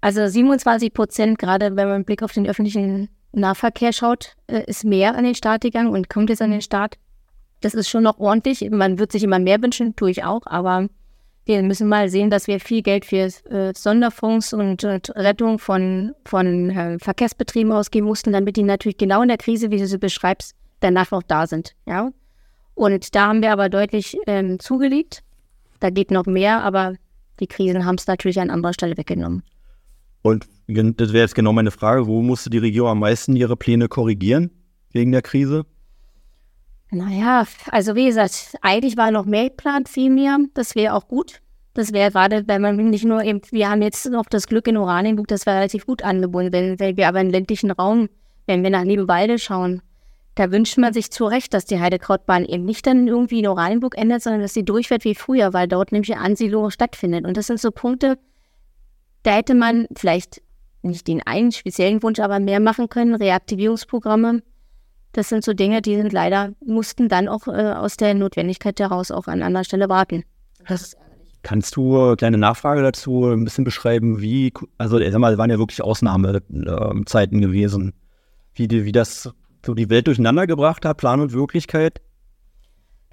Also 0.00 0.26
27 0.26 0.92
Prozent, 0.92 1.38
gerade 1.38 1.76
wenn 1.76 1.88
man 1.88 1.94
einen 1.94 2.04
Blick 2.04 2.22
auf 2.22 2.32
den 2.32 2.46
öffentlichen 2.46 3.08
Nahverkehr 3.34 3.92
schaut, 3.92 4.36
äh, 4.46 4.64
ist 4.66 4.84
mehr 4.84 5.14
an 5.16 5.24
den 5.24 5.34
Start 5.34 5.62
gegangen 5.62 5.92
und 5.92 6.08
kommt 6.08 6.30
jetzt 6.30 6.42
an 6.42 6.50
den 6.50 6.62
Start. 6.62 6.96
Das 7.60 7.74
ist 7.74 7.88
schon 7.88 8.02
noch 8.02 8.18
ordentlich. 8.18 8.68
Man 8.70 8.98
wird 8.98 9.12
sich 9.12 9.22
immer 9.22 9.38
mehr 9.38 9.62
wünschen, 9.62 9.96
tue 9.96 10.10
ich 10.10 10.24
auch, 10.24 10.42
aber 10.46 10.88
wir 11.46 11.62
müssen 11.62 11.88
mal 11.88 12.08
sehen, 12.08 12.30
dass 12.30 12.46
wir 12.46 12.58
viel 12.58 12.82
Geld 12.82 13.04
für 13.04 13.28
äh, 13.50 13.72
Sonderfonds 13.76 14.52
und, 14.54 14.84
und, 14.84 15.10
Rettung 15.14 15.58
von, 15.58 16.14
von 16.24 16.70
äh, 16.70 16.98
Verkehrsbetrieben 16.98 17.72
ausgeben 17.72 18.06
mussten, 18.06 18.32
damit 18.32 18.56
die 18.56 18.62
natürlich 18.62 18.96
genau 18.96 19.22
in 19.22 19.28
der 19.28 19.36
Krise, 19.36 19.70
wie 19.70 19.78
du 19.78 19.86
sie 19.86 19.98
beschreibst, 19.98 20.54
danach 20.80 21.10
noch 21.10 21.22
da 21.22 21.46
sind. 21.46 21.74
Ja? 21.86 22.12
Und 22.74 23.14
da 23.14 23.28
haben 23.28 23.42
wir 23.42 23.52
aber 23.52 23.68
deutlich 23.68 24.16
ähm, 24.26 24.58
zugelegt. 24.58 25.22
Da 25.80 25.90
geht 25.90 26.10
noch 26.10 26.26
mehr, 26.26 26.62
aber 26.62 26.94
die 27.40 27.46
Krisen 27.46 27.84
haben 27.84 27.96
es 27.96 28.06
natürlich 28.06 28.40
an 28.40 28.50
anderer 28.50 28.72
Stelle 28.72 28.96
weggenommen. 28.96 29.42
Und 30.24 30.46
das 30.66 31.12
wäre 31.12 31.24
jetzt 31.24 31.34
genau 31.34 31.52
meine 31.52 31.70
Frage, 31.70 32.06
wo 32.06 32.22
musste 32.22 32.48
die 32.48 32.58
Regierung 32.58 32.88
am 32.88 33.00
meisten 33.00 33.36
ihre 33.36 33.56
Pläne 33.56 33.88
korrigieren 33.88 34.50
wegen 34.90 35.12
der 35.12 35.20
Krise? 35.20 35.66
Naja, 36.90 37.46
also 37.70 37.94
wie 37.94 38.06
gesagt, 38.06 38.56
eigentlich 38.62 38.96
war 38.96 39.10
noch 39.10 39.26
mehr 39.26 39.50
geplant, 39.50 39.88
viel 39.88 40.10
mehr. 40.10 40.38
Das 40.54 40.74
wäre 40.74 40.94
auch 40.94 41.08
gut. 41.08 41.42
Das 41.74 41.92
wäre 41.92 42.10
gerade, 42.10 42.48
wenn 42.48 42.62
man 42.62 42.76
nicht 42.88 43.04
nur 43.04 43.22
eben, 43.22 43.42
wir 43.50 43.68
haben 43.68 43.82
jetzt 43.82 44.08
noch 44.08 44.24
das 44.24 44.46
Glück 44.46 44.66
in 44.66 44.78
Oranienburg, 44.78 45.28
das 45.28 45.44
wäre 45.44 45.58
relativ 45.58 45.84
gut 45.84 46.02
angebunden, 46.02 46.52
wenn, 46.52 46.78
wenn 46.80 46.96
wir 46.96 47.08
aber 47.08 47.20
im 47.20 47.30
ländlichen 47.30 47.70
Raum, 47.70 48.08
wenn 48.46 48.62
wir 48.62 48.70
nach 48.70 48.84
Nebenwalde 48.84 49.38
schauen, 49.38 49.82
da 50.36 50.50
wünscht 50.50 50.78
man 50.78 50.94
sich 50.94 51.10
zu 51.10 51.26
Recht, 51.26 51.52
dass 51.52 51.66
die 51.66 51.80
Heidekrautbahn 51.80 52.46
eben 52.46 52.64
nicht 52.64 52.86
dann 52.86 53.08
irgendwie 53.08 53.40
in 53.40 53.46
Oranienburg 53.48 53.98
endet, 53.98 54.22
sondern 54.22 54.40
dass 54.40 54.54
sie 54.54 54.64
durchfährt 54.64 55.04
wie 55.04 55.14
früher, 55.14 55.52
weil 55.52 55.68
dort 55.68 55.92
nämlich 55.92 56.14
eine 56.14 56.24
Ansiedlung 56.24 56.70
stattfindet. 56.70 57.26
Und 57.26 57.36
das 57.36 57.48
sind 57.48 57.60
so 57.60 57.70
Punkte, 57.70 58.18
da 59.24 59.32
hätte 59.32 59.54
man 59.54 59.86
vielleicht 59.96 60.42
nicht 60.82 61.08
den 61.08 61.22
einen 61.26 61.50
speziellen 61.50 62.02
Wunsch, 62.02 62.20
aber 62.20 62.38
mehr 62.38 62.60
machen 62.60 62.88
können, 62.88 63.14
Reaktivierungsprogramme. 63.14 64.42
Das 65.12 65.28
sind 65.28 65.44
so 65.44 65.54
Dinge, 65.54 65.80
die 65.80 65.96
sind 65.96 66.12
leider, 66.12 66.52
mussten 66.64 67.08
dann 67.08 67.28
auch 67.28 67.46
äh, 67.46 67.72
aus 67.72 67.96
der 67.96 68.14
Notwendigkeit 68.14 68.78
heraus 68.78 69.10
auch 69.10 69.26
an 69.26 69.42
anderer 69.42 69.64
Stelle 69.64 69.88
warten. 69.88 70.24
Das 70.68 70.82
ist 70.82 70.96
Kannst 71.44 71.76
du 71.76 72.00
eine 72.00 72.16
kleine 72.16 72.38
Nachfrage 72.38 72.80
dazu 72.80 73.26
ein 73.26 73.44
bisschen 73.44 73.64
beschreiben, 73.64 74.22
wie, 74.22 74.50
also 74.78 74.98
sag 74.98 75.18
mal, 75.18 75.36
waren 75.36 75.50
ja 75.50 75.58
wirklich 75.58 75.82
Ausnahmezeiten 75.82 77.42
gewesen, 77.42 77.92
wie, 78.54 78.66
die, 78.66 78.86
wie 78.86 78.92
das 78.92 79.30
so 79.64 79.74
die 79.74 79.90
Welt 79.90 80.06
durcheinander 80.06 80.46
gebracht 80.46 80.86
hat, 80.86 80.96
Plan 80.96 81.20
und 81.20 81.34
Wirklichkeit? 81.34 82.00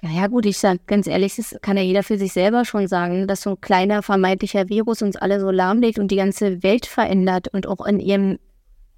Naja, 0.04 0.26
gut, 0.26 0.46
ich 0.46 0.58
sage 0.58 0.80
ganz 0.88 1.06
ehrlich, 1.06 1.36
das 1.36 1.56
kann 1.62 1.76
ja 1.76 1.82
jeder 1.84 2.02
für 2.02 2.18
sich 2.18 2.32
selber 2.32 2.64
schon 2.64 2.88
sagen, 2.88 3.28
dass 3.28 3.42
so 3.42 3.50
ein 3.50 3.60
kleiner 3.60 4.02
vermeintlicher 4.02 4.68
Virus 4.68 5.00
uns 5.00 5.14
alle 5.14 5.38
so 5.38 5.52
lahmlegt 5.52 6.00
und 6.00 6.10
die 6.10 6.16
ganze 6.16 6.64
Welt 6.64 6.86
verändert 6.86 7.46
und 7.54 7.68
auch 7.68 7.86
in 7.86 8.00
ihrem, 8.00 8.40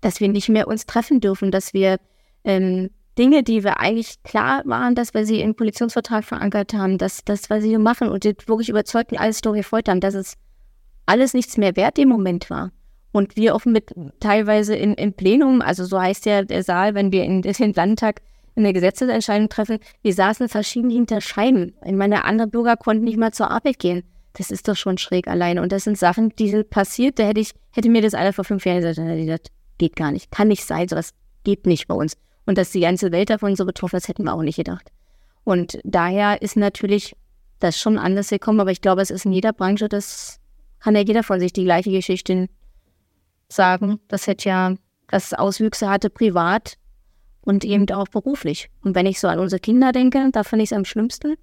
dass 0.00 0.20
wir 0.20 0.30
nicht 0.30 0.48
mehr 0.48 0.66
uns 0.66 0.86
treffen 0.86 1.20
dürfen, 1.20 1.50
dass 1.50 1.74
wir 1.74 1.98
ähm, 2.44 2.88
Dinge, 3.18 3.42
die 3.42 3.64
wir 3.64 3.80
eigentlich 3.80 4.22
klar 4.22 4.62
waren, 4.64 4.94
dass 4.94 5.12
wir 5.12 5.26
sie 5.26 5.42
im 5.42 5.54
Koalitionsvertrag 5.54 6.24
verankert 6.24 6.72
haben, 6.72 6.96
dass 6.96 7.22
das, 7.22 7.50
was 7.50 7.62
sie 7.62 7.76
machen 7.76 8.08
und 8.08 8.24
wirklich 8.24 8.70
überzeugt 8.70 9.12
und 9.12 9.20
alles 9.20 9.42
durchgefolgt 9.42 9.90
haben, 9.90 10.00
dass 10.00 10.14
es 10.14 10.38
alles 11.04 11.34
nichts 11.34 11.58
mehr 11.58 11.76
wert 11.76 11.98
im 11.98 12.08
Moment 12.08 12.48
war. 12.48 12.72
Und 13.12 13.36
wir 13.36 13.54
auch 13.54 13.66
mit 13.66 13.92
teilweise 14.20 14.74
in, 14.74 14.94
im 14.94 15.12
Plenum, 15.12 15.60
also 15.60 15.84
so 15.84 16.00
heißt 16.00 16.24
ja 16.24 16.44
der 16.44 16.62
Saal, 16.62 16.94
wenn 16.94 17.12
wir 17.12 17.24
in 17.24 17.42
den 17.42 17.74
Landtag 17.74 18.22
eine 18.56 18.72
Gesetzesentscheidung 18.72 19.48
treffen. 19.48 19.78
Wir 20.02 20.14
saßen 20.14 20.48
verschieden 20.48 20.90
hinter 20.90 21.20
Scheiben. 21.20 21.74
Ich 21.84 21.92
meine, 21.92 22.24
andere 22.24 22.48
Bürger 22.48 22.76
konnten 22.76 23.04
nicht 23.04 23.18
mal 23.18 23.32
zur 23.32 23.50
Arbeit 23.50 23.78
gehen. 23.78 24.04
Das 24.34 24.50
ist 24.50 24.68
doch 24.68 24.76
schon 24.76 24.98
schräg 24.98 25.28
alleine. 25.28 25.62
Und 25.62 25.72
das 25.72 25.84
sind 25.84 25.98
Sachen, 25.98 26.30
die 26.36 26.50
sind 26.50 26.70
passiert. 26.70 27.18
Da 27.18 27.24
hätte 27.24 27.40
ich, 27.40 27.52
hätte 27.72 27.88
mir 27.88 28.02
das 28.02 28.14
einer 28.14 28.32
vor 28.32 28.44
fünf 28.44 28.64
Jahren 28.66 28.80
gesagt, 28.80 28.98
hätte 28.98 29.24
gesagt, 29.24 29.48
geht 29.78 29.96
gar 29.96 30.12
nicht. 30.12 30.30
Kann 30.30 30.48
nicht 30.48 30.64
sein. 30.64 30.88
Sowas 30.88 31.10
geht 31.44 31.66
nicht 31.66 31.88
bei 31.88 31.94
uns. 31.94 32.14
Und 32.46 32.58
dass 32.58 32.70
die 32.70 32.80
ganze 32.80 33.12
Welt 33.12 33.30
davon 33.30 33.56
so 33.56 33.64
betroffen 33.64 33.96
ist, 33.96 34.08
hätten 34.08 34.24
wir 34.24 34.34
auch 34.34 34.42
nicht 34.42 34.56
gedacht. 34.56 34.90
Und 35.44 35.78
daher 35.84 36.42
ist 36.42 36.56
natürlich 36.56 37.14
das 37.60 37.78
schon 37.78 37.98
anders 37.98 38.28
gekommen. 38.28 38.60
Aber 38.60 38.70
ich 38.70 38.80
glaube, 38.80 39.02
es 39.02 39.10
ist 39.10 39.24
in 39.24 39.32
jeder 39.32 39.52
Branche, 39.52 39.88
das 39.88 40.40
kann 40.80 40.94
ja 40.94 41.02
jeder 41.02 41.22
von 41.22 41.40
sich 41.40 41.52
die 41.52 41.64
gleiche 41.64 41.90
Geschichte 41.90 42.48
sagen. 43.48 44.00
Das 44.08 44.26
hätte 44.26 44.48
ja, 44.48 44.74
dass 45.08 45.26
es 45.26 45.34
Auswüchse 45.34 45.88
hatte 45.88 46.10
privat 46.10 46.76
und 47.44 47.64
eben 47.64 47.88
auch 47.90 48.09
beruflich. 48.09 48.70
Und 48.83 48.94
wenn 48.94 49.07
ich 49.07 49.20
so 49.20 49.28
an 49.28 49.38
unsere 49.38 49.61
Kinder 49.61 49.92
denke, 49.92 50.30
da 50.33 50.42
finde 50.42 50.64
ich 50.64 50.72
es 50.72 50.76
am 50.76 50.85
schlimmsten, 50.85 51.37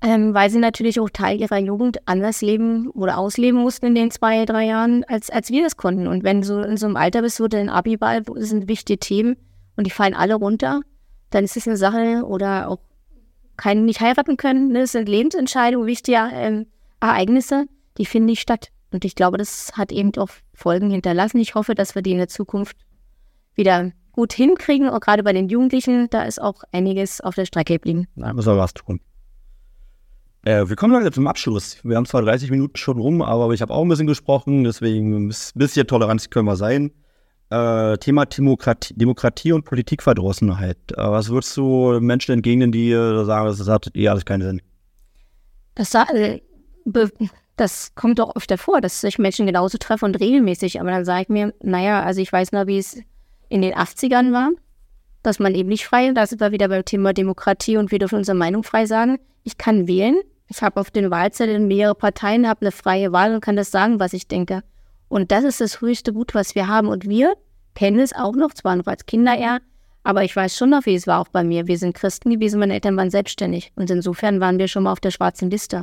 ähm, 0.00 0.34
weil 0.34 0.50
sie 0.50 0.58
natürlich 0.58 0.98
auch 0.98 1.10
Teil 1.10 1.40
ihrer 1.40 1.58
Jugend 1.58 1.98
anders 2.08 2.40
leben 2.40 2.88
oder 2.90 3.18
ausleben 3.18 3.60
mussten 3.60 3.86
in 3.86 3.94
den 3.94 4.10
zwei, 4.10 4.44
drei 4.44 4.66
Jahren, 4.66 5.04
als, 5.04 5.30
als 5.30 5.50
wir 5.50 5.62
das 5.62 5.76
konnten. 5.76 6.08
Und 6.08 6.24
wenn 6.24 6.42
du 6.42 6.60
in 6.60 6.76
so 6.76 6.86
einem 6.86 6.96
Alter 6.96 7.22
bist, 7.22 7.38
wo 7.38 7.46
du 7.46 7.58
ein 7.58 7.68
Abiball, 7.68 8.22
sind 8.36 8.66
wichtige 8.66 8.98
Themen 8.98 9.36
und 9.76 9.86
die 9.86 9.92
fallen 9.92 10.14
alle 10.14 10.34
runter, 10.34 10.80
dann 11.30 11.44
ist 11.44 11.56
es 11.56 11.68
eine 11.68 11.76
Sache 11.76 12.24
oder 12.26 12.68
auch 12.68 12.80
keinen 13.56 13.84
nicht 13.84 14.00
heiraten 14.00 14.36
können. 14.36 14.68
Ne? 14.68 14.80
Das 14.80 14.92
sind 14.92 15.08
Lebensentscheidungen, 15.08 15.86
wichtige 15.86 16.28
ähm, 16.32 16.66
Ereignisse, 17.00 17.66
die 17.98 18.06
finden 18.06 18.26
nicht 18.26 18.40
statt. 18.40 18.70
Und 18.90 19.04
ich 19.04 19.14
glaube, 19.14 19.38
das 19.38 19.72
hat 19.74 19.92
eben 19.92 20.12
auch 20.16 20.30
Folgen 20.52 20.90
hinterlassen. 20.90 21.38
Ich 21.38 21.54
hoffe, 21.54 21.74
dass 21.74 21.94
wir 21.94 22.02
die 22.02 22.12
in 22.12 22.18
der 22.18 22.28
Zukunft 22.28 22.76
wieder 23.54 23.92
gut 24.12 24.32
hinkriegen. 24.32 24.88
Und 24.88 25.02
gerade 25.02 25.22
bei 25.22 25.32
den 25.32 25.48
Jugendlichen, 25.48 26.08
da 26.10 26.22
ist 26.22 26.40
auch 26.40 26.62
einiges 26.72 27.20
auf 27.20 27.34
der 27.34 27.46
Strecke 27.46 27.74
geblieben. 27.74 28.06
Da 28.16 28.32
müssen 28.32 28.52
wir 28.52 28.58
was 28.58 28.74
tun. 28.74 29.00
Äh, 30.44 30.68
wir 30.68 30.76
kommen 30.76 30.92
langsam 30.92 31.12
zum 31.12 31.26
Abschluss. 31.26 31.78
Wir 31.84 31.96
haben 31.96 32.06
zwar 32.06 32.22
30 32.22 32.50
Minuten 32.50 32.76
schon 32.76 32.98
rum, 32.98 33.22
aber 33.22 33.52
ich 33.52 33.62
habe 33.62 33.72
auch 33.72 33.82
ein 33.82 33.88
bisschen 33.88 34.06
gesprochen, 34.06 34.64
deswegen 34.64 35.28
ein 35.28 35.34
bisschen 35.54 35.86
Toleranz 35.86 36.30
können 36.30 36.46
wir 36.46 36.56
sein. 36.56 36.90
Äh, 37.50 37.98
Thema 37.98 38.24
Demokratie, 38.24 38.94
Demokratie, 38.94 39.52
und 39.52 39.64
Politikverdrossenheit. 39.64 40.78
Äh, 40.92 40.96
was 40.96 41.28
würdest 41.28 41.56
du 41.56 42.00
Menschen 42.00 42.32
entgegnen, 42.32 42.72
die 42.72 42.90
äh, 42.90 43.24
sagen, 43.24 43.46
das 43.46 43.68
hat 43.68 43.90
eh 43.94 44.08
alles 44.08 44.24
keinen 44.24 44.42
Sinn? 44.42 44.62
Das, 45.74 45.94
äh, 45.94 46.40
das 47.56 47.94
kommt 47.94 48.18
doch 48.18 48.34
öfter 48.34 48.58
vor, 48.58 48.80
dass 48.80 49.02
sich 49.02 49.18
Menschen 49.18 49.46
genauso 49.46 49.78
treffen 49.78 50.06
und 50.06 50.18
regelmäßig. 50.18 50.80
Aber 50.80 50.90
dann 50.90 51.04
sage 51.04 51.22
ich 51.22 51.28
mir, 51.28 51.54
naja, 51.62 52.02
also 52.02 52.20
ich 52.20 52.32
weiß 52.32 52.52
noch, 52.52 52.66
wie 52.66 52.78
es 52.78 52.98
in 53.52 53.62
den 53.62 53.74
80ern 53.74 54.32
war, 54.32 54.50
dass 55.22 55.38
man 55.38 55.54
eben 55.54 55.68
nicht 55.68 55.86
frei, 55.86 56.10
da 56.12 56.26
sind 56.26 56.40
wir 56.40 56.52
wieder 56.52 56.68
beim 56.68 56.84
Thema 56.84 57.12
Demokratie 57.12 57.76
und 57.76 57.90
wir 57.90 57.98
dürfen 57.98 58.16
unsere 58.16 58.36
Meinung 58.36 58.64
frei 58.64 58.86
sagen. 58.86 59.18
Ich 59.44 59.58
kann 59.58 59.86
wählen, 59.86 60.16
ich 60.48 60.62
habe 60.62 60.80
auf 60.80 60.90
den 60.90 61.10
Wahlzetteln 61.10 61.68
mehrere 61.68 61.94
Parteien, 61.94 62.48
habe 62.48 62.62
eine 62.62 62.72
freie 62.72 63.12
Wahl 63.12 63.34
und 63.34 63.40
kann 63.40 63.56
das 63.56 63.70
sagen, 63.70 64.00
was 64.00 64.14
ich 64.14 64.26
denke. 64.26 64.62
Und 65.08 65.30
das 65.30 65.44
ist 65.44 65.60
das 65.60 65.80
höchste 65.80 66.12
Gut, 66.12 66.34
was 66.34 66.54
wir 66.54 66.66
haben. 66.66 66.88
Und 66.88 67.08
wir 67.08 67.34
kennen 67.74 68.00
es 68.00 68.14
auch 68.14 68.34
noch, 68.34 68.54
zwar 68.54 68.76
noch 68.76 68.86
als 68.86 69.04
Kinder 69.04 69.36
eher, 69.36 69.60
aber 70.02 70.24
ich 70.24 70.34
weiß 70.34 70.56
schon 70.56 70.70
noch, 70.70 70.86
wie 70.86 70.94
es 70.94 71.06
war 71.06 71.20
auch 71.20 71.28
bei 71.28 71.44
mir. 71.44 71.66
Wir 71.66 71.78
sind 71.78 71.94
Christen 71.94 72.30
gewesen, 72.30 72.58
meine 72.58 72.74
Eltern 72.74 72.96
waren 72.96 73.10
selbstständig. 73.10 73.72
Und 73.76 73.90
insofern 73.90 74.40
waren 74.40 74.58
wir 74.58 74.66
schon 74.66 74.84
mal 74.84 74.92
auf 74.92 75.00
der 75.00 75.10
schwarzen 75.10 75.50
Liste. 75.50 75.82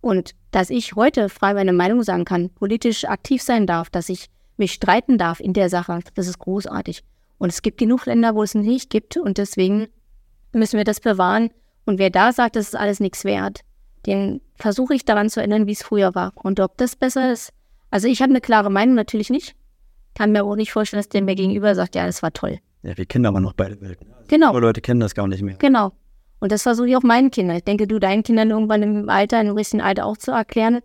Und 0.00 0.34
dass 0.50 0.70
ich 0.70 0.96
heute 0.96 1.28
frei 1.28 1.52
meine 1.52 1.74
Meinung 1.74 2.02
sagen 2.02 2.24
kann, 2.24 2.48
politisch 2.48 3.04
aktiv 3.04 3.42
sein 3.42 3.66
darf, 3.66 3.90
dass 3.90 4.08
ich 4.08 4.30
mich 4.56 4.72
streiten 4.72 5.18
darf 5.18 5.40
in 5.40 5.52
der 5.52 5.68
Sache, 5.68 6.00
das 6.14 6.26
ist 6.26 6.38
großartig. 6.38 7.02
Und 7.40 7.48
es 7.48 7.62
gibt 7.62 7.78
genug 7.78 8.04
Länder, 8.04 8.34
wo 8.34 8.42
es 8.42 8.54
nicht 8.54 8.90
gibt. 8.90 9.16
Und 9.16 9.38
deswegen 9.38 9.88
müssen 10.52 10.76
wir 10.76 10.84
das 10.84 11.00
bewahren. 11.00 11.48
Und 11.86 11.98
wer 11.98 12.10
da 12.10 12.32
sagt, 12.32 12.54
das 12.54 12.68
ist 12.68 12.76
alles 12.76 13.00
nichts 13.00 13.24
wert, 13.24 13.60
den 14.04 14.42
versuche 14.56 14.94
ich 14.94 15.06
daran 15.06 15.30
zu 15.30 15.40
erinnern, 15.40 15.66
wie 15.66 15.72
es 15.72 15.82
früher 15.82 16.14
war. 16.14 16.32
Und 16.34 16.60
ob 16.60 16.76
das 16.76 16.96
besser 16.96 17.32
ist. 17.32 17.50
Also 17.90 18.08
ich 18.08 18.20
habe 18.20 18.30
eine 18.30 18.42
klare 18.42 18.70
Meinung, 18.70 18.94
natürlich 18.94 19.30
nicht. 19.30 19.56
Kann 20.14 20.32
mir 20.32 20.44
auch 20.44 20.54
nicht 20.54 20.70
vorstellen, 20.70 20.98
dass 20.98 21.08
der 21.08 21.22
mir 21.22 21.34
gegenüber 21.34 21.74
sagt, 21.74 21.94
ja, 21.94 22.04
das 22.04 22.22
war 22.22 22.30
toll. 22.30 22.58
Ja, 22.82 22.96
wir 22.98 23.06
kennen 23.06 23.24
aber 23.24 23.40
noch 23.40 23.54
beide 23.54 23.80
Welten. 23.80 24.08
Genau. 24.28 24.50
Aber 24.50 24.60
Leute 24.60 24.82
kennen 24.82 25.00
das 25.00 25.14
gar 25.14 25.26
nicht 25.26 25.42
mehr. 25.42 25.56
Genau. 25.56 25.92
Und 26.40 26.52
das 26.52 26.62
versuche 26.62 26.88
ich 26.90 26.96
auch 26.96 27.02
meinen 27.02 27.30
Kindern. 27.30 27.56
Ich 27.56 27.64
denke, 27.64 27.86
du 27.86 27.98
deinen 27.98 28.22
Kindern 28.22 28.50
irgendwann 28.50 28.82
im 28.82 29.08
Alter, 29.08 29.40
im 29.40 29.56
richtigen 29.56 29.80
Alter 29.80 30.04
auch 30.04 30.18
zu 30.18 30.30
erklären. 30.30 30.80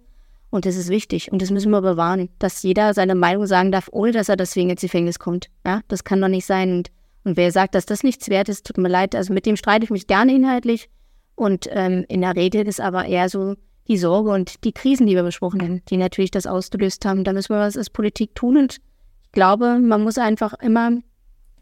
Und 0.55 0.65
das 0.65 0.77
ist 0.77 0.87
wichtig. 0.87 1.33
Und 1.33 1.41
das 1.41 1.51
müssen 1.51 1.69
wir 1.71 1.81
bewahren, 1.81 2.29
dass 2.39 2.63
jeder 2.63 2.93
seine 2.93 3.13
Meinung 3.13 3.45
sagen 3.45 3.73
darf, 3.73 3.89
ohne 3.91 4.13
dass 4.13 4.29
er 4.29 4.37
deswegen 4.37 4.69
ins 4.69 4.79
Gefängnis 4.79 5.19
kommt. 5.19 5.49
Ja, 5.65 5.81
das 5.89 6.05
kann 6.05 6.21
doch 6.21 6.29
nicht 6.29 6.45
sein. 6.45 6.77
Und, 6.77 6.91
und 7.25 7.35
wer 7.35 7.51
sagt, 7.51 7.75
dass 7.75 7.85
das 7.85 8.03
nichts 8.03 8.29
wert 8.29 8.47
ist, 8.47 8.65
tut 8.65 8.77
mir 8.77 8.87
leid. 8.87 9.15
Also 9.15 9.33
mit 9.33 9.45
dem 9.45 9.57
streite 9.57 9.83
ich 9.83 9.89
mich 9.89 10.07
gerne 10.07 10.33
inhaltlich. 10.33 10.89
Und 11.35 11.67
ähm, 11.71 12.05
in 12.07 12.21
der 12.21 12.37
Regel 12.37 12.65
ist 12.69 12.79
aber 12.79 13.03
eher 13.03 13.27
so 13.27 13.55
die 13.89 13.97
Sorge 13.97 14.29
und 14.29 14.63
die 14.63 14.71
Krisen, 14.71 15.07
die 15.07 15.15
wir 15.15 15.23
besprochen 15.23 15.61
haben, 15.61 15.81
die 15.89 15.97
natürlich 15.97 16.31
das 16.31 16.47
ausgelöst 16.47 17.03
haben. 17.03 17.25
Da 17.25 17.33
müssen 17.33 17.53
wir 17.53 17.59
was 17.59 17.75
als 17.75 17.89
Politik 17.89 18.33
tun. 18.33 18.55
Und 18.55 18.77
ich 19.25 19.31
glaube, 19.33 19.77
man 19.79 20.03
muss 20.03 20.17
einfach 20.17 20.53
immer 20.61 20.91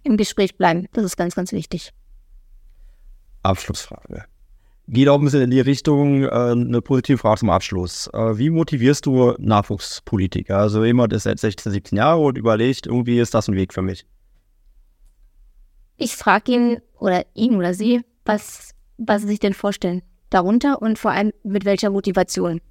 im 0.03 0.17
Gespräch 0.17 0.55
bleiben. 0.55 0.85
Das 0.93 1.03
ist 1.03 1.17
ganz, 1.17 1.33
ganz 1.33 1.51
wichtig. 1.51 1.89
Abschlussfrage. 3.41 4.25
Geht 4.93 5.09
auch 5.09 5.17
ein 5.17 5.23
bisschen 5.23 5.41
in 5.41 5.49
die 5.49 5.59
Richtung, 5.59 6.21
äh, 6.21 6.29
eine 6.29 6.79
positive 6.79 7.17
Frage 7.17 7.39
zum 7.39 7.49
Abschluss. 7.49 8.11
Äh, 8.13 8.37
wie 8.37 8.51
motivierst 8.51 9.07
du 9.07 9.33
Nachwuchspolitiker? 9.39 10.55
Also 10.55 10.85
jemand 10.85 11.13
ist 11.13 11.25
jetzt 11.25 11.41
16, 11.41 11.71
17 11.71 11.97
Jahre 11.97 12.21
und 12.21 12.37
überlegt, 12.37 12.85
irgendwie 12.85 13.19
ist 13.19 13.33
das 13.33 13.47
ein 13.47 13.55
Weg 13.55 13.73
für 13.73 13.81
mich. 13.81 14.05
Ich 15.97 16.15
frage 16.15 16.51
ihn 16.51 16.77
oder 16.99 17.25
ihn 17.33 17.55
oder 17.55 17.73
sie, 17.73 18.01
was, 18.23 18.75
was 18.99 19.23
sie 19.23 19.29
sich 19.29 19.39
denn 19.39 19.55
vorstellen 19.55 20.03
darunter 20.29 20.79
und 20.79 20.99
vor 20.99 21.09
allem 21.09 21.31
mit 21.43 21.65
welcher 21.65 21.89
Motivation 21.89 22.61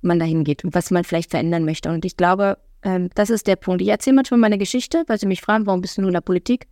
man 0.00 0.18
dahin 0.18 0.42
geht 0.42 0.64
und 0.64 0.74
was 0.74 0.90
man 0.90 1.04
vielleicht 1.04 1.30
verändern 1.30 1.64
möchte. 1.64 1.90
Und 1.90 2.04
ich 2.04 2.16
glaube, 2.16 2.58
ähm, 2.82 3.08
das 3.14 3.30
ist 3.30 3.46
der 3.46 3.54
Punkt. 3.54 3.82
Ich 3.82 3.88
erzähle 3.88 4.16
manchmal 4.16 4.40
meine 4.40 4.58
Geschichte, 4.58 5.04
weil 5.06 5.20
sie 5.20 5.26
mich 5.26 5.42
fragen, 5.42 5.64
warum 5.66 5.80
bist 5.80 5.96
du 5.96 6.00
nur 6.00 6.10
in 6.10 6.14
der 6.14 6.22
Politik? 6.22 6.66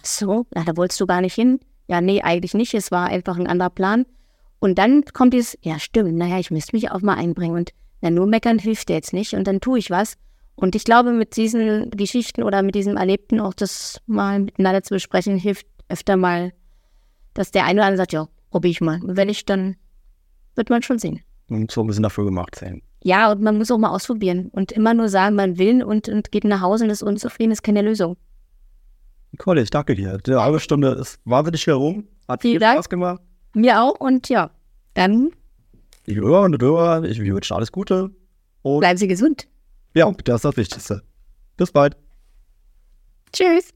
Ach 0.00 0.04
so, 0.04 0.46
na, 0.52 0.64
da 0.64 0.76
wolltest 0.76 1.00
du 1.00 1.06
gar 1.06 1.20
nicht 1.20 1.34
hin. 1.34 1.60
Ja, 1.86 2.00
nee, 2.00 2.22
eigentlich 2.22 2.54
nicht. 2.54 2.74
Es 2.74 2.90
war 2.90 3.06
einfach 3.06 3.38
ein 3.38 3.46
anderer 3.46 3.70
Plan. 3.70 4.04
Und 4.60 4.78
dann 4.78 5.04
kommt 5.04 5.34
dieses, 5.34 5.56
ja, 5.62 5.78
stimmt, 5.78 6.14
naja, 6.14 6.38
ich 6.38 6.50
müsste 6.50 6.74
mich 6.74 6.90
auch 6.90 7.00
mal 7.00 7.14
einbringen. 7.14 7.56
Und 7.56 7.70
na, 8.00 8.10
nur 8.10 8.26
meckern 8.26 8.58
hilft 8.58 8.90
jetzt 8.90 9.12
nicht. 9.12 9.34
Und 9.34 9.46
dann 9.46 9.60
tue 9.60 9.78
ich 9.78 9.90
was. 9.90 10.14
Und 10.54 10.74
ich 10.74 10.84
glaube, 10.84 11.12
mit 11.12 11.36
diesen 11.36 11.90
Geschichten 11.90 12.42
oder 12.42 12.62
mit 12.62 12.74
diesem 12.74 12.96
Erlebten 12.96 13.38
auch 13.38 13.54
das 13.54 14.00
mal 14.06 14.40
miteinander 14.40 14.82
zu 14.82 14.94
besprechen, 14.94 15.38
hilft 15.38 15.66
öfter 15.88 16.16
mal, 16.16 16.52
dass 17.34 17.52
der 17.52 17.64
eine 17.64 17.80
oder 17.80 17.86
andere 17.86 17.98
sagt, 17.98 18.12
ja, 18.12 18.28
probiere 18.50 18.72
ich 18.72 18.80
mal. 18.80 19.00
Und 19.02 19.16
wenn 19.16 19.28
ich, 19.28 19.44
dann 19.44 19.76
wird 20.56 20.70
man 20.70 20.82
schon 20.82 20.98
sehen. 20.98 21.20
Und 21.48 21.70
so 21.70 21.82
ein 21.82 21.86
bisschen 21.86 22.02
dafür 22.02 22.24
gemacht 22.24 22.56
sein. 22.56 22.82
Ja, 23.04 23.30
und 23.30 23.40
man 23.40 23.56
muss 23.56 23.70
auch 23.70 23.78
mal 23.78 23.90
ausprobieren. 23.90 24.48
Und 24.52 24.72
immer 24.72 24.94
nur 24.94 25.08
sagen, 25.08 25.36
man 25.36 25.58
will 25.58 25.84
und, 25.84 26.08
und 26.08 26.32
geht 26.32 26.42
nach 26.42 26.60
Hause 26.60 26.84
und 26.84 26.90
ist 26.90 27.04
unzufrieden, 27.04 27.52
ist 27.52 27.62
keine 27.62 27.82
Lösung. 27.82 28.16
Nicole, 29.30 29.62
ich 29.62 29.70
danke 29.70 29.94
dir. 29.94 30.18
Die 30.18 30.34
halbe 30.34 30.58
Stunde 30.58 30.90
ist 31.00 31.20
wahnsinnig 31.24 31.66
herum. 31.66 32.08
Hat 32.26 32.42
Vielen 32.42 32.54
viel 32.54 32.60
Dank. 32.60 32.74
Spaß 32.78 32.88
gemacht. 32.88 33.22
Mir 33.58 33.82
auch 33.82 33.98
und 33.98 34.28
ja, 34.28 34.50
dann. 34.94 35.32
Liebe 36.06 36.20
Hörerinnen 36.20 36.54
und 36.54 36.62
Hörer, 36.62 37.02
ich 37.02 37.18
wünsche 37.18 37.52
alles 37.52 37.72
Gute. 37.72 38.10
Und 38.62 38.78
bleiben 38.78 38.96
Sie 38.96 39.08
gesund. 39.08 39.48
Ja, 39.94 40.08
das 40.12 40.36
ist 40.36 40.44
das 40.44 40.56
Wichtigste. 40.56 41.02
Bis 41.56 41.72
bald. 41.72 41.96
Tschüss. 43.32 43.74